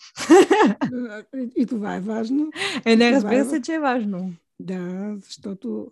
И 1.57 1.67
това 1.67 1.97
е 1.97 2.01
важно. 2.01 2.51
Е, 2.85 2.97
не, 2.97 3.13
разбира 3.13 3.45
се, 3.45 3.63
че 3.63 3.75
е 3.75 3.81
важно. 3.81 4.33
Да, 4.61 5.15
защото 5.17 5.91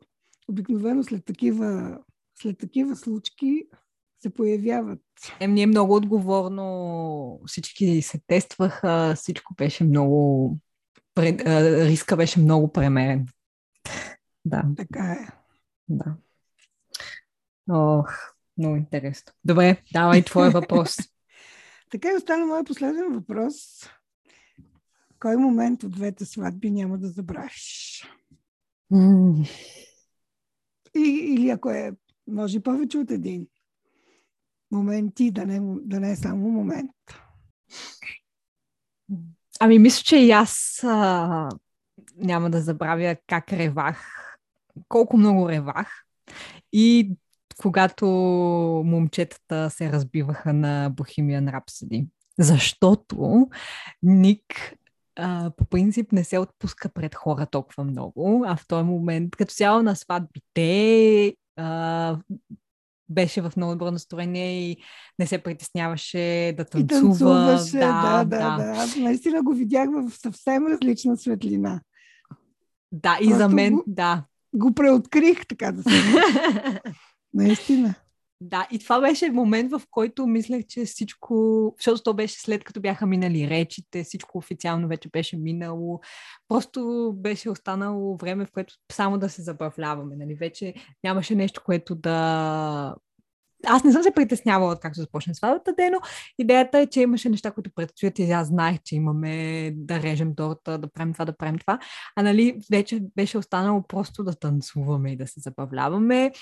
обикновено 0.48 1.02
след 1.02 1.24
такива, 1.24 1.98
след 2.42 2.58
такива 2.58 2.96
случки 2.96 3.64
се 4.20 4.34
появяват. 4.34 5.00
Е, 5.40 5.46
ние 5.46 5.66
много 5.66 5.94
отговорно 5.94 7.40
всички 7.46 8.02
се 8.02 8.20
тестваха, 8.26 9.14
всичко 9.16 9.54
беше 9.54 9.84
много... 9.84 10.58
Риска 11.18 12.16
беше 12.16 12.40
много 12.40 12.72
премерен. 12.72 13.26
Да. 14.44 14.64
Така 14.76 15.12
е. 15.12 15.28
Да. 15.88 16.16
Ох, 17.70 18.12
много 18.58 18.76
интересно. 18.76 19.32
Добре, 19.44 19.82
давай 19.92 20.22
твой 20.22 20.50
въпрос. 20.50 20.96
Така 21.90 22.08
и 22.08 22.16
остана 22.16 22.46
моят 22.46 22.66
последен 22.66 23.12
въпрос. 23.12 23.54
Кой 25.20 25.36
момент 25.36 25.82
от 25.82 25.90
двете 25.90 26.24
сватби 26.24 26.70
няма 26.70 26.98
да 26.98 27.08
забравиш? 27.08 28.02
Mm. 28.92 29.50
И, 30.96 31.34
или 31.34 31.50
ако 31.50 31.70
е, 31.70 31.92
може 32.28 32.60
повече 32.60 32.98
от 32.98 33.10
един 33.10 33.46
моменти, 34.70 35.30
да 35.30 35.46
не, 35.46 35.60
да 35.82 36.00
не 36.00 36.10
е 36.10 36.16
само 36.16 36.50
момент. 36.50 36.90
Ами, 39.60 39.78
мисля, 39.78 40.02
че 40.04 40.16
и 40.16 40.30
аз 40.30 40.80
а, 40.84 41.48
няма 42.16 42.50
да 42.50 42.60
забравя 42.60 43.16
как 43.26 43.52
ревах, 43.52 44.04
колко 44.88 45.16
много 45.16 45.48
ревах. 45.48 46.04
И 46.72 47.16
когато 47.62 48.06
момчетата 48.86 49.70
се 49.70 49.92
разбиваха 49.92 50.52
на 50.52 50.90
Bohemian 50.90 51.52
Rhapsody. 51.52 52.06
Защото 52.38 53.48
Ник 54.02 54.74
а, 55.16 55.50
по 55.56 55.64
принцип 55.64 56.12
не 56.12 56.24
се 56.24 56.38
отпуска 56.38 56.88
пред 56.88 57.14
хора 57.14 57.46
толкова 57.46 57.84
много, 57.84 58.44
а 58.46 58.56
в 58.56 58.66
този 58.68 58.84
момент, 58.84 59.36
като 59.36 59.54
цяло 59.54 59.82
на 59.82 59.96
сватбите, 59.96 61.34
а, 61.58 62.18
беше 63.08 63.42
в 63.42 63.52
много 63.56 63.72
добро 63.72 63.90
настроение 63.90 64.70
и 64.70 64.76
не 65.18 65.26
се 65.26 65.38
притесняваше 65.38 66.54
да 66.56 66.64
танцува. 66.64 67.00
И 67.00 67.02
танцуваше, 67.02 67.78
да, 67.78 68.24
да, 68.24 68.24
да. 68.24 68.56
да. 68.56 68.70
Аз 68.76 68.96
наистина 68.96 69.42
го 69.42 69.52
видях 69.52 69.88
в 69.90 70.10
съвсем 70.10 70.66
различна 70.66 71.16
светлина. 71.16 71.80
Да, 72.92 73.18
и 73.20 73.24
Просто 73.24 73.38
за 73.38 73.48
мен, 73.48 73.74
го, 73.74 73.84
да. 73.86 74.24
Го 74.54 74.74
преоткрих, 74.74 75.46
така 75.46 75.72
да 75.72 75.82
се 75.82 75.90
Наистина. 77.34 77.94
Да, 78.40 78.68
и 78.70 78.78
това 78.78 79.00
беше 79.00 79.30
момент, 79.30 79.70
в 79.70 79.82
който 79.90 80.26
мислех, 80.26 80.66
че 80.66 80.84
всичко, 80.84 81.74
защото 81.78 82.02
то 82.02 82.14
беше 82.14 82.40
след 82.40 82.64
като 82.64 82.80
бяха 82.80 83.06
минали 83.06 83.50
речите, 83.50 84.04
всичко 84.04 84.38
официално 84.38 84.88
вече 84.88 85.08
беше 85.08 85.36
минало. 85.36 86.00
Просто 86.48 87.12
беше 87.16 87.50
останало 87.50 88.16
време, 88.16 88.46
в 88.46 88.52
което 88.52 88.74
само 88.92 89.18
да 89.18 89.28
се 89.28 89.42
забавляваме. 89.42 90.16
Нали? 90.16 90.34
Вече 90.34 90.74
нямаше 91.04 91.34
нещо, 91.34 91.62
което 91.64 91.94
да 91.94 92.94
аз 93.66 93.84
не 93.84 93.92
съм 93.92 94.02
се 94.02 94.10
притеснявала 94.10 94.80
как 94.80 94.94
се 94.94 95.00
започне 95.00 95.34
сватбата, 95.34 95.74
но 95.92 96.00
идеята 96.38 96.78
е, 96.78 96.86
че 96.86 97.00
имаше 97.00 97.28
неща, 97.28 97.50
които 97.50 97.70
предстоят 97.74 98.18
и 98.18 98.30
аз 98.30 98.46
знаех, 98.46 98.78
че 98.84 98.96
имаме 98.96 99.70
да 99.74 100.02
режем 100.02 100.34
торта, 100.34 100.78
да 100.78 100.92
правим 100.92 101.12
това, 101.12 101.24
да 101.24 101.36
правим 101.36 101.58
това. 101.58 101.78
А 102.16 102.22
нали, 102.22 102.60
вече 102.70 103.02
беше 103.16 103.38
останало 103.38 103.82
просто 103.82 104.24
да 104.24 104.34
танцуваме 104.34 105.12
и 105.12 105.16
да 105.16 105.26
се 105.26 105.40
забавляваме. 105.40 106.32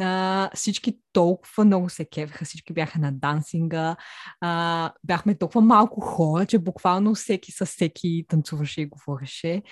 А, 0.00 0.50
всички 0.54 0.98
толкова 1.12 1.64
много 1.64 1.88
се 1.88 2.04
кеваха, 2.04 2.44
всички 2.44 2.72
бяха 2.72 2.98
на 2.98 3.12
дансинга. 3.12 3.96
А, 4.40 4.92
бяхме 5.04 5.34
толкова 5.34 5.60
малко 5.60 6.00
хора, 6.00 6.46
че 6.46 6.58
буквално 6.58 7.14
всеки 7.14 7.52
с 7.52 7.66
всеки 7.66 8.24
танцуваше 8.28 8.80
и 8.80 8.86
говореше. 8.86 9.62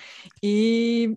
И 0.42 1.16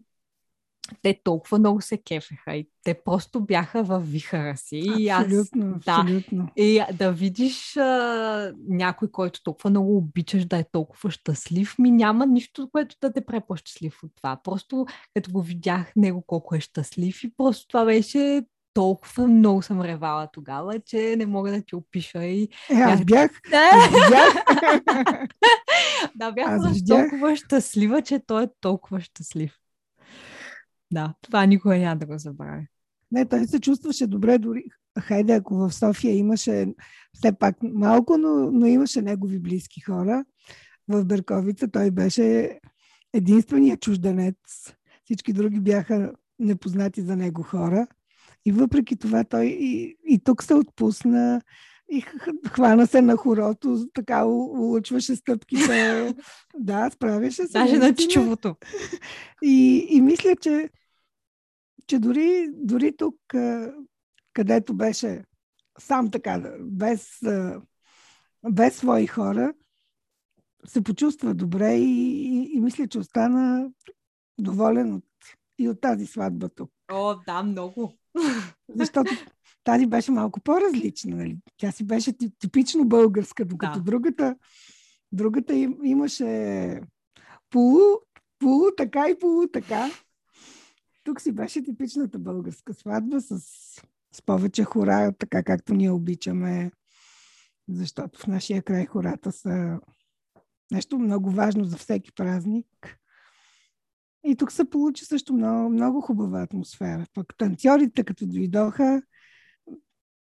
те 1.02 1.20
толкова 1.24 1.60
много 1.60 1.82
се 1.82 1.98
кефеха 1.98 2.56
и 2.56 2.70
те 2.84 2.94
просто 2.94 3.40
бяха 3.40 3.84
във 3.84 4.12
вихара 4.12 4.58
си. 4.58 4.84
И 4.98 5.10
абсолютно, 5.10 5.76
аз, 5.88 5.98
абсолютно. 5.98 6.44
Да, 6.44 6.64
и 6.64 6.82
да 6.94 7.12
видиш 7.12 7.78
а, 7.78 8.54
някой, 8.68 9.12
който 9.12 9.44
толкова 9.44 9.70
много 9.70 9.98
обичаш 9.98 10.46
да 10.46 10.58
е 10.58 10.66
толкова 10.72 11.12
щастлив, 11.12 11.76
ми 11.80 11.92
няма 11.92 12.26
нищо, 12.26 12.70
което 12.72 12.96
да 13.02 13.14
те 13.14 13.26
прави 13.26 13.44
по-щастлив 13.48 14.04
от 14.04 14.12
това. 14.16 14.40
Просто 14.44 14.86
като 15.14 15.32
го 15.32 15.42
видях 15.42 15.92
него 15.96 16.24
колко 16.28 16.56
е 16.56 16.60
щастлив 16.60 17.24
и 17.24 17.34
просто 17.38 17.68
това 17.68 17.86
беше 17.86 18.46
толкова 18.74 19.28
много 19.28 19.62
съм 19.62 19.82
ревала 19.82 20.28
тогава, 20.34 20.80
че 20.80 21.16
не 21.18 21.26
мога 21.26 21.52
да 21.52 21.62
ти 21.62 21.76
опиша. 21.76 22.24
И... 22.24 22.44
Е, 22.70 22.74
аз 22.74 23.06
бях. 23.06 23.32
Аз 23.54 23.92
бях. 23.92 24.34
да, 26.16 26.32
бях 26.32 26.48
аз 26.48 26.86
толкова 26.88 27.36
щастлива, 27.36 28.02
че 28.02 28.20
той 28.28 28.44
е 28.44 28.48
толкова 28.62 29.02
щастлив. 29.02 29.60
Да, 30.96 31.14
това 31.22 31.46
никога 31.46 31.78
няма 31.78 31.96
да 31.96 32.06
го 32.06 32.18
забравя. 32.18 32.62
Не, 33.12 33.26
той 33.26 33.48
се 33.48 33.60
чувстваше 33.60 34.08
добре 34.08 34.38
дори. 34.38 34.64
Хайде, 35.00 35.34
ако 35.34 35.56
в 35.56 35.74
София 35.74 36.16
имаше 36.16 36.68
все 37.14 37.32
пак 37.32 37.56
малко, 37.64 38.18
но, 38.18 38.52
но 38.52 38.66
имаше 38.66 39.02
негови 39.02 39.40
близки 39.40 39.82
хора. 39.82 40.26
В 40.88 41.06
Берковица 41.06 41.68
той 41.68 41.92
беше 41.92 42.60
единственият 43.14 43.82
чужденец. 43.82 44.36
Всички 45.06 45.34
други 45.34 45.60
бяха 45.60 46.14
непознати 46.40 47.02
за 47.02 47.16
него 47.16 47.44
хора. 47.44 47.88
И 48.46 48.52
въпреки 48.52 48.96
това 48.96 49.24
той 49.24 49.46
и, 49.46 49.98
и 50.08 50.20
тук 50.20 50.44
се 50.44 50.54
отпусна 50.54 51.42
и 51.92 52.02
хвана 52.48 52.88
се 52.88 53.02
на 53.02 53.18
хорото, 53.18 53.86
така 53.94 54.26
улучваше 54.26 55.16
стъпките. 55.16 56.14
да, 56.58 56.90
справяше 56.90 57.48
се. 57.48 57.54
Даже 57.54 57.78
на 57.78 57.96
чичовото. 57.96 58.56
И, 59.44 59.88
и 59.90 60.02
мисля, 60.02 60.36
че, 60.42 60.70
че 61.88 62.00
дори, 62.00 62.48
дори 62.54 62.98
тук, 62.98 63.16
където 64.34 64.74
беше 64.74 65.24
сам 65.80 66.12
така, 66.12 66.56
без, 66.60 67.20
без 68.50 68.76
свои 68.76 69.08
хора, 69.08 69.54
се 70.66 70.84
почувства 70.84 71.34
добре 71.34 71.76
и, 71.76 71.84
и, 71.84 72.58
и 72.58 72.62
мисля, 72.62 72.88
че 72.88 73.00
остана 73.00 73.72
доволен 74.38 74.94
от, 74.94 75.06
и 75.60 75.70
от 75.70 75.82
тази 75.82 76.06
сватба 76.06 76.50
тук. 76.50 76.72
О, 76.92 77.16
да, 77.28 77.44
много. 77.44 77.94
Защото 78.76 79.12
тази 79.64 79.86
беше 79.86 80.12
малко 80.12 80.40
по-различна. 80.40 81.16
Нали? 81.16 81.38
Тя 81.58 81.72
си 81.72 81.84
беше 81.84 82.14
типично 82.40 82.86
българска, 82.86 83.46
докато 83.46 83.80
да. 83.80 83.84
другата, 83.84 84.36
другата 85.12 85.56
им, 85.56 85.78
имаше 85.84 86.82
полу, 87.50 87.82
полу 88.40 88.72
така 88.78 89.10
и 89.10 89.20
полу 89.20 89.48
така. 89.54 89.92
Тук 91.06 91.22
си 91.22 91.32
беше 91.32 91.64
типичната 91.64 92.20
българска 92.20 92.74
сватба 92.74 93.22
с, 93.22 93.40
с 94.12 94.22
повече 94.26 94.64
хора, 94.64 95.14
така 95.20 95.44
както 95.44 95.74
ние 95.74 95.92
обичаме, 95.92 96.72
защото 97.70 98.20
в 98.20 98.28
нашия 98.28 98.64
край 98.64 98.86
хората 98.86 99.32
са 99.32 99.80
нещо 100.72 101.00
много 101.00 101.32
важно 101.32 101.64
за 101.64 101.78
всеки 101.78 102.12
празник. 102.12 103.00
И 104.24 104.36
тук 104.36 104.52
се 104.52 104.70
получи 104.70 105.06
също 105.06 105.34
много, 105.34 105.70
много 105.70 106.02
хубава 106.02 106.42
атмосфера. 106.42 107.06
Пък 107.14 107.34
танцорите, 107.38 108.04
като 108.04 108.28
дойдоха, 108.28 109.02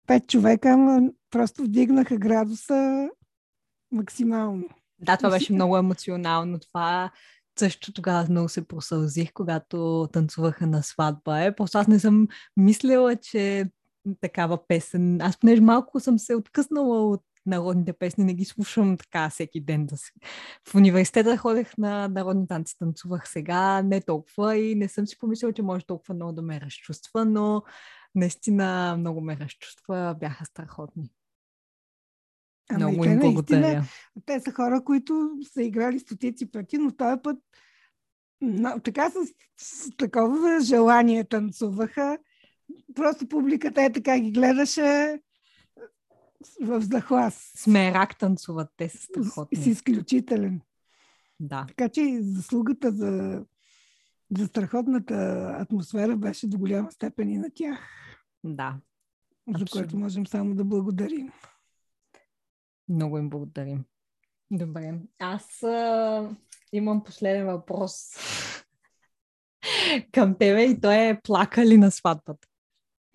пет 0.06 0.28
човека, 0.28 1.00
просто 1.30 1.62
вдигнаха 1.62 2.16
градуса 2.16 3.10
максимално. 3.92 4.64
Да, 4.98 5.16
това 5.16 5.30
беше 5.30 5.52
много 5.52 5.76
емоционално. 5.76 6.58
Това 6.58 7.10
също 7.58 7.92
тогава 7.92 8.26
много 8.30 8.48
се 8.48 8.68
просълзих, 8.68 9.32
когато 9.32 10.08
танцуваха 10.12 10.66
на 10.66 10.82
сватба. 10.82 11.44
Е. 11.44 11.54
Просто 11.54 11.78
аз 11.78 11.88
не 11.88 11.98
съм 11.98 12.28
мислила, 12.56 13.16
че 13.16 13.70
такава 14.20 14.66
песен. 14.66 15.20
Аз 15.20 15.38
понеже 15.38 15.62
малко 15.62 16.00
съм 16.00 16.18
се 16.18 16.34
откъснала 16.34 17.10
от 17.10 17.22
народните 17.46 17.92
песни, 17.92 18.24
не 18.24 18.34
ги 18.34 18.44
слушам 18.44 18.96
така 18.96 19.30
всеки 19.30 19.60
ден. 19.60 19.86
Да 19.86 19.96
се... 19.96 20.10
В 20.68 20.74
университета 20.74 21.36
ходех 21.36 21.78
на 21.78 22.08
народни 22.08 22.46
танци, 22.46 22.78
танцувах 22.78 23.28
сега, 23.28 23.82
не 23.82 24.00
толкова 24.00 24.56
и 24.56 24.74
не 24.74 24.88
съм 24.88 25.06
си 25.06 25.18
помислила, 25.18 25.52
че 25.52 25.62
може 25.62 25.86
толкова 25.86 26.14
много 26.14 26.32
да 26.32 26.42
ме 26.42 26.60
разчувства, 26.60 27.24
но 27.24 27.62
наистина 28.14 28.96
много 28.98 29.20
ме 29.20 29.36
разчувства, 29.36 30.16
бяха 30.20 30.44
страхотни. 30.44 31.10
Ама 32.74 32.88
много 32.88 33.04
им 33.04 33.18
благодаря. 33.18 33.84
Те 34.26 34.40
са 34.40 34.52
хора, 34.52 34.84
които 34.84 35.30
са 35.52 35.62
играли 35.62 35.98
стотици 35.98 36.50
пъти, 36.50 36.78
но 36.78 36.90
този 36.90 37.16
път 37.22 37.38
но, 38.42 38.80
така 38.80 39.10
с, 39.10 39.14
с 39.56 39.96
такова 39.96 40.60
желание 40.60 41.24
танцуваха. 41.24 42.18
Просто 42.94 43.28
публиката 43.28 43.82
е 43.82 43.92
така 43.92 44.18
ги 44.18 44.30
гледаше 44.30 45.20
в 46.60 46.80
захлас. 46.80 47.52
Смерак 47.56 48.18
танцуват, 48.18 48.68
те 48.76 48.88
са 48.88 48.98
страхотни. 48.98 49.58
С, 49.58 49.62
с 49.62 49.66
изключителен. 49.66 50.60
Да. 51.40 51.64
Така 51.68 51.88
че 51.88 52.18
заслугата 52.20 52.90
за, 52.90 53.44
за 54.38 54.46
страхотната 54.46 55.14
атмосфера 55.58 56.16
беше 56.16 56.48
до 56.48 56.58
голяма 56.58 56.92
степен 56.92 57.28
и 57.28 57.38
на 57.38 57.50
тях. 57.54 57.78
Да. 58.44 58.76
За 59.48 59.62
Абсолютно. 59.62 59.72
което 59.72 59.98
можем 59.98 60.26
само 60.26 60.54
да 60.54 60.64
благодарим. 60.64 61.32
Много 62.92 63.18
им 63.18 63.30
благодарим. 63.30 63.84
Добре. 64.50 64.94
Аз 65.18 65.62
а, 65.62 66.30
имам 66.72 67.04
последен 67.04 67.46
въпрос 67.46 68.16
към 70.12 70.34
тебе 70.38 70.62
и 70.62 70.80
той 70.80 70.94
е 70.94 71.20
плака 71.22 71.66
ли 71.66 71.76
на 71.76 71.90
сватбата? 71.90 72.48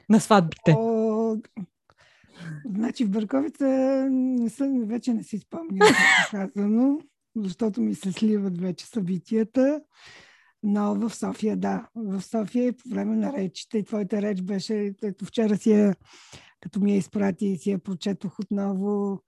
На 0.09 0.19
сватбите. 0.19 0.75
О, 0.78 1.36
значи 2.65 3.05
в 3.05 3.11
Бърковица 3.11 3.65
не 4.11 4.49
съм, 4.49 4.86
вече 4.86 5.13
не 5.13 5.23
си 5.23 5.38
спомням 5.38 5.89
казано, 6.32 6.99
защото 7.36 7.82
ми 7.82 7.95
се 7.95 8.11
сливат 8.11 8.61
вече 8.61 8.86
събитията. 8.86 9.82
Но 10.63 10.95
в 10.95 11.15
София, 11.15 11.57
да. 11.57 11.88
В 11.95 12.21
София 12.21 12.73
по 12.73 12.89
време 12.89 13.15
на 13.15 13.34
речите. 13.34 13.78
И 13.78 13.84
твоята 13.84 14.21
реч 14.21 14.41
беше, 14.41 14.93
ето 15.03 15.25
вчера 15.25 15.57
си 15.57 15.71
я, 15.71 15.95
като 16.61 16.80
ми 16.80 16.91
я 16.91 16.97
изпрати, 16.97 17.57
си 17.57 17.71
я 17.71 17.80
прочетох 17.80 18.39
отново, 18.39 19.21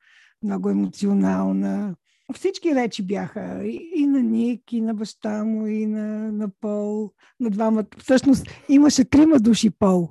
много 0.44 0.70
емоционална. 0.70 1.96
Всички 2.34 2.76
речи 2.76 3.04
бяха. 3.04 3.62
И, 3.66 3.92
и 3.96 4.08
на 4.08 4.24
Ник, 4.24 4.74
и 4.74 4.82
на 4.82 4.94
баща 4.94 5.44
му, 5.46 5.68
и 5.68 5.86
на, 5.86 6.32
на 6.32 6.50
Пол, 6.50 7.12
на 7.40 7.50
двамата. 7.50 7.86
Всъщност 7.98 8.48
имаше 8.70 9.06
трима 9.06 9.40
души 9.40 9.70
Пол. 9.70 10.10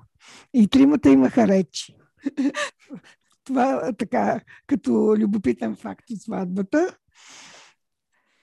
И 0.54 0.68
тримата 0.68 1.10
имаха 1.10 1.48
речи. 1.48 1.94
Това 3.44 3.92
така, 3.98 4.40
като 4.66 5.16
любопитен 5.18 5.76
факт 5.76 6.10
от 6.10 6.20
сватбата. 6.20 6.96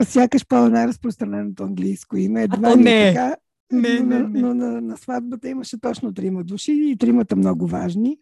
Сякаш 0.04 0.48
по 0.48 0.70
най-разпространеното 0.70 1.64
английско 1.64 2.18
име. 2.18 2.44
Едва 2.44 2.72
а 2.72 2.76
не. 2.76 3.14
Така, 3.14 3.36
не, 3.72 4.00
но, 4.00 4.06
не, 4.06 4.20
не. 4.20 4.42
но 4.42 4.54
на, 4.54 4.82
на 4.82 4.98
сватбата 4.98 5.50
имаше 5.50 5.82
точно 5.82 6.14
трима 6.14 6.44
души 6.44 6.72
и 6.72 6.98
тримата 6.98 7.36
много 7.36 7.68
важни. 7.68 8.20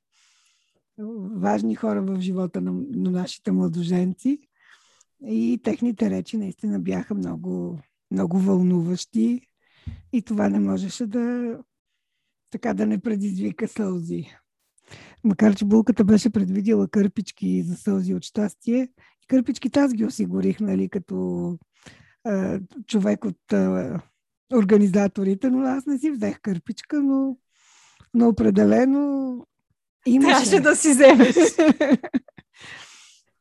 Важни 1.36 1.76
хора 1.76 2.02
в 2.02 2.22
живота 2.22 2.62
на, 2.62 2.72
на 2.72 3.12
нашите 3.12 3.52
младоженци. 3.52 4.40
И 5.26 5.60
техните 5.64 6.10
речи 6.10 6.38
наистина 6.38 6.80
бяха 6.80 7.16
много, 7.16 7.80
много 8.12 8.40
вълнуващи. 8.40 9.42
И 10.14 10.22
това 10.22 10.50
не 10.50 10.60
можеше 10.60 11.08
да 11.08 11.58
така 12.54 12.74
да 12.74 12.86
не 12.86 13.02
предизвика 13.02 13.68
сълзи. 13.68 14.26
Макар, 15.24 15.56
че 15.56 15.66
булката 15.66 16.04
беше 16.04 16.30
предвидила 16.30 16.88
кърпички 16.88 17.64
за 17.64 17.76
сълзи 17.76 18.14
от 18.14 18.24
щастие, 18.24 18.90
кърпичките 19.28 19.80
аз 19.80 19.94
ги 19.94 20.06
осигурих, 20.06 20.60
нали, 20.60 20.90
като 20.90 21.58
а, 22.24 22.60
човек 22.88 23.26
от 23.26 23.54
а, 23.54 24.02
организаторите, 24.56 25.50
но 25.50 25.60
аз 25.60 25.86
не 25.86 25.98
си 25.98 26.12
взех 26.12 26.42
кърпичка, 26.42 27.02
но, 27.02 27.38
но 28.14 28.28
определено 28.28 29.48
имаше. 30.06 30.28
Трябваше 30.28 30.60
да 30.60 30.76
си 30.76 30.90
вземеш. 30.90 31.36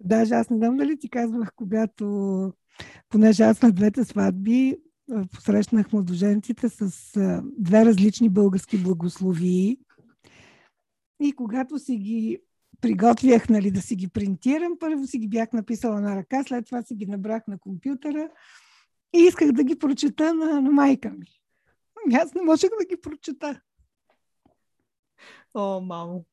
Даже 0.01 0.35
аз 0.35 0.51
не 0.51 0.57
знам 0.57 0.77
дали 0.77 0.99
ти 0.99 1.11
казвах, 1.11 1.53
когато, 1.57 2.53
понеже 3.09 3.43
аз 3.43 3.63
на 3.63 3.73
двете 3.73 4.05
сватби 4.05 4.77
посрещнах 5.35 5.93
младоженците 5.93 6.69
с 6.69 6.83
а, 7.17 7.43
две 7.59 7.85
различни 7.85 8.29
български 8.29 8.79
благословии. 8.79 9.79
И 11.21 11.33
когато 11.33 11.79
си 11.79 11.97
ги 11.97 12.39
приготвях 12.81 13.49
нали, 13.49 13.71
да 13.71 13.83
си 13.83 13.97
ги 13.97 14.09
принтирам. 14.09 14.73
Първо 14.81 15.07
си 15.07 15.19
ги 15.19 15.29
бях 15.29 15.53
написала 15.53 16.01
на 16.01 16.17
ръка, 16.17 16.45
след 16.45 16.67
това 16.67 16.83
си 16.83 16.95
ги 16.95 17.07
набрах 17.07 17.43
на 17.49 17.59
компютъра 17.59 18.29
и 19.15 19.19
исках 19.19 19.53
да 19.53 19.65
ги 19.65 19.79
прочета 19.79 20.35
на, 20.35 20.61
на 20.61 20.71
майка 20.71 21.11
ми. 21.11 21.27
Аз 22.15 22.35
не 22.35 22.43
можех 22.43 22.71
да 22.81 22.87
ги 22.87 23.01
прочета. 23.01 23.61
О, 25.55 25.81
мамо. 25.81 26.25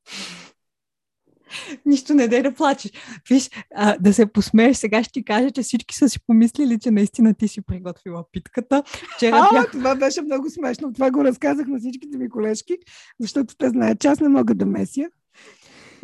Нищо 1.86 2.14
не 2.14 2.28
дай 2.28 2.44
да 2.44 2.54
плачеш. 2.54 2.92
Виж, 3.30 3.50
а, 3.76 3.98
да 3.98 4.14
се 4.14 4.26
посмееш, 4.26 4.78
сега 4.78 5.04
ще 5.04 5.12
ти 5.12 5.26
кажа, 5.26 5.52
че 5.52 5.62
всички 5.62 5.96
са 5.96 6.10
си 6.10 6.20
помислили, 6.28 6.80
че 6.80 6.92
наистина 6.92 7.34
ти 7.34 7.48
си 7.48 7.62
приготвила 7.62 8.26
питката. 8.32 8.84
Вчера 9.16 9.36
а, 9.36 9.54
бях... 9.54 9.72
това 9.72 9.96
беше 9.96 10.22
много 10.22 10.50
смешно. 10.50 10.94
Това 10.94 11.12
го 11.12 11.24
разказах 11.24 11.68
на 11.68 11.80
всичките 11.80 12.18
ми 12.18 12.30
колежки, 12.30 12.78
защото 13.20 13.56
те 13.58 13.70
знаят, 13.70 14.00
че 14.00 14.08
аз 14.08 14.20
не 14.20 14.30
мога 14.30 14.56
да 14.56 14.66
меся. 14.66 15.06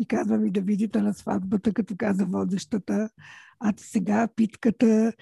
И 0.00 0.06
казва 0.06 0.38
ми 0.38 0.50
да 0.50 0.60
видите 0.60 1.02
на 1.02 1.14
сватбата, 1.14 1.72
като 1.72 1.94
каза 1.98 2.24
водещата. 2.24 3.10
А 3.60 3.72
сега 3.76 4.28
питката 4.36 5.12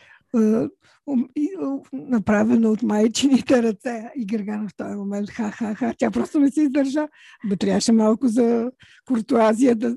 направено 1.92 2.70
от 2.70 2.82
майчините 2.82 3.62
ръце. 3.62 4.10
И 4.16 4.26
Гергана 4.26 4.68
в 4.68 4.76
този 4.76 4.94
момент, 4.94 5.30
ха-ха-ха, 5.30 5.94
тя 5.98 6.10
просто 6.10 6.40
не 6.40 6.50
се 6.50 6.62
издържа. 6.62 7.08
Бе, 7.48 7.56
трябваше 7.56 7.92
малко 7.92 8.28
за 8.28 8.70
куртуазия 9.06 9.76
да, 9.76 9.96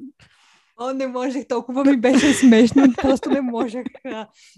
О, 0.80 0.94
не 0.94 1.08
можех, 1.08 1.48
толкова 1.48 1.84
ми 1.84 1.98
беше 1.98 2.34
смешно, 2.34 2.94
просто 3.02 3.30
не 3.30 3.42
можех 3.42 3.86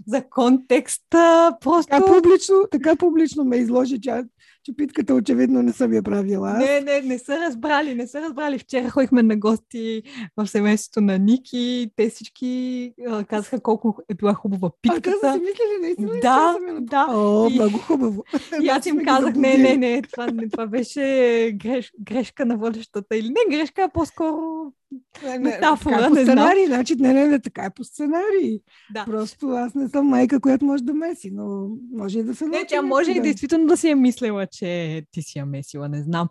за 0.08 0.24
контекста. 0.30 1.52
Просто... 1.62 1.90
Така 1.90 2.06
публично, 2.06 2.56
така 2.72 2.96
публично 2.96 3.44
ме 3.44 3.58
изложи, 3.58 4.02
че, 4.02 4.24
че 4.64 4.76
питката 4.76 5.14
очевидно 5.14 5.62
не 5.62 5.74
съм 5.74 5.94
я 5.94 6.04
правила. 6.04 6.54
Не, 6.54 6.82
не, 6.82 7.02
не 7.02 7.20
са 7.20 7.40
разбрали, 7.40 7.96
не 7.96 8.08
са 8.08 8.22
разбрали. 8.22 8.60
Вчера 8.60 8.90
ходихме 8.90 9.24
на 9.24 9.38
гости 9.38 10.04
в 10.38 10.48
семейството 10.48 11.02
на 11.02 11.18
Ники. 11.18 11.92
Те 11.96 12.10
всички 12.10 12.94
а, 13.08 13.24
казаха 13.24 13.60
колко 13.60 13.98
е 14.10 14.14
била 14.14 14.34
хубава 14.34 14.70
питката. 14.82 15.10
А, 15.24 15.28
са 15.28 15.34
си 15.34 15.40
мислили, 15.40 15.82
наистина. 15.82 16.12
Да, 16.22 16.56
да. 16.80 17.06
О, 17.10 17.50
и, 17.50 17.54
много 17.54 17.78
хубаво. 17.78 18.24
И 18.62 18.68
аз 18.68 18.86
им 18.86 19.06
казах, 19.06 19.36
не, 19.36 19.58
не, 19.58 19.78
не, 19.78 20.02
това, 20.02 20.28
не, 20.28 20.50
това 20.50 20.68
беше 20.68 21.52
греш, 21.56 21.94
грешка 22.00 22.46
на 22.46 22.58
водещата. 22.58 23.18
Или 23.18 23.30
не 23.30 23.58
грешка, 23.58 23.84
а 23.84 23.90
по-скоро 23.90 24.74
метафора, 25.40 26.02
не, 26.02 26.10
по 26.10 26.16
сценарий, 26.16 26.66
знам. 26.66 26.76
значи 26.76 26.96
не, 26.96 27.14
не, 27.14 27.28
не, 27.28 27.40
така 27.40 27.64
е 27.64 27.70
по 27.70 27.84
сценарий. 27.84 28.60
Да. 28.94 29.06
Просто 29.06 29.50
аз 29.50 29.76
не 29.76 29.90
съм 29.90 30.08
майка, 30.08 30.40
която 30.40 30.66
може 30.66 30.84
да 30.84 30.94
меси, 30.94 31.32
но 31.34 31.70
може 31.94 32.20
и 32.20 32.24
да 32.24 32.36
се 32.36 32.46
Не, 32.46 32.66
тя 32.68 32.82
може 32.82 33.12
и 33.12 33.22
действително 33.22 33.68
да 33.68 33.78
си 33.78 33.90
е 33.90 33.96
мислила, 33.96 34.48
че 34.52 35.02
ти 35.12 35.22
си 35.22 35.40
я 35.40 35.46
месила, 35.46 35.90
не 35.90 36.04
знам. 36.04 36.28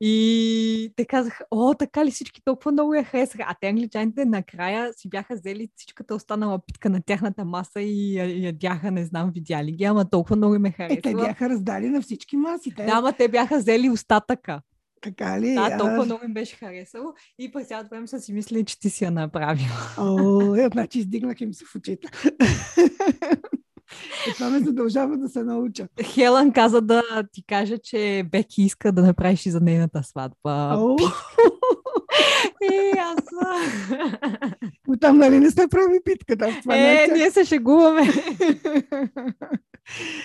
И 0.00 0.92
те 0.96 1.04
казаха, 1.04 1.44
о, 1.50 1.74
така 1.74 2.04
ли 2.04 2.10
всички 2.10 2.40
толкова 2.44 2.72
много 2.72 2.94
я 2.94 3.04
харесаха. 3.04 3.44
А 3.46 3.54
те 3.60 3.68
англичаните 3.68 4.24
накрая 4.24 4.92
си 4.92 5.08
бяха 5.08 5.34
взели 5.34 5.68
всичката 5.76 6.14
останала 6.14 6.58
питка 6.66 6.90
на 6.90 7.02
тяхната 7.02 7.44
маса 7.44 7.80
и 7.80 8.16
ядяха, 8.44 8.90
не 8.90 9.04
знам, 9.04 9.30
видяли 9.34 9.72
ги, 9.72 9.84
ама 9.84 10.10
толкова 10.10 10.36
много 10.36 10.58
ме 10.58 10.70
харесва. 10.70 10.98
Е, 10.98 11.02
те 11.02 11.14
бяха 11.14 11.48
раздали 11.48 11.88
на 11.88 12.02
всички 12.02 12.36
маси. 12.36 12.74
Те... 12.76 12.84
Да, 12.84 12.92
ама 12.92 13.12
те 13.12 13.28
бяха 13.28 13.58
взели 13.58 13.90
остатъка. 13.90 14.60
Така 15.02 15.40
ли? 15.40 15.54
Да, 15.54 15.78
толкова 15.78 16.04
много 16.04 16.24
им 16.24 16.34
беше 16.34 16.56
харесало 16.56 17.12
и 17.38 17.52
през 17.52 17.66
цялото 17.66 17.88
време 17.90 18.06
са 18.06 18.20
си 18.20 18.32
мислили, 18.32 18.64
че 18.64 18.80
ти 18.80 18.90
си 18.90 19.04
я 19.04 19.10
направила. 19.10 19.94
О, 19.98 20.54
е, 20.54 20.68
значи 20.72 20.98
издигнах 20.98 21.40
им 21.40 21.54
се 21.54 21.64
в 21.64 21.74
очите. 21.74 22.08
И 24.30 24.34
това 24.34 24.50
ме 24.50 24.58
задължава 24.58 25.16
да 25.18 25.28
се 25.28 25.44
науча. 25.44 25.88
Хелън 26.02 26.52
каза 26.52 26.80
да 26.80 27.02
ти 27.32 27.44
каже, 27.46 27.78
че 27.78 28.24
Беки 28.30 28.62
иска 28.62 28.92
да 28.92 29.02
направиш 29.02 29.46
и 29.46 29.50
за 29.50 29.60
нейната 29.60 30.02
сватба. 30.02 30.78
И 32.62 32.92
аз... 32.98 33.24
Но 34.88 34.98
там 34.98 35.18
нали 35.18 35.40
не 35.40 35.50
се 35.50 35.68
прави 35.70 36.00
питка. 36.04 36.36
Там, 36.36 36.58
това 36.62 36.76
е, 36.76 37.06
не 37.06 37.14
ние 37.14 37.30
се 37.30 37.44
шегуваме. 37.44 38.02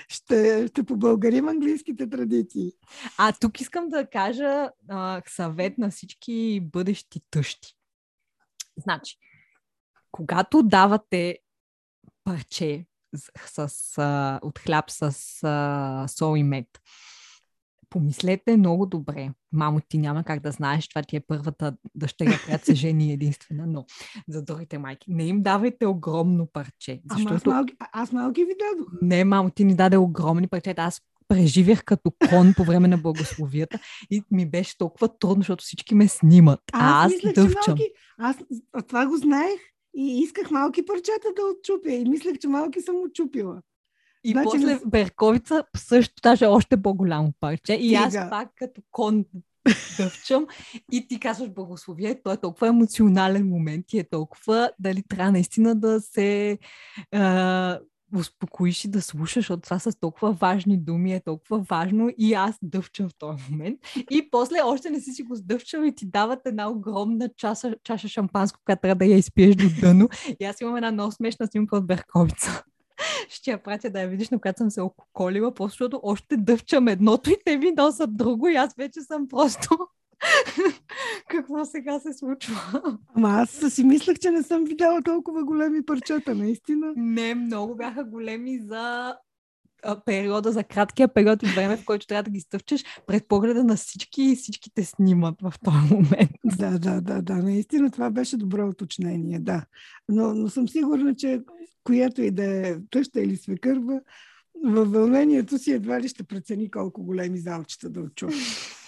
ще, 0.08 0.68
ще 0.68 0.84
побългарим 0.84 1.48
английските 1.48 2.10
традиции. 2.10 2.72
А 3.18 3.34
тук 3.34 3.62
искам 3.62 3.90
да 3.90 4.10
кажа 4.10 4.70
а, 4.90 5.22
съвет 5.28 5.78
на 5.78 5.90
всички 5.90 6.60
бъдещи 6.64 7.22
тъщи. 7.32 7.76
Значи, 8.78 9.18
когато 10.12 10.64
давате 10.64 11.38
парче 12.24 12.86
с, 13.18 13.70
с, 13.70 14.40
от 14.42 14.60
хляб 14.60 14.86
с 14.90 15.14
а, 15.44 16.06
сол 16.08 16.36
и 16.38 16.44
мед, 16.44 16.68
помислете 17.90 18.58
много 18.58 18.86
добре. 18.86 19.30
Мамо, 19.52 19.82
ти 19.90 19.98
няма 19.98 20.24
как 20.24 20.40
да 20.40 20.52
знаеш, 20.52 20.88
това 20.88 21.04
ти 21.04 21.16
е 21.16 21.20
първата 21.20 21.76
дъщеря, 21.96 22.40
която 22.46 22.66
се 22.66 22.76
жени 22.76 23.14
единствена, 23.14 23.68
но 23.68 23.86
за 24.28 24.44
другите 24.44 24.78
майки. 24.78 25.12
Не 25.14 25.24
им 25.28 25.42
давайте 25.42 25.86
огромно 25.86 26.48
парче. 26.54 27.02
Защото... 27.12 27.30
Ама 27.30 27.36
аз, 27.36 27.46
малки, 27.46 27.74
аз 27.80 28.12
малки 28.12 28.46
ви 28.46 28.54
дадох. 28.60 28.92
Не, 29.02 29.24
мамо, 29.24 29.50
ти 29.50 29.64
ни 29.64 29.76
даде 29.76 29.98
огромни 29.98 30.48
парчета. 30.48 30.82
Аз 30.82 31.02
преживях 31.28 31.84
като 31.84 32.12
кон 32.30 32.54
по 32.58 32.64
време 32.64 32.88
на 32.88 32.98
благословията 32.98 33.80
и 34.12 34.24
ми 34.32 34.50
беше 34.50 34.78
толкова 34.78 35.18
трудно, 35.20 35.42
защото 35.42 35.64
всички 35.64 35.96
ме 35.96 36.08
снимат. 36.08 36.60
А 36.74 37.06
аз, 37.06 37.06
аз 37.06 37.12
мисля, 37.14 37.34
дъвчам. 37.34 37.64
Малки... 37.68 37.84
Аз 38.18 38.38
това 38.88 39.06
го 39.08 39.18
знаех 39.18 39.60
и 39.96 40.20
исках 40.20 40.52
малки 40.52 40.86
парчета 40.86 41.28
да 41.36 41.42
отчупя 41.42 41.92
и 41.92 42.06
мислех, 42.06 42.38
че 42.38 42.48
малки 42.48 42.82
съм 42.82 42.96
отчупила. 42.96 43.62
И 44.24 44.32
значи, 44.32 44.46
после 44.46 44.66
не... 44.66 44.80
Берковица 44.86 45.64
също 45.78 46.14
даже 46.24 46.46
още 46.46 46.82
по-голямо 46.82 47.34
парче. 47.40 47.74
И 47.74 47.80
Тига. 47.80 48.00
аз 48.00 48.30
пак 48.30 48.50
като 48.56 48.82
кон 48.92 49.26
дъвчам 49.98 50.48
и 50.92 51.08
ти 51.08 51.20
казваш 51.20 51.50
благословие, 51.50 52.22
то 52.24 52.32
е 52.32 52.38
толкова 52.38 52.68
емоционален 52.68 53.48
момент 53.48 53.94
и 53.94 54.00
е 54.00 54.10
толкова 54.10 54.72
дали 54.80 55.04
трябва 55.10 55.32
наистина 55.32 55.76
да 55.76 56.02
се 56.02 56.58
а, 57.12 57.80
успокоиш 58.18 58.86
и 58.86 58.88
да 58.88 59.02
слушаш, 59.02 59.36
защото 59.36 59.62
това 59.62 59.80
са 59.80 60.00
толкова 60.00 60.32
важни 60.32 60.78
думи, 60.78 61.14
е 61.14 61.20
толкова 61.20 61.60
важно 61.60 62.10
и 62.18 62.34
аз 62.34 62.58
дъвчам 62.62 63.10
в 63.10 63.16
този 63.18 63.44
момент. 63.50 63.80
И 64.12 64.30
после 64.32 64.56
още 64.64 64.90
не 64.90 65.00
си 65.00 65.12
си 65.12 65.24
го 65.24 65.36
сдъвчал 65.36 65.82
и 65.82 65.96
ти 65.96 66.06
дават 66.06 66.40
една 66.46 66.70
огромна 66.70 67.30
чаша, 67.38 67.76
чаша 67.84 68.08
шампанско, 68.08 68.60
която 68.66 68.82
трябва 68.82 68.96
да 68.96 69.06
я 69.06 69.18
изпиеш 69.18 69.56
до 69.56 69.70
дъно. 69.82 70.10
И 70.40 70.46
аз 70.46 70.62
имам 70.62 70.76
една 70.76 70.92
много 70.92 71.12
смешна 71.12 71.48
снимка 71.48 71.78
от 71.78 71.88
Берковица 71.88 72.64
ще 73.30 73.52
я 73.52 73.64
пратя 73.64 73.90
да 73.90 74.02
я 74.02 74.08
видиш, 74.08 74.30
на 74.30 74.40
която 74.40 74.58
съм 74.58 74.72
се 74.72 74.82
околила, 74.82 75.54
просто 75.54 75.74
защото 75.74 76.00
още 76.04 76.38
дъвчам 76.38 76.88
едното 76.88 77.30
и 77.30 77.38
те 77.46 77.58
ми 77.58 77.72
носят 77.72 78.18
друго 78.18 78.48
и 78.48 78.56
аз 78.56 78.76
вече 78.78 79.02
съм 79.02 79.28
просто 79.28 79.78
какво 81.30 81.66
сега 81.66 82.00
се 82.00 82.14
случва? 82.14 82.82
Ама 83.16 83.30
аз 83.30 83.74
си 83.74 83.84
мислех, 83.84 84.20
че 84.20 84.32
не 84.32 84.44
съм 84.44 84.66
видяла 84.66 85.02
толкова 85.02 85.44
големи 85.44 85.86
парчета, 85.86 86.36
наистина. 86.36 86.94
Не, 86.96 87.36
много 87.36 87.76
бяха 87.76 88.04
големи 88.04 88.60
за 88.60 89.16
периода, 90.06 90.52
за 90.52 90.64
краткия 90.64 91.08
период 91.08 91.44
от 91.44 91.50
време, 91.50 91.78
в 91.78 91.86
който 91.86 92.08
трябва 92.08 92.24
да 92.24 92.32
ги 92.32 92.40
стъвчеш 92.40 92.84
пред 93.08 93.28
погледа 93.28 93.64
на 93.64 93.76
всички 93.76 94.24
и 94.24 94.36
всички 94.36 94.72
те 94.76 94.84
снимат 94.84 95.36
в 95.42 95.54
този 95.64 95.94
момент. 95.94 96.32
Да, 96.46 96.80
да, 96.80 97.02
да, 97.02 97.22
да. 97.22 97.36
Наистина 97.36 97.92
това 97.92 98.10
беше 98.10 98.38
добро 98.38 98.68
уточнение, 98.68 99.40
да. 99.40 99.66
Но, 100.10 100.34
но 100.34 100.50
съм 100.50 100.70
сигурна, 100.70 101.16
че 101.16 101.42
която 101.84 102.22
и 102.22 102.32
да 102.32 102.68
е 102.68 102.76
тъща 102.92 103.22
или 103.22 103.38
свекърва, 103.38 104.02
във 104.66 104.92
вълнението 104.92 105.58
си 105.58 105.72
едва 105.72 106.02
ли 106.02 106.08
ще 106.08 106.24
прецени 106.24 106.72
колко 106.72 107.04
големи 107.04 107.38
залчета 107.38 107.90
да 107.90 108.02
отчува. 108.02 108.34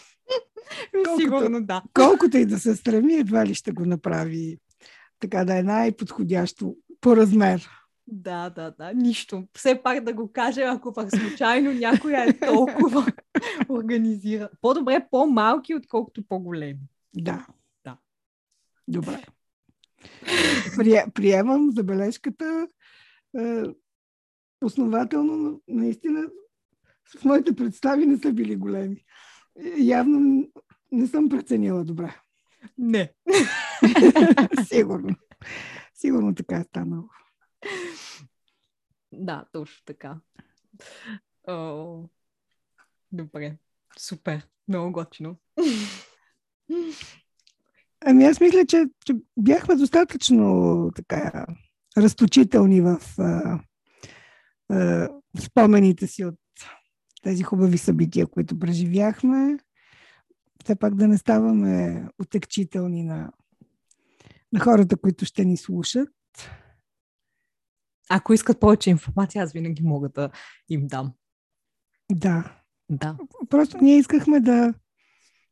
Колкото, 0.93 1.19
Сигурно 1.19 1.65
да. 1.65 1.83
Колкото 1.93 2.37
и 2.37 2.45
да 2.45 2.59
се 2.59 2.75
стреми, 2.75 3.15
едва 3.15 3.45
ли 3.45 3.53
ще 3.53 3.71
го 3.71 3.85
направи 3.85 4.57
така 5.19 5.45
да 5.45 5.57
е 5.57 5.63
най-подходящо 5.63 6.75
по 7.01 7.15
размер. 7.15 7.69
Да, 8.07 8.49
да, 8.49 8.71
да, 8.71 8.93
нищо. 8.93 9.47
Все 9.53 9.81
пак 9.83 10.03
да 10.03 10.13
го 10.13 10.31
кажа, 10.31 10.61
ако 10.61 10.93
пък 10.93 11.09
случайно 11.15 11.73
някой 11.73 12.13
е 12.13 12.39
толкова 12.39 13.05
организира. 13.69 14.49
По-добре 14.61 15.07
по-малки, 15.11 15.75
отколкото 15.75 16.23
по-големи. 16.29 16.79
Да. 17.15 17.47
Да. 17.83 17.97
Добре. 18.87 19.23
приемам 21.13 21.71
забележката. 21.71 22.67
Е, 23.39 23.63
основателно, 24.61 25.61
наистина, 25.67 26.23
в 27.19 27.25
моите 27.25 27.55
представи 27.55 28.05
не 28.05 28.17
са 28.17 28.33
били 28.33 28.55
големи. 28.55 29.05
Явно 29.77 30.47
не 30.91 31.07
съм 31.07 31.29
преценила 31.29 31.83
добре. 31.83 32.15
Не. 32.77 33.13
Сигурно. 34.67 35.15
Сигурно 35.93 36.35
така 36.35 36.57
е 36.57 36.63
станало. 36.63 37.09
Да, 39.11 39.45
точно 39.51 39.85
така. 39.85 40.17
О, 41.47 42.03
добре. 43.11 43.57
Супер. 43.99 44.47
Много 44.67 44.91
готино. 44.91 45.37
Ами 48.05 48.25
аз 48.25 48.39
мисля, 48.39 48.65
че, 48.65 48.85
че 49.05 49.13
бяхме 49.37 49.75
достатъчно 49.75 50.91
така 50.95 51.45
разточителни 51.97 52.81
в 52.81 52.99
а, 53.19 53.59
а, 54.69 55.09
спомените 55.39 56.07
си 56.07 56.25
от 56.25 56.35
тези 57.27 57.43
хубави 57.43 57.77
събития, 57.77 58.27
които 58.27 58.59
преживяхме. 58.59 59.57
Все 60.63 60.75
пак 60.75 60.95
да 60.95 61.07
не 61.07 61.17
ставаме 61.17 62.03
отекчителни 62.19 63.03
на 63.03 63.31
на 64.53 64.59
хората, 64.59 64.97
които 64.97 65.25
ще 65.25 65.45
ни 65.45 65.57
слушат. 65.57 66.09
Ако 68.09 68.33
искат 68.33 68.59
повече 68.59 68.89
информация, 68.89 69.43
аз 69.43 69.51
винаги 69.51 69.83
мога 69.83 70.09
да 70.09 70.29
им 70.69 70.87
дам. 70.87 71.13
Да. 72.11 72.61
Да. 72.89 73.17
Просто 73.49 73.77
ние 73.81 73.97
искахме 73.97 74.39
да, 74.39 74.73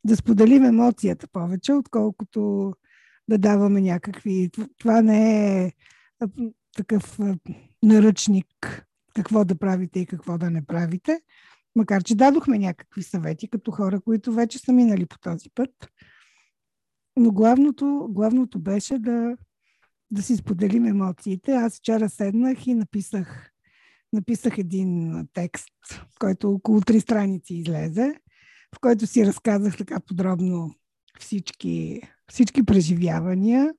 да 0.03 0.15
споделим 0.15 0.63
емоцията 0.63 1.28
повече, 1.28 1.73
отколкото 1.73 2.73
да 3.30 3.38
даваме 3.38 3.82
някакви. 3.82 4.49
Това 4.78 5.01
не 5.01 5.57
е 5.65 5.73
такъв 6.76 7.19
наръчник 7.84 8.86
какво 9.15 9.45
да 9.45 9.55
правите 9.55 9.99
и 9.99 10.05
какво 10.05 10.38
да 10.38 10.49
не 10.49 10.65
правите. 10.65 11.21
Макар, 11.76 12.03
че 12.03 12.15
дадохме 12.15 12.59
някакви 12.59 13.03
съвети 13.03 13.47
като 13.47 13.71
хора, 13.71 14.01
които 14.01 14.34
вече 14.34 14.59
са 14.59 14.73
минали 14.73 15.05
по 15.05 15.19
този 15.19 15.49
път. 15.55 15.71
Но 17.17 17.32
главното, 17.32 18.07
главното 18.09 18.59
беше 18.59 18.99
да, 18.99 19.38
да 20.11 20.21
си 20.21 20.36
споделим 20.36 20.86
емоциите. 20.86 21.51
Аз 21.51 21.78
вчера 21.78 22.09
седнах 22.09 22.67
и 22.67 22.73
написах, 22.73 23.51
написах 24.13 24.57
един 24.57 25.13
текст, 25.34 25.73
който 26.19 26.51
около 26.51 26.82
три 26.82 26.99
страници 26.99 27.55
излезе, 27.55 28.15
в 28.76 28.80
който 28.82 29.07
си 29.07 29.26
разказах 29.26 29.78
така 29.78 29.99
подробно 29.99 30.76
всички, 31.19 32.01
всички 32.32 32.63
преживявания. 32.63 33.73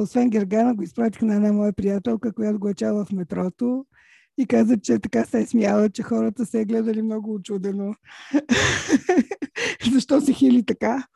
Освен 0.00 0.30
Гергана, 0.30 0.74
го 0.74 0.82
изпратих 0.82 1.22
на 1.22 1.34
една 1.34 1.52
моя 1.52 1.72
приятелка, 1.72 2.32
която 2.32 2.58
го 2.58 2.68
е 2.68 2.74
чала 2.74 3.04
в 3.04 3.12
метрото 3.12 3.86
и 4.40 4.46
каза, 4.46 4.76
че 4.80 4.98
така 4.98 5.24
се 5.24 5.40
е 5.40 5.46
смяла, 5.46 5.90
че 5.90 6.02
хората 6.02 6.46
се 6.46 6.60
е 6.60 6.64
гледали 6.64 7.02
много 7.02 7.34
очудено. 7.34 7.94
Защо 9.92 10.20
се 10.20 10.32
хили 10.32 10.64
така? 10.64 11.06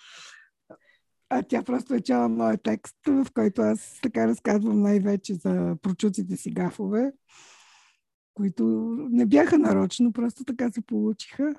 А 1.31 1.43
тя 1.43 1.63
просто 1.63 1.95
е 1.95 2.01
чела 2.01 2.29
моят 2.29 2.61
текст, 2.63 2.97
в 3.07 3.27
който 3.35 3.63
аз 3.63 3.99
така 4.03 4.27
разказвам 4.27 4.83
най-вече 4.83 5.35
за 5.35 5.77
прочуците 5.83 6.37
си 6.37 6.51
гафове, 6.51 7.13
които 8.35 8.65
не 9.11 9.27
бяха 9.27 9.59
нарочно, 9.59 10.13
просто 10.13 10.45
така 10.45 10.71
се 10.71 10.81
получиха. 10.81 11.55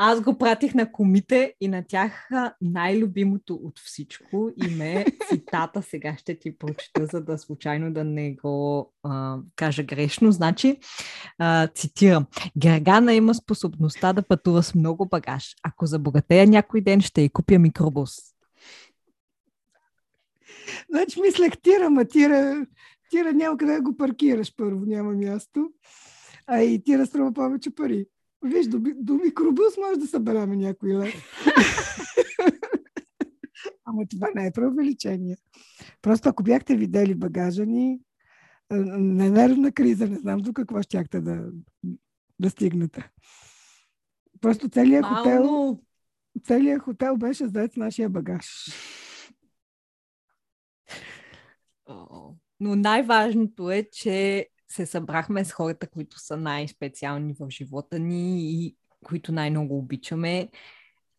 Аз 0.00 0.20
го 0.20 0.38
пратих 0.38 0.74
на 0.74 0.92
комите 0.92 1.54
и 1.60 1.68
на 1.68 1.84
тях 1.88 2.28
най-любимото 2.60 3.54
от 3.54 3.78
всичко 3.78 4.50
име 4.66 5.04
цитата. 5.28 5.82
Сега 5.82 6.16
ще 6.16 6.38
ти 6.38 6.58
прочета, 6.58 7.06
за 7.06 7.24
да 7.24 7.38
случайно 7.38 7.92
да 7.92 8.04
не 8.04 8.34
го 8.34 8.92
а, 9.02 9.38
кажа 9.56 9.82
грешно. 9.82 10.32
Значи, 10.32 10.76
а, 11.38 11.66
цитирам. 11.66 12.26
Гергана 12.58 13.14
има 13.14 13.34
способността 13.34 14.12
да 14.12 14.22
пътува 14.22 14.62
с 14.62 14.74
много 14.74 15.08
багаж. 15.08 15.54
Ако 15.62 15.86
забогатея 15.86 16.46
някой 16.46 16.80
ден, 16.80 17.00
ще 17.00 17.22
й 17.22 17.28
купя 17.28 17.58
микробус. 17.58 18.10
Значи 20.90 21.20
мислех 21.20 21.52
тира, 21.62 21.90
ма 21.90 22.04
тира, 22.04 22.66
тира 23.10 23.32
няма 23.32 23.58
къде 23.58 23.72
да 23.72 23.82
го 23.82 23.96
паркираш 23.96 24.56
първо, 24.56 24.84
няма 24.86 25.12
място. 25.12 25.70
А 26.46 26.62
и 26.62 26.82
тира 26.84 27.06
струва 27.06 27.32
повече 27.32 27.74
пари. 27.74 28.06
Виж, 28.42 28.66
до, 28.66 28.78
до 28.96 29.14
микробус 29.14 29.76
може 29.76 30.00
да 30.00 30.06
съберем 30.06 30.50
някой 30.50 30.94
лев. 30.94 31.14
Ама 33.84 34.02
това 34.10 34.28
не 34.34 34.46
е 34.46 34.52
преувеличение. 34.52 35.36
Просто 36.02 36.28
ако 36.28 36.42
бяхте 36.42 36.76
видели 36.76 37.14
багажа 37.14 37.66
ни, 37.66 38.00
не 38.70 39.30
нервна 39.30 39.72
криза, 39.72 40.08
не 40.08 40.16
знам 40.18 40.40
до 40.40 40.52
какво 40.52 40.82
щяхте 40.82 41.20
да, 41.20 41.44
да 42.40 42.50
стигнете. 42.50 43.10
Просто 44.40 44.68
целият 44.68 45.06
хотел, 45.06 45.78
целият 46.46 46.82
хотел 46.82 47.16
беше 47.16 47.48
зает 47.48 47.72
с 47.72 47.76
нашия 47.76 48.08
багаж. 48.08 48.46
Но 52.60 52.76
най-важното 52.76 53.70
е, 53.70 53.88
че 53.92 54.48
се 54.68 54.86
събрахме 54.86 55.44
с 55.44 55.52
хората, 55.52 55.86
които 55.86 56.18
са 56.18 56.36
най-специални 56.36 57.34
в 57.40 57.50
живота 57.50 57.98
ни 57.98 58.52
и 58.52 58.76
които 59.04 59.32
най-много 59.32 59.78
обичаме. 59.78 60.48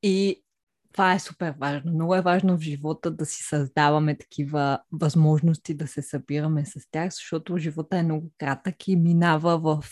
И 0.04 0.44
това 0.94 1.14
е 1.14 1.20
супер 1.20 1.54
важно. 1.58 1.92
Много 1.92 2.16
е 2.16 2.22
важно 2.22 2.58
в 2.58 2.62
живота 2.62 3.12
да 3.12 3.26
си 3.26 3.44
създаваме 3.44 4.18
такива 4.18 4.80
възможности 4.92 5.74
да 5.74 5.88
се 5.88 6.02
събираме 6.02 6.66
с 6.66 6.92
тях, 6.92 7.14
защото 7.14 7.58
живота 7.58 7.98
е 7.98 8.04
много 8.04 8.32
кратък 8.38 8.88
и 8.88 8.96
минава 8.96 9.60
в 9.60 9.86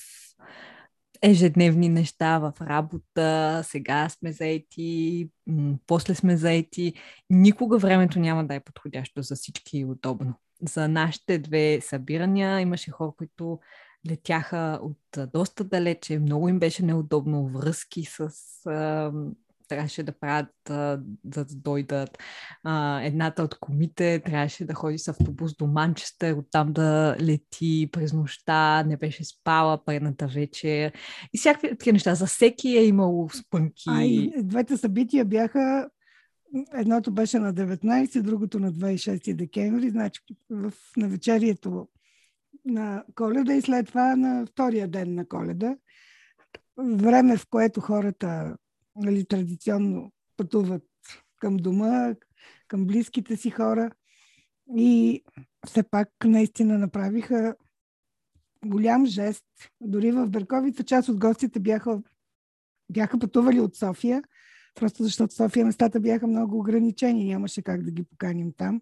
ежедневни 1.21 1.89
неща 1.89 2.39
в 2.39 2.53
работа, 2.61 3.61
сега 3.63 4.09
сме 4.09 4.31
заети, 4.31 5.29
после 5.87 6.15
сме 6.15 6.37
заети. 6.37 6.93
Никога 7.29 7.77
времето 7.77 8.19
няма 8.19 8.47
да 8.47 8.55
е 8.55 8.59
подходящо 8.59 9.21
за 9.21 9.35
всички 9.35 9.77
и 9.77 9.85
удобно 9.85 10.35
за 10.61 10.87
нашите 10.87 11.39
две 11.39 11.81
събирания. 11.81 12.59
Имаше 12.59 12.91
хора, 12.91 13.11
които 13.17 13.59
летяха 14.09 14.79
от 14.81 15.31
доста 15.33 15.63
далече, 15.63 16.19
много 16.19 16.49
им 16.49 16.59
беше 16.59 16.85
неудобно, 16.85 17.47
връзки 17.47 18.05
с... 18.05 18.29
А, 18.65 19.11
трябваше 19.67 20.03
да 20.03 20.11
правят, 20.11 20.69
а, 20.69 20.99
да 21.23 21.45
дойдат. 21.45 22.17
А, 22.63 23.01
едната 23.01 23.43
от 23.43 23.59
комите 23.59 24.21
трябваше 24.25 24.65
да 24.65 24.73
ходи 24.73 24.97
с 24.97 25.07
автобус 25.07 25.55
до 25.55 25.67
Манчестър, 25.67 26.33
оттам 26.33 26.73
да 26.73 27.15
лети 27.21 27.89
през 27.91 28.13
нощта, 28.13 28.83
не 28.83 28.97
беше 28.97 29.23
спала 29.23 29.85
предната 29.85 30.27
вечер. 30.27 30.91
И 31.33 31.37
всякакви 31.37 31.69
такива 31.69 31.93
неща. 31.93 32.15
За 32.15 32.25
всеки 32.25 32.69
е 32.69 32.85
имало 32.85 33.29
спънки. 33.29 33.89
А, 33.89 34.03
и 34.03 34.31
двете 34.43 34.77
събития 34.77 35.25
бяха 35.25 35.89
Едното 36.73 37.11
беше 37.11 37.39
на 37.39 37.53
19, 37.53 38.21
другото 38.21 38.59
на 38.59 38.73
26 38.73 39.35
декември, 39.35 39.89
значи 39.89 40.21
в 40.49 40.73
навечерието 40.97 41.87
на 42.65 43.03
коледа 43.15 43.53
и 43.53 43.61
след 43.61 43.87
това 43.87 44.15
на 44.15 44.45
втория 44.45 44.87
ден 44.87 45.15
на 45.15 45.27
коледа. 45.27 45.77
Време, 46.77 47.37
в 47.37 47.47
което 47.49 47.81
хората 47.81 48.57
нали, 48.95 49.25
традиционно 49.25 50.11
пътуват 50.37 50.83
към 51.39 51.57
дома, 51.57 52.15
към 52.67 52.87
близките 52.87 53.35
си 53.35 53.49
хора 53.49 53.91
и 54.77 55.23
все 55.67 55.83
пак 55.83 56.09
наистина 56.25 56.77
направиха 56.77 57.55
голям 58.65 59.05
жест. 59.05 59.45
Дори 59.81 60.11
в 60.11 60.29
Берковица 60.29 60.83
част 60.83 61.09
от 61.09 61.19
гостите 61.19 61.59
бяха, 61.59 62.01
бяха 62.91 63.19
пътували 63.19 63.59
от 63.59 63.75
София– 63.75 64.23
просто 64.77 65.03
защото 65.03 65.33
в 65.33 65.37
София 65.37 65.65
местата 65.65 65.99
бяха 65.99 66.27
много 66.27 66.59
ограничени, 66.59 67.25
нямаше 67.25 67.61
как 67.61 67.83
да 67.83 67.91
ги 67.91 68.03
поканим 68.03 68.53
там. 68.57 68.81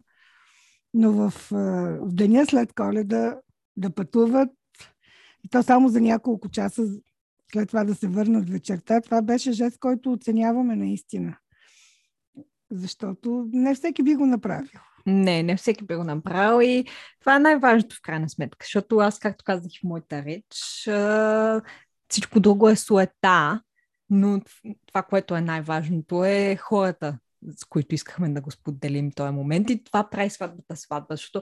Но 0.94 1.12
в, 1.12 1.34
в 1.52 2.14
деня 2.14 2.46
след 2.46 2.74
коледа 2.74 3.40
да 3.78 3.90
пътуват 3.90 4.50
и 5.44 5.50
то 5.50 5.64
само 5.64 5.90
за 5.90 6.02
няколко 6.02 6.50
часа 6.50 6.84
след 7.54 7.68
това 7.68 7.84
да 7.84 7.96
се 7.96 8.08
върнат 8.08 8.50
вечерта, 8.50 9.02
това 9.02 9.22
беше 9.22 9.52
жест, 9.52 9.80
който 9.80 10.12
оценяваме 10.12 10.76
наистина. 10.76 11.38
Защото 12.72 13.50
не 13.54 13.76
всеки 13.76 14.04
би 14.04 14.16
го 14.16 14.26
направил. 14.26 14.80
Не, 15.06 15.44
не 15.44 15.58
всеки 15.58 15.86
би 15.86 15.96
го 15.96 16.04
направил 16.04 16.66
и 16.66 16.86
това 17.20 17.36
е 17.36 17.40
най-важното 17.40 17.96
в 17.96 18.02
крайна 18.02 18.30
сметка, 18.30 18.66
защото 18.66 18.98
аз, 18.98 19.20
както 19.20 19.44
казах 19.46 19.72
в 19.82 19.84
моята 19.84 20.24
реч, 20.24 20.46
всичко 22.10 22.40
друго 22.40 22.70
е 22.70 22.76
суета, 22.76 23.62
но 24.10 24.42
това, 24.86 25.04
което 25.04 25.36
е 25.36 25.42
най-важното 25.42 26.26
е 26.26 26.56
хората, 26.56 27.20
с 27.58 27.66
които 27.66 27.96
искахме 27.96 28.30
да 28.30 28.42
го 28.42 28.52
споделим 28.52 29.12
този 29.12 29.34
момент 29.34 29.70
и 29.70 29.84
това 29.84 30.10
прави 30.10 30.30
сватбата 30.30 30.76
сватба, 30.76 31.16
защото 31.16 31.42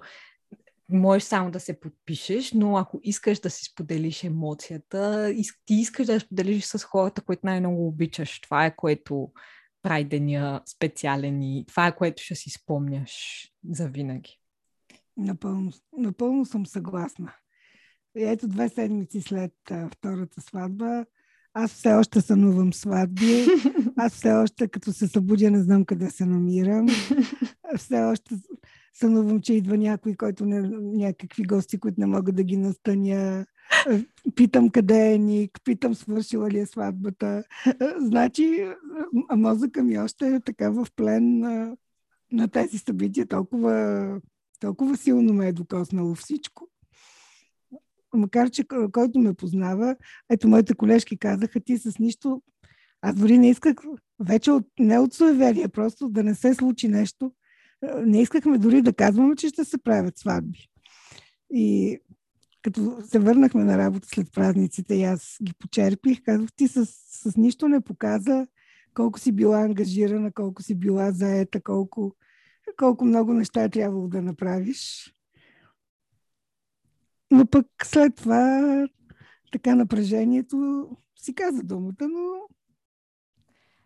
можеш 0.89 1.23
само 1.23 1.51
да 1.51 1.59
се 1.59 1.79
подпишеш, 1.79 2.51
но 2.53 2.77
ако 2.77 2.99
искаш 3.03 3.39
да 3.39 3.49
си 3.49 3.63
споделиш 3.65 4.23
емоцията, 4.23 5.33
ти 5.65 5.73
искаш 5.73 6.05
да 6.05 6.19
споделиш 6.19 6.65
с 6.65 6.83
хората, 6.83 7.21
които 7.21 7.45
най-много 7.45 7.87
обичаш. 7.87 8.41
Това 8.41 8.65
е 8.65 8.75
което 8.75 9.31
прави 9.81 10.03
деня 10.03 10.61
специален 10.65 11.41
и 11.41 11.65
това 11.67 11.87
е 11.87 11.95
което 11.95 12.23
ще 12.23 12.35
си 12.35 12.49
спомняш 12.49 13.43
за 13.69 13.87
винаги. 13.87 14.39
Напълно, 15.17 15.71
напълно 15.97 16.45
съм 16.45 16.65
съгласна. 16.65 17.33
Ето 18.15 18.47
две 18.47 18.69
седмици 18.69 19.21
след 19.21 19.53
а, 19.71 19.89
втората 19.89 20.41
сватба 20.41 21.05
аз 21.53 21.71
все 21.71 21.93
още 21.93 22.21
сънувам 22.21 22.73
сватби. 22.73 23.45
Аз 23.97 24.13
все 24.13 24.31
още, 24.31 24.67
като 24.67 24.93
се 24.93 25.07
събудя, 25.07 25.51
не 25.51 25.61
знам 25.61 25.85
къде 25.85 26.09
се 26.09 26.25
намирам. 26.25 26.87
Все 27.77 28.03
още 28.03 28.35
сънувам, 28.93 29.41
че 29.41 29.53
идва 29.53 29.77
някой, 29.77 30.15
който 30.15 30.45
не, 30.45 30.61
някакви 30.97 31.43
гости, 31.43 31.79
които 31.79 31.99
не 31.99 32.05
могат 32.05 32.35
да 32.35 32.43
ги 32.43 32.57
настаня. 32.57 33.45
Питам 34.35 34.69
къде 34.69 35.13
е 35.13 35.17
Ник, 35.17 35.59
питам 35.63 35.95
свършила 35.95 36.49
ли 36.49 36.59
е 36.59 36.65
сватбата. 36.65 37.43
Значи, 37.97 38.67
мозъка 39.35 39.83
ми 39.83 39.99
още 39.99 40.27
е 40.27 40.39
така 40.39 40.69
в 40.69 40.87
плен 40.95 41.39
на, 41.39 41.77
на 42.31 42.47
тези 42.47 42.77
събития. 42.77 43.27
Толкова, 43.27 44.19
толкова 44.59 44.97
силно 44.97 45.33
ме 45.33 45.47
е 45.47 45.53
докоснало 45.53 46.15
всичко 46.15 46.67
макар 48.17 48.49
че 48.49 48.63
който 48.91 49.19
ме 49.19 49.33
познава, 49.33 49.95
ето 50.29 50.47
моите 50.47 50.73
колежки 50.73 51.17
казаха, 51.17 51.59
ти 51.59 51.77
с 51.77 51.99
нищо, 51.99 52.41
аз 53.01 53.15
дори 53.15 53.37
не 53.37 53.49
исках, 53.49 53.75
вече 54.19 54.51
от, 54.51 54.67
не 54.79 54.99
от 54.99 55.13
суеверие, 55.13 55.67
просто 55.67 56.09
да 56.09 56.23
не 56.23 56.35
се 56.35 56.53
случи 56.53 56.87
нещо, 56.87 57.31
Не 58.05 58.21
искахме 58.21 58.57
дори 58.57 58.81
да 58.81 58.93
казваме, 58.93 59.35
че 59.35 59.47
ще 59.47 59.65
се 59.65 59.77
правят 59.77 60.17
сватби. 60.17 60.67
И 61.51 61.99
като 62.61 63.01
се 63.07 63.19
върнахме 63.19 63.63
на 63.63 63.77
работа 63.77 64.07
след 64.07 64.33
празниците 64.33 64.95
и 64.95 65.03
аз 65.03 65.37
ги 65.43 65.53
почерпих, 65.59 66.23
казах, 66.23 66.49
ти 66.55 66.67
с, 66.67 66.85
с 66.85 67.37
нищо 67.37 67.67
не 67.67 67.81
показа 67.81 68.45
колко 68.93 69.19
си 69.19 69.31
била 69.31 69.61
ангажирана, 69.61 70.31
колко 70.31 70.63
си 70.63 70.75
била 70.75 71.11
заета, 71.11 71.61
колко, 71.61 72.15
колко 72.77 73.05
много 73.05 73.33
неща 73.33 73.63
е 73.63 73.69
трябвало 73.69 74.07
да 74.07 74.21
направиш. 74.21 75.13
Но 77.33 77.47
пък 77.47 77.65
след 77.83 78.15
това 78.15 78.87
така 79.51 79.75
напрежението 79.75 80.87
си 81.15 81.35
каза 81.35 81.63
думата, 81.63 81.93
но 82.01 82.47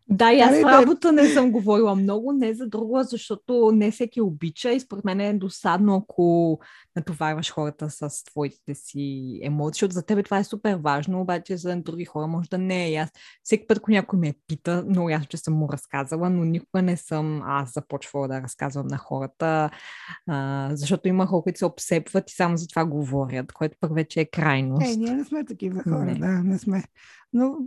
да, 0.10 0.34
и 0.34 0.40
аз 0.40 0.56
в 0.56 0.64
работа 0.64 1.12
не 1.12 1.28
съм 1.28 1.52
говорила 1.52 1.96
много, 1.96 2.32
не 2.32 2.54
за 2.54 2.68
друго, 2.68 3.04
защото 3.04 3.72
не 3.74 3.92
всеки 3.92 4.22
обича 4.22 4.72
и 4.72 4.80
според 4.80 5.06
мен 5.06 5.20
е 5.20 5.34
досадно, 5.34 5.96
ако 5.96 6.60
натоварваш 6.96 7.52
хората 7.52 7.90
с 7.90 8.24
твоите 8.24 8.76
си 8.76 9.40
емоции, 9.44 9.78
защото 9.78 9.94
за 9.94 10.06
тебе 10.06 10.24
това 10.24 10.38
е 10.38 10.44
супер 10.44 10.76
важно, 10.76 11.22
обаче 11.22 11.58
за 11.58 11.76
други 11.76 12.06
хора 12.06 12.28
може 12.28 12.50
да 12.50 12.58
не 12.58 12.86
е. 12.86 12.92
И 12.92 12.96
аз 12.96 13.10
всеки 13.44 13.68
път, 13.68 13.78
ако 13.78 13.92
някой 13.92 14.20
ме 14.20 14.34
пита, 14.48 14.86
много 14.90 15.10
ясно, 15.10 15.28
че 15.28 15.38
съм 15.38 15.54
му 15.54 15.70
разказала, 15.72 16.30
но 16.30 16.46
никога 16.46 16.82
не 16.82 16.98
съм 16.98 17.42
аз 17.46 17.74
започвала 17.74 18.28
да 18.28 18.42
разказвам 18.42 18.88
на 18.88 18.98
хората, 18.98 19.70
а, 20.28 20.70
защото 20.74 21.08
има 21.08 21.26
хора, 21.26 21.44
които 21.44 21.60
се 21.60 21.66
обсепват 21.66 22.32
и 22.32 22.36
само 22.36 22.58
за 22.58 22.68
това 22.68 22.86
говорят, 22.86 23.52
което 23.52 23.78
пък 23.80 23.96
вече 23.96 24.22
е 24.22 24.26
крайност. 24.26 24.96
Е, 24.96 24.98
ние 24.98 25.14
не 25.14 25.26
сме 25.26 25.46
такива 25.46 25.84
хора, 25.84 26.06
не. 26.06 26.16
да, 26.16 26.28
не 26.28 26.60
сме. 26.60 26.84
Но 27.34 27.58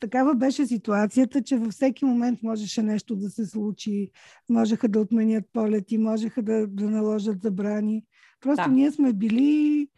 такава 0.00 0.34
беше 0.34 0.66
ситуацията, 0.66 1.42
че 1.42 1.56
във 1.56 1.72
всеки 1.72 2.04
момент 2.04 2.42
можеше 2.42 2.82
нещо 2.82 3.16
да 3.16 3.30
се 3.30 3.46
случи. 3.46 4.10
Можеха 4.50 4.88
да 4.88 5.00
отменят 5.00 5.44
полети, 5.52 5.98
можеха 5.98 6.42
да, 6.42 6.66
да 6.66 6.90
наложат 6.90 7.42
забрани. 7.42 8.04
Просто 8.40 8.64
да. 8.64 8.74
ние 8.74 8.90
сме 8.92 9.12
били 9.12 9.88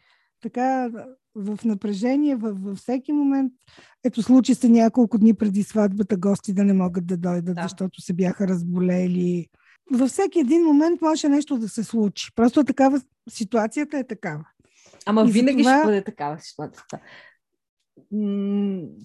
така 0.41 0.89
в 1.35 1.59
напрежение 1.65 2.35
във, 2.35 2.63
във 2.63 2.77
всеки 2.77 3.11
момент. 3.11 3.53
Ето 4.03 4.21
случи 4.21 4.55
се 4.55 4.69
няколко 4.69 5.17
дни 5.17 5.33
преди 5.33 5.63
сватбата 5.63 6.17
гости 6.17 6.53
да 6.53 6.63
не 6.63 6.73
могат 6.73 7.05
да 7.05 7.17
дойдат, 7.17 7.55
да. 7.55 7.63
защото 7.63 8.01
се 8.01 8.13
бяха 8.13 8.47
разболели. 8.47 9.47
Във 9.91 10.09
всеки 10.09 10.39
един 10.39 10.63
момент 10.63 11.01
може 11.01 11.29
нещо 11.29 11.57
да 11.57 11.69
се 11.69 11.83
случи. 11.83 12.31
Просто 12.35 12.63
такава 12.63 13.01
ситуацията 13.29 13.97
е 13.97 14.07
такава. 14.07 14.43
Ама 15.05 15.25
И 15.27 15.31
винаги 15.31 15.63
това... 15.63 15.77
ще 15.77 15.85
бъде 15.85 16.03
такава 16.03 16.39
ситуацията 16.39 16.99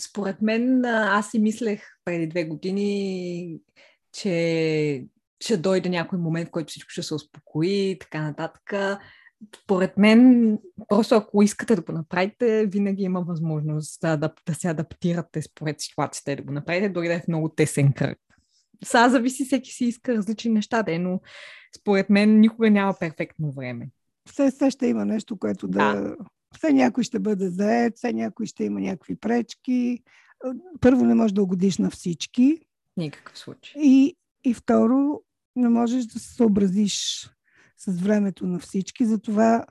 според 0.01 0.43
мен, 0.43 0.85
аз 0.85 1.31
си 1.31 1.39
мислех 1.39 1.83
преди 2.05 2.27
две 2.27 2.45
години, 2.45 3.59
че 4.13 5.07
ще 5.41 5.57
дойде 5.57 5.89
някой 5.89 6.19
момент, 6.19 6.49
в 6.49 6.51
който 6.51 6.71
всичко 6.71 6.91
ще 6.91 7.03
се 7.03 7.15
успокои 7.15 7.91
и 7.91 7.99
така 7.99 8.23
нататък. 8.23 8.73
Според 9.63 9.97
мен, 9.97 10.59
просто 10.89 11.15
ако 11.15 11.43
искате 11.43 11.77
да 11.77 11.83
го 11.83 11.93
направите, 11.93 12.67
винаги 12.67 13.03
има 13.03 13.21
възможност 13.21 14.01
да, 14.01 14.17
да, 14.17 14.33
да 14.47 14.55
се 14.55 14.69
адаптирате 14.69 15.43
според 15.43 15.81
ситуацията 15.81 16.33
и 16.33 16.37
да 16.37 16.43
го 16.43 16.53
направите, 16.53 16.89
дори 16.89 17.09
да 17.09 17.15
е 17.15 17.21
в 17.21 17.29
много 17.29 17.49
тесен 17.49 17.93
кръг. 17.93 18.19
Сега 18.85 19.09
зависи, 19.09 19.45
всеки 19.45 19.71
си 19.71 19.85
иска 19.85 20.15
различни 20.15 20.51
неща, 20.51 20.83
да, 20.83 20.99
но 20.99 21.21
според 21.81 22.11
мен 22.11 22.41
никога 22.41 22.71
няма 22.71 22.95
перфектно 23.01 23.53
време. 23.53 23.89
Все, 24.29 24.51
все 24.51 24.71
ще 24.71 24.87
има 24.87 25.05
нещо, 25.05 25.39
което 25.39 25.69
да, 25.69 25.95
да 25.95 26.17
все 26.59 26.73
някой 26.73 27.05
ще 27.05 27.19
бъде 27.19 27.49
заед, 27.49 27.97
все 27.97 28.13
някой 28.13 28.47
ще 28.47 28.65
има 28.65 28.81
някакви 28.81 29.17
пречки. 29.17 30.03
Първо, 30.81 31.05
не 31.05 31.15
можеш 31.15 31.33
да 31.33 31.43
угодиш 31.43 31.79
на 31.79 31.91
всички. 31.91 32.61
Никакъв 32.97 33.39
случай. 33.39 33.83
И, 33.83 34.17
и 34.45 34.55
второ, 34.55 35.21
не 35.57 35.69
можеш 35.69 36.05
да 36.05 36.19
се 36.19 36.35
съобразиш 36.35 37.31
с 37.79 38.01
времето 38.01 38.47
на 38.47 38.59
всички. 38.59 39.07
Затова 39.07 39.67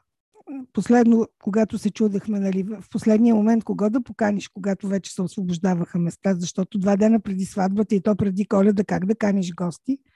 последно, 0.73 1.27
когато 1.43 1.77
се 1.77 1.91
чудехме, 1.91 2.39
нали, 2.39 2.63
в 2.63 2.83
последния 2.91 3.35
момент 3.35 3.63
кого 3.63 3.89
да 3.89 4.01
поканиш, 4.01 4.47
когато 4.47 4.87
вече 4.87 5.13
се 5.13 5.21
освобождаваха 5.21 5.99
места, 5.99 6.33
защото 6.33 6.79
два 6.79 6.95
дена 6.95 7.19
преди 7.19 7.45
сватбата 7.45 7.95
и 7.95 8.01
то 8.01 8.15
преди 8.15 8.45
коледа, 8.45 8.83
как 8.83 9.05
да 9.05 9.15
каниш 9.15 9.53
гости– 9.53 9.99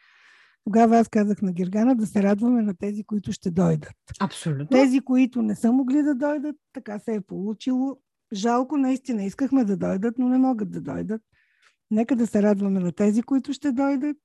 тогава 0.69 0.97
аз 0.97 1.09
казах 1.09 1.41
на 1.41 1.51
Гергана 1.51 1.95
да 1.95 2.07
се 2.07 2.23
радваме 2.23 2.61
на 2.61 2.73
тези, 2.73 3.03
които 3.03 3.31
ще 3.31 3.51
дойдат. 3.51 3.95
Абсолютно. 4.19 4.67
Тези, 4.67 4.99
които 4.99 5.41
не 5.41 5.55
са 5.55 5.71
могли 5.71 6.03
да 6.03 6.15
дойдат, 6.15 6.55
така 6.73 6.99
се 6.99 7.15
е 7.15 7.21
получило. 7.21 7.97
Жалко, 8.33 8.77
наистина 8.77 9.23
искахме 9.23 9.63
да 9.63 9.77
дойдат, 9.77 10.17
но 10.17 10.29
не 10.29 10.37
могат 10.37 10.71
да 10.71 10.81
дойдат. 10.81 11.21
Нека 11.91 12.15
да 12.15 12.27
се 12.27 12.43
радваме 12.43 12.79
на 12.79 12.91
тези, 12.91 13.23
които 13.23 13.53
ще 13.53 13.71
дойдат. 13.71 14.17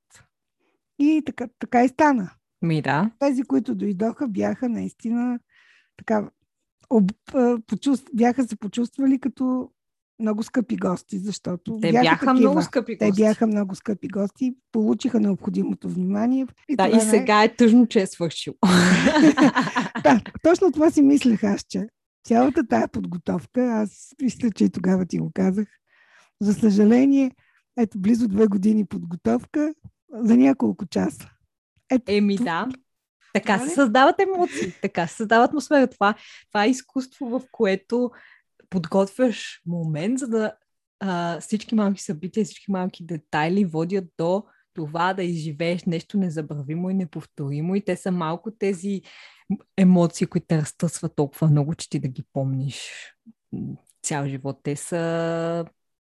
И 0.98 1.22
така, 1.26 1.48
така 1.58 1.84
и 1.84 1.88
стана. 1.88 2.30
Ми 2.62 2.82
да. 2.82 3.10
Тези, 3.18 3.42
които 3.42 3.74
дойдоха, 3.74 4.28
бяха 4.28 4.68
наистина 4.68 5.38
така, 5.96 6.30
об, 6.90 7.12
почувств, 7.66 8.10
бяха 8.14 8.44
се 8.44 8.56
почувствали 8.56 9.20
като 9.20 9.70
много 10.18 10.42
скъпи 10.42 10.76
гости, 10.76 11.18
защото 11.18 11.78
те 11.80 11.92
бяха, 11.92 12.02
бяха 12.02 12.34
много 12.34 12.62
скъпи 12.62 12.96
гости. 12.96 13.12
Те 13.12 13.22
бяха 13.22 13.46
много 13.46 13.74
скъпи 13.74 14.08
гости, 14.08 14.56
получиха 14.72 15.20
необходимото 15.20 15.88
внимание. 15.88 16.46
И 16.68 16.76
да, 16.76 16.88
и 16.88 17.00
сега 17.00 17.44
е 17.44 17.56
тъжно, 17.56 17.86
че 17.86 18.00
е 18.00 18.06
свършил. 18.06 18.54
да, 20.02 20.20
точно 20.42 20.72
това 20.72 20.90
си 20.90 21.02
мислех 21.02 21.44
аз, 21.44 21.64
че 21.68 21.86
цялата 22.24 22.66
тая 22.66 22.88
подготовка, 22.88 23.62
аз 23.64 24.14
мисля, 24.22 24.50
че 24.50 24.64
и 24.64 24.70
тогава 24.70 25.06
ти 25.06 25.18
го 25.18 25.30
казах, 25.34 25.68
за 26.40 26.54
съжаление, 26.54 27.30
ето 27.78 27.98
близо 27.98 28.28
две 28.28 28.46
години 28.46 28.86
подготовка 28.86 29.74
за 30.12 30.36
няколко 30.36 30.86
часа. 30.86 31.30
Ето, 31.90 32.04
Еми 32.06 32.36
да. 32.36 32.68
Така 33.34 33.58
се 33.58 33.74
създават 33.74 34.20
емоции, 34.20 34.72
така 34.82 35.06
се 35.06 35.16
създава 35.16 35.44
атмосфера. 35.44 35.86
Това, 35.86 36.14
това 36.50 36.64
е 36.64 36.70
изкуство, 36.70 37.26
в 37.26 37.42
което 37.52 38.10
подготвяш 38.74 39.62
момент, 39.66 40.18
за 40.18 40.28
да 40.28 40.52
а, 41.00 41.40
всички 41.40 41.74
малки 41.74 42.02
събития, 42.02 42.44
всички 42.44 42.70
малки 42.70 43.06
детайли 43.06 43.64
водят 43.64 44.04
до 44.18 44.44
това 44.74 45.14
да 45.14 45.22
изживееш 45.22 45.84
нещо 45.84 46.18
незабравимо 46.18 46.90
и 46.90 46.94
неповторимо. 46.94 47.74
И 47.74 47.84
те 47.84 47.96
са 47.96 48.10
малко 48.10 48.50
тези 48.50 49.02
емоции, 49.76 50.26
които 50.26 50.46
те 50.46 50.58
разтъсват 50.58 51.16
толкова 51.16 51.48
много, 51.48 51.74
че 51.74 51.90
ти 51.90 51.98
да 51.98 52.08
ги 52.08 52.24
помниш 52.32 52.90
цял 54.02 54.28
живот. 54.28 54.60
Те 54.62 54.76
са 54.76 55.64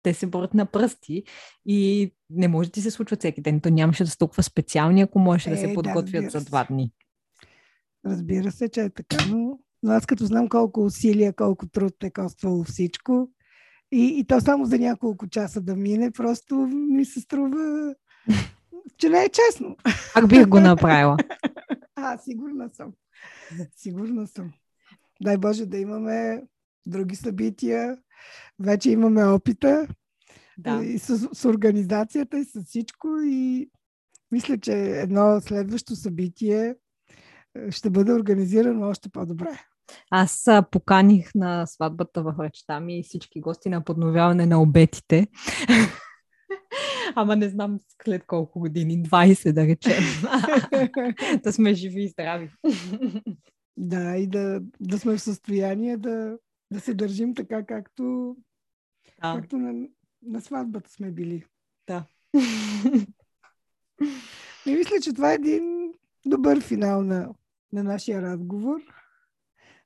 те 0.03 0.14
се 0.14 0.28
борят 0.28 0.53
на 0.53 0.66
пръсти 0.66 1.24
и 1.66 2.11
не 2.30 2.47
може 2.47 2.70
да 2.70 2.74
ти 2.74 2.82
се 2.82 2.91
случва 2.91 3.18
всеки 3.18 3.41
ден. 3.41 3.61
То 3.61 3.70
нямаше 3.70 4.03
да 4.03 4.09
са 4.09 4.18
толкова 4.18 4.43
специални, 4.43 5.01
ако 5.01 5.20
можеше 5.20 5.49
е, 5.49 5.53
да 5.53 5.59
се 5.59 5.74
подготвят 5.74 6.24
да, 6.24 6.30
за 6.30 6.45
два 6.45 6.64
дни. 6.64 6.91
Разбира 8.05 8.51
се, 8.51 8.70
че 8.70 8.82
е 8.82 8.89
така, 8.89 9.26
но 9.30 9.59
но 9.84 9.92
аз 9.92 10.06
като 10.06 10.26
знам 10.26 10.50
колко 10.50 10.86
усилия, 10.86 11.34
колко 11.34 11.68
труд 11.68 12.04
е 12.04 12.12
коствало 12.12 12.64
всичко, 12.64 13.30
и, 13.92 14.20
и 14.20 14.26
то 14.28 14.42
само 14.42 14.66
за 14.66 14.80
няколко 14.80 15.28
часа 15.28 15.62
да 15.62 15.76
мине, 15.76 16.12
просто 16.12 16.56
ми 16.72 17.06
се 17.06 17.20
струва, 17.20 17.96
че 18.98 19.10
не 19.10 19.24
е 19.24 19.30
честно. 19.30 19.78
Как 20.14 20.28
бих 20.28 20.48
го 20.48 20.60
направила? 20.60 21.18
А, 21.96 22.18
сигурна 22.18 22.70
съм. 22.74 22.94
Сигурна 23.76 24.28
съм. 24.28 24.52
Дай 25.22 25.38
Боже 25.38 25.66
да 25.66 25.78
имаме 25.78 26.42
други 26.86 27.16
събития. 27.16 27.98
Вече 28.60 28.92
имаме 28.92 29.24
опита 29.26 29.88
да. 30.58 30.84
и 30.84 31.00
с, 31.00 31.30
с 31.34 31.46
организацията 31.46 32.40
и 32.40 32.46
с 32.46 32.64
всичко. 32.64 33.08
И 33.26 33.70
мисля, 34.32 34.58
че 34.58 34.74
едно 34.74 35.42
следващо 35.42 35.96
събитие 35.96 36.76
ще 37.70 37.90
бъде 37.90 38.14
организирано 38.14 38.88
още 38.88 39.10
по-добре. 39.10 39.60
Аз 40.10 40.49
поканих 40.72 41.36
на 41.36 41.65
сватбата 41.65 42.24
в 42.24 42.36
речта 42.40 42.80
ми 42.80 43.03
всички 43.03 43.41
гости 43.41 43.70
на 43.70 43.84
подновяване 43.84 44.45
на 44.45 44.61
обетите. 44.61 45.28
Ама 47.15 47.36
не 47.36 47.49
знам 47.49 47.80
след 48.03 48.26
колко 48.26 48.60
години, 48.60 49.03
20 49.03 49.52
да 49.52 49.68
речем. 49.68 50.03
да 51.44 51.53
сме 51.53 51.74
живи 51.74 52.03
и 52.03 52.10
здрави. 52.10 52.52
да, 53.78 54.18
и 54.18 54.28
да, 54.28 54.61
да 54.80 54.99
сме 54.99 55.18
в 55.18 55.22
състояние 55.22 55.98
да, 55.98 56.38
да 56.72 56.80
се 56.80 56.94
държим 56.94 57.36
така, 57.36 57.65
както, 57.65 58.36
да. 59.22 59.36
както 59.36 59.57
на, 59.57 59.88
на 60.24 60.41
сватбата 60.41 60.91
сме 60.91 61.11
били. 61.11 61.45
Да. 61.88 62.06
И 64.65 64.76
мисля, 64.76 64.95
че 65.02 65.14
това 65.14 65.32
е 65.32 65.36
един 65.36 65.94
добър 66.26 66.61
финал 66.61 67.03
на, 67.03 67.30
на 67.74 67.84
нашия 67.84 68.22
разговор 68.22 68.82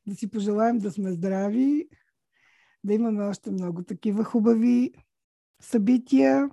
да 0.07 0.15
си 0.15 0.29
пожелаем 0.29 0.77
да 0.77 0.91
сме 0.91 1.11
здрави, 1.11 1.87
да 2.83 2.93
имаме 2.93 3.23
още 3.23 3.51
много 3.51 3.83
такива 3.83 4.23
хубави 4.23 4.91
събития, 5.61 6.49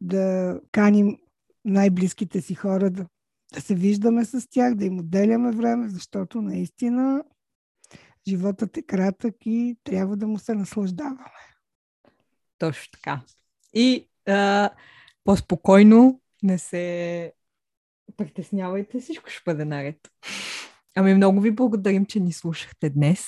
да 0.00 0.60
каним 0.72 1.18
най-близките 1.64 2.40
си 2.40 2.54
хора 2.54 2.90
да, 2.90 3.06
да 3.54 3.60
се 3.60 3.74
виждаме 3.74 4.24
с 4.24 4.48
тях, 4.50 4.74
да 4.74 4.84
им 4.84 4.98
отделяме 4.98 5.52
време, 5.52 5.88
защото 5.88 6.42
наистина 6.42 7.24
животът 8.28 8.76
е 8.76 8.82
кратък 8.82 9.34
и 9.44 9.76
трябва 9.84 10.16
да 10.16 10.26
му 10.26 10.38
се 10.38 10.54
наслаждаваме. 10.54 11.20
Точно 12.58 12.90
така. 12.92 13.20
И 13.74 14.08
а, 14.26 14.70
по-спокойно 15.24 16.20
не 16.42 16.58
се 16.58 17.32
притеснявайте, 18.16 19.00
всичко 19.00 19.30
ще 19.30 19.42
бъде 19.46 19.64
наред. 19.64 19.96
Ами 20.98 21.14
много 21.14 21.40
ви 21.40 21.50
благодарим, 21.50 22.06
че 22.06 22.20
ни 22.20 22.32
слушахте 22.32 22.90
днес. 22.90 23.26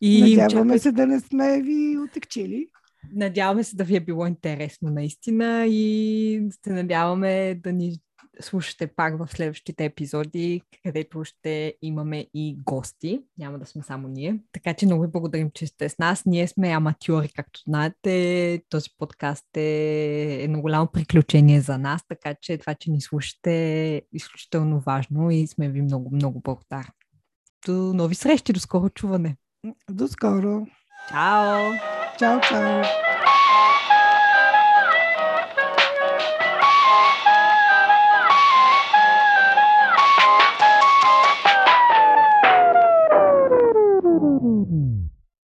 И 0.00 0.20
Надяваме 0.20 0.46
очаквайте... 0.46 0.78
се 0.82 0.92
да 0.92 1.06
не 1.06 1.20
сме 1.20 1.62
ви 1.62 1.98
отекчили. 1.98 2.66
Надяваме 3.14 3.64
се 3.64 3.76
да 3.76 3.84
ви 3.84 3.96
е 3.96 4.00
било 4.00 4.26
интересно 4.26 4.90
наистина 4.90 5.66
и 5.66 6.48
се 6.64 6.72
надяваме 6.72 7.54
да 7.54 7.72
ни 7.72 7.98
слушате 8.40 8.86
пак 8.86 9.18
в 9.18 9.28
следващите 9.32 9.84
епизоди, 9.84 10.62
където 10.82 11.24
ще 11.24 11.74
имаме 11.82 12.26
и 12.34 12.56
гости. 12.64 13.20
Няма 13.38 13.58
да 13.58 13.66
сме 13.66 13.82
само 13.82 14.08
ние. 14.08 14.38
Така 14.52 14.74
че 14.74 14.86
много 14.86 15.02
ви 15.02 15.08
благодарим, 15.08 15.50
че 15.54 15.66
сте 15.66 15.88
с 15.88 15.98
нас. 15.98 16.26
Ние 16.26 16.48
сме 16.48 16.68
аматьори, 16.68 17.28
както 17.28 17.60
знаете. 17.68 18.62
Този 18.68 18.90
подкаст 18.98 19.56
е 19.56 20.42
едно 20.42 20.60
голямо 20.60 20.86
приключение 20.86 21.60
за 21.60 21.78
нас, 21.78 22.02
така 22.08 22.34
че 22.42 22.58
това, 22.58 22.74
че 22.74 22.90
ни 22.90 23.00
слушате 23.00 23.52
е 23.94 24.02
изключително 24.12 24.80
важно 24.80 25.30
и 25.30 25.46
сме 25.46 25.68
ви 25.68 25.82
много, 25.82 26.10
много 26.14 26.40
благодарни. 26.40 26.90
До 27.66 27.72
нови 27.72 28.14
срещи, 28.14 28.52
до 28.52 28.60
скоро 28.60 28.88
чуване. 28.88 29.36
До 29.90 30.08
скоро. 30.08 30.66
Чао! 31.08 31.72
Чао, 32.18 32.40
чао! 32.40 33.05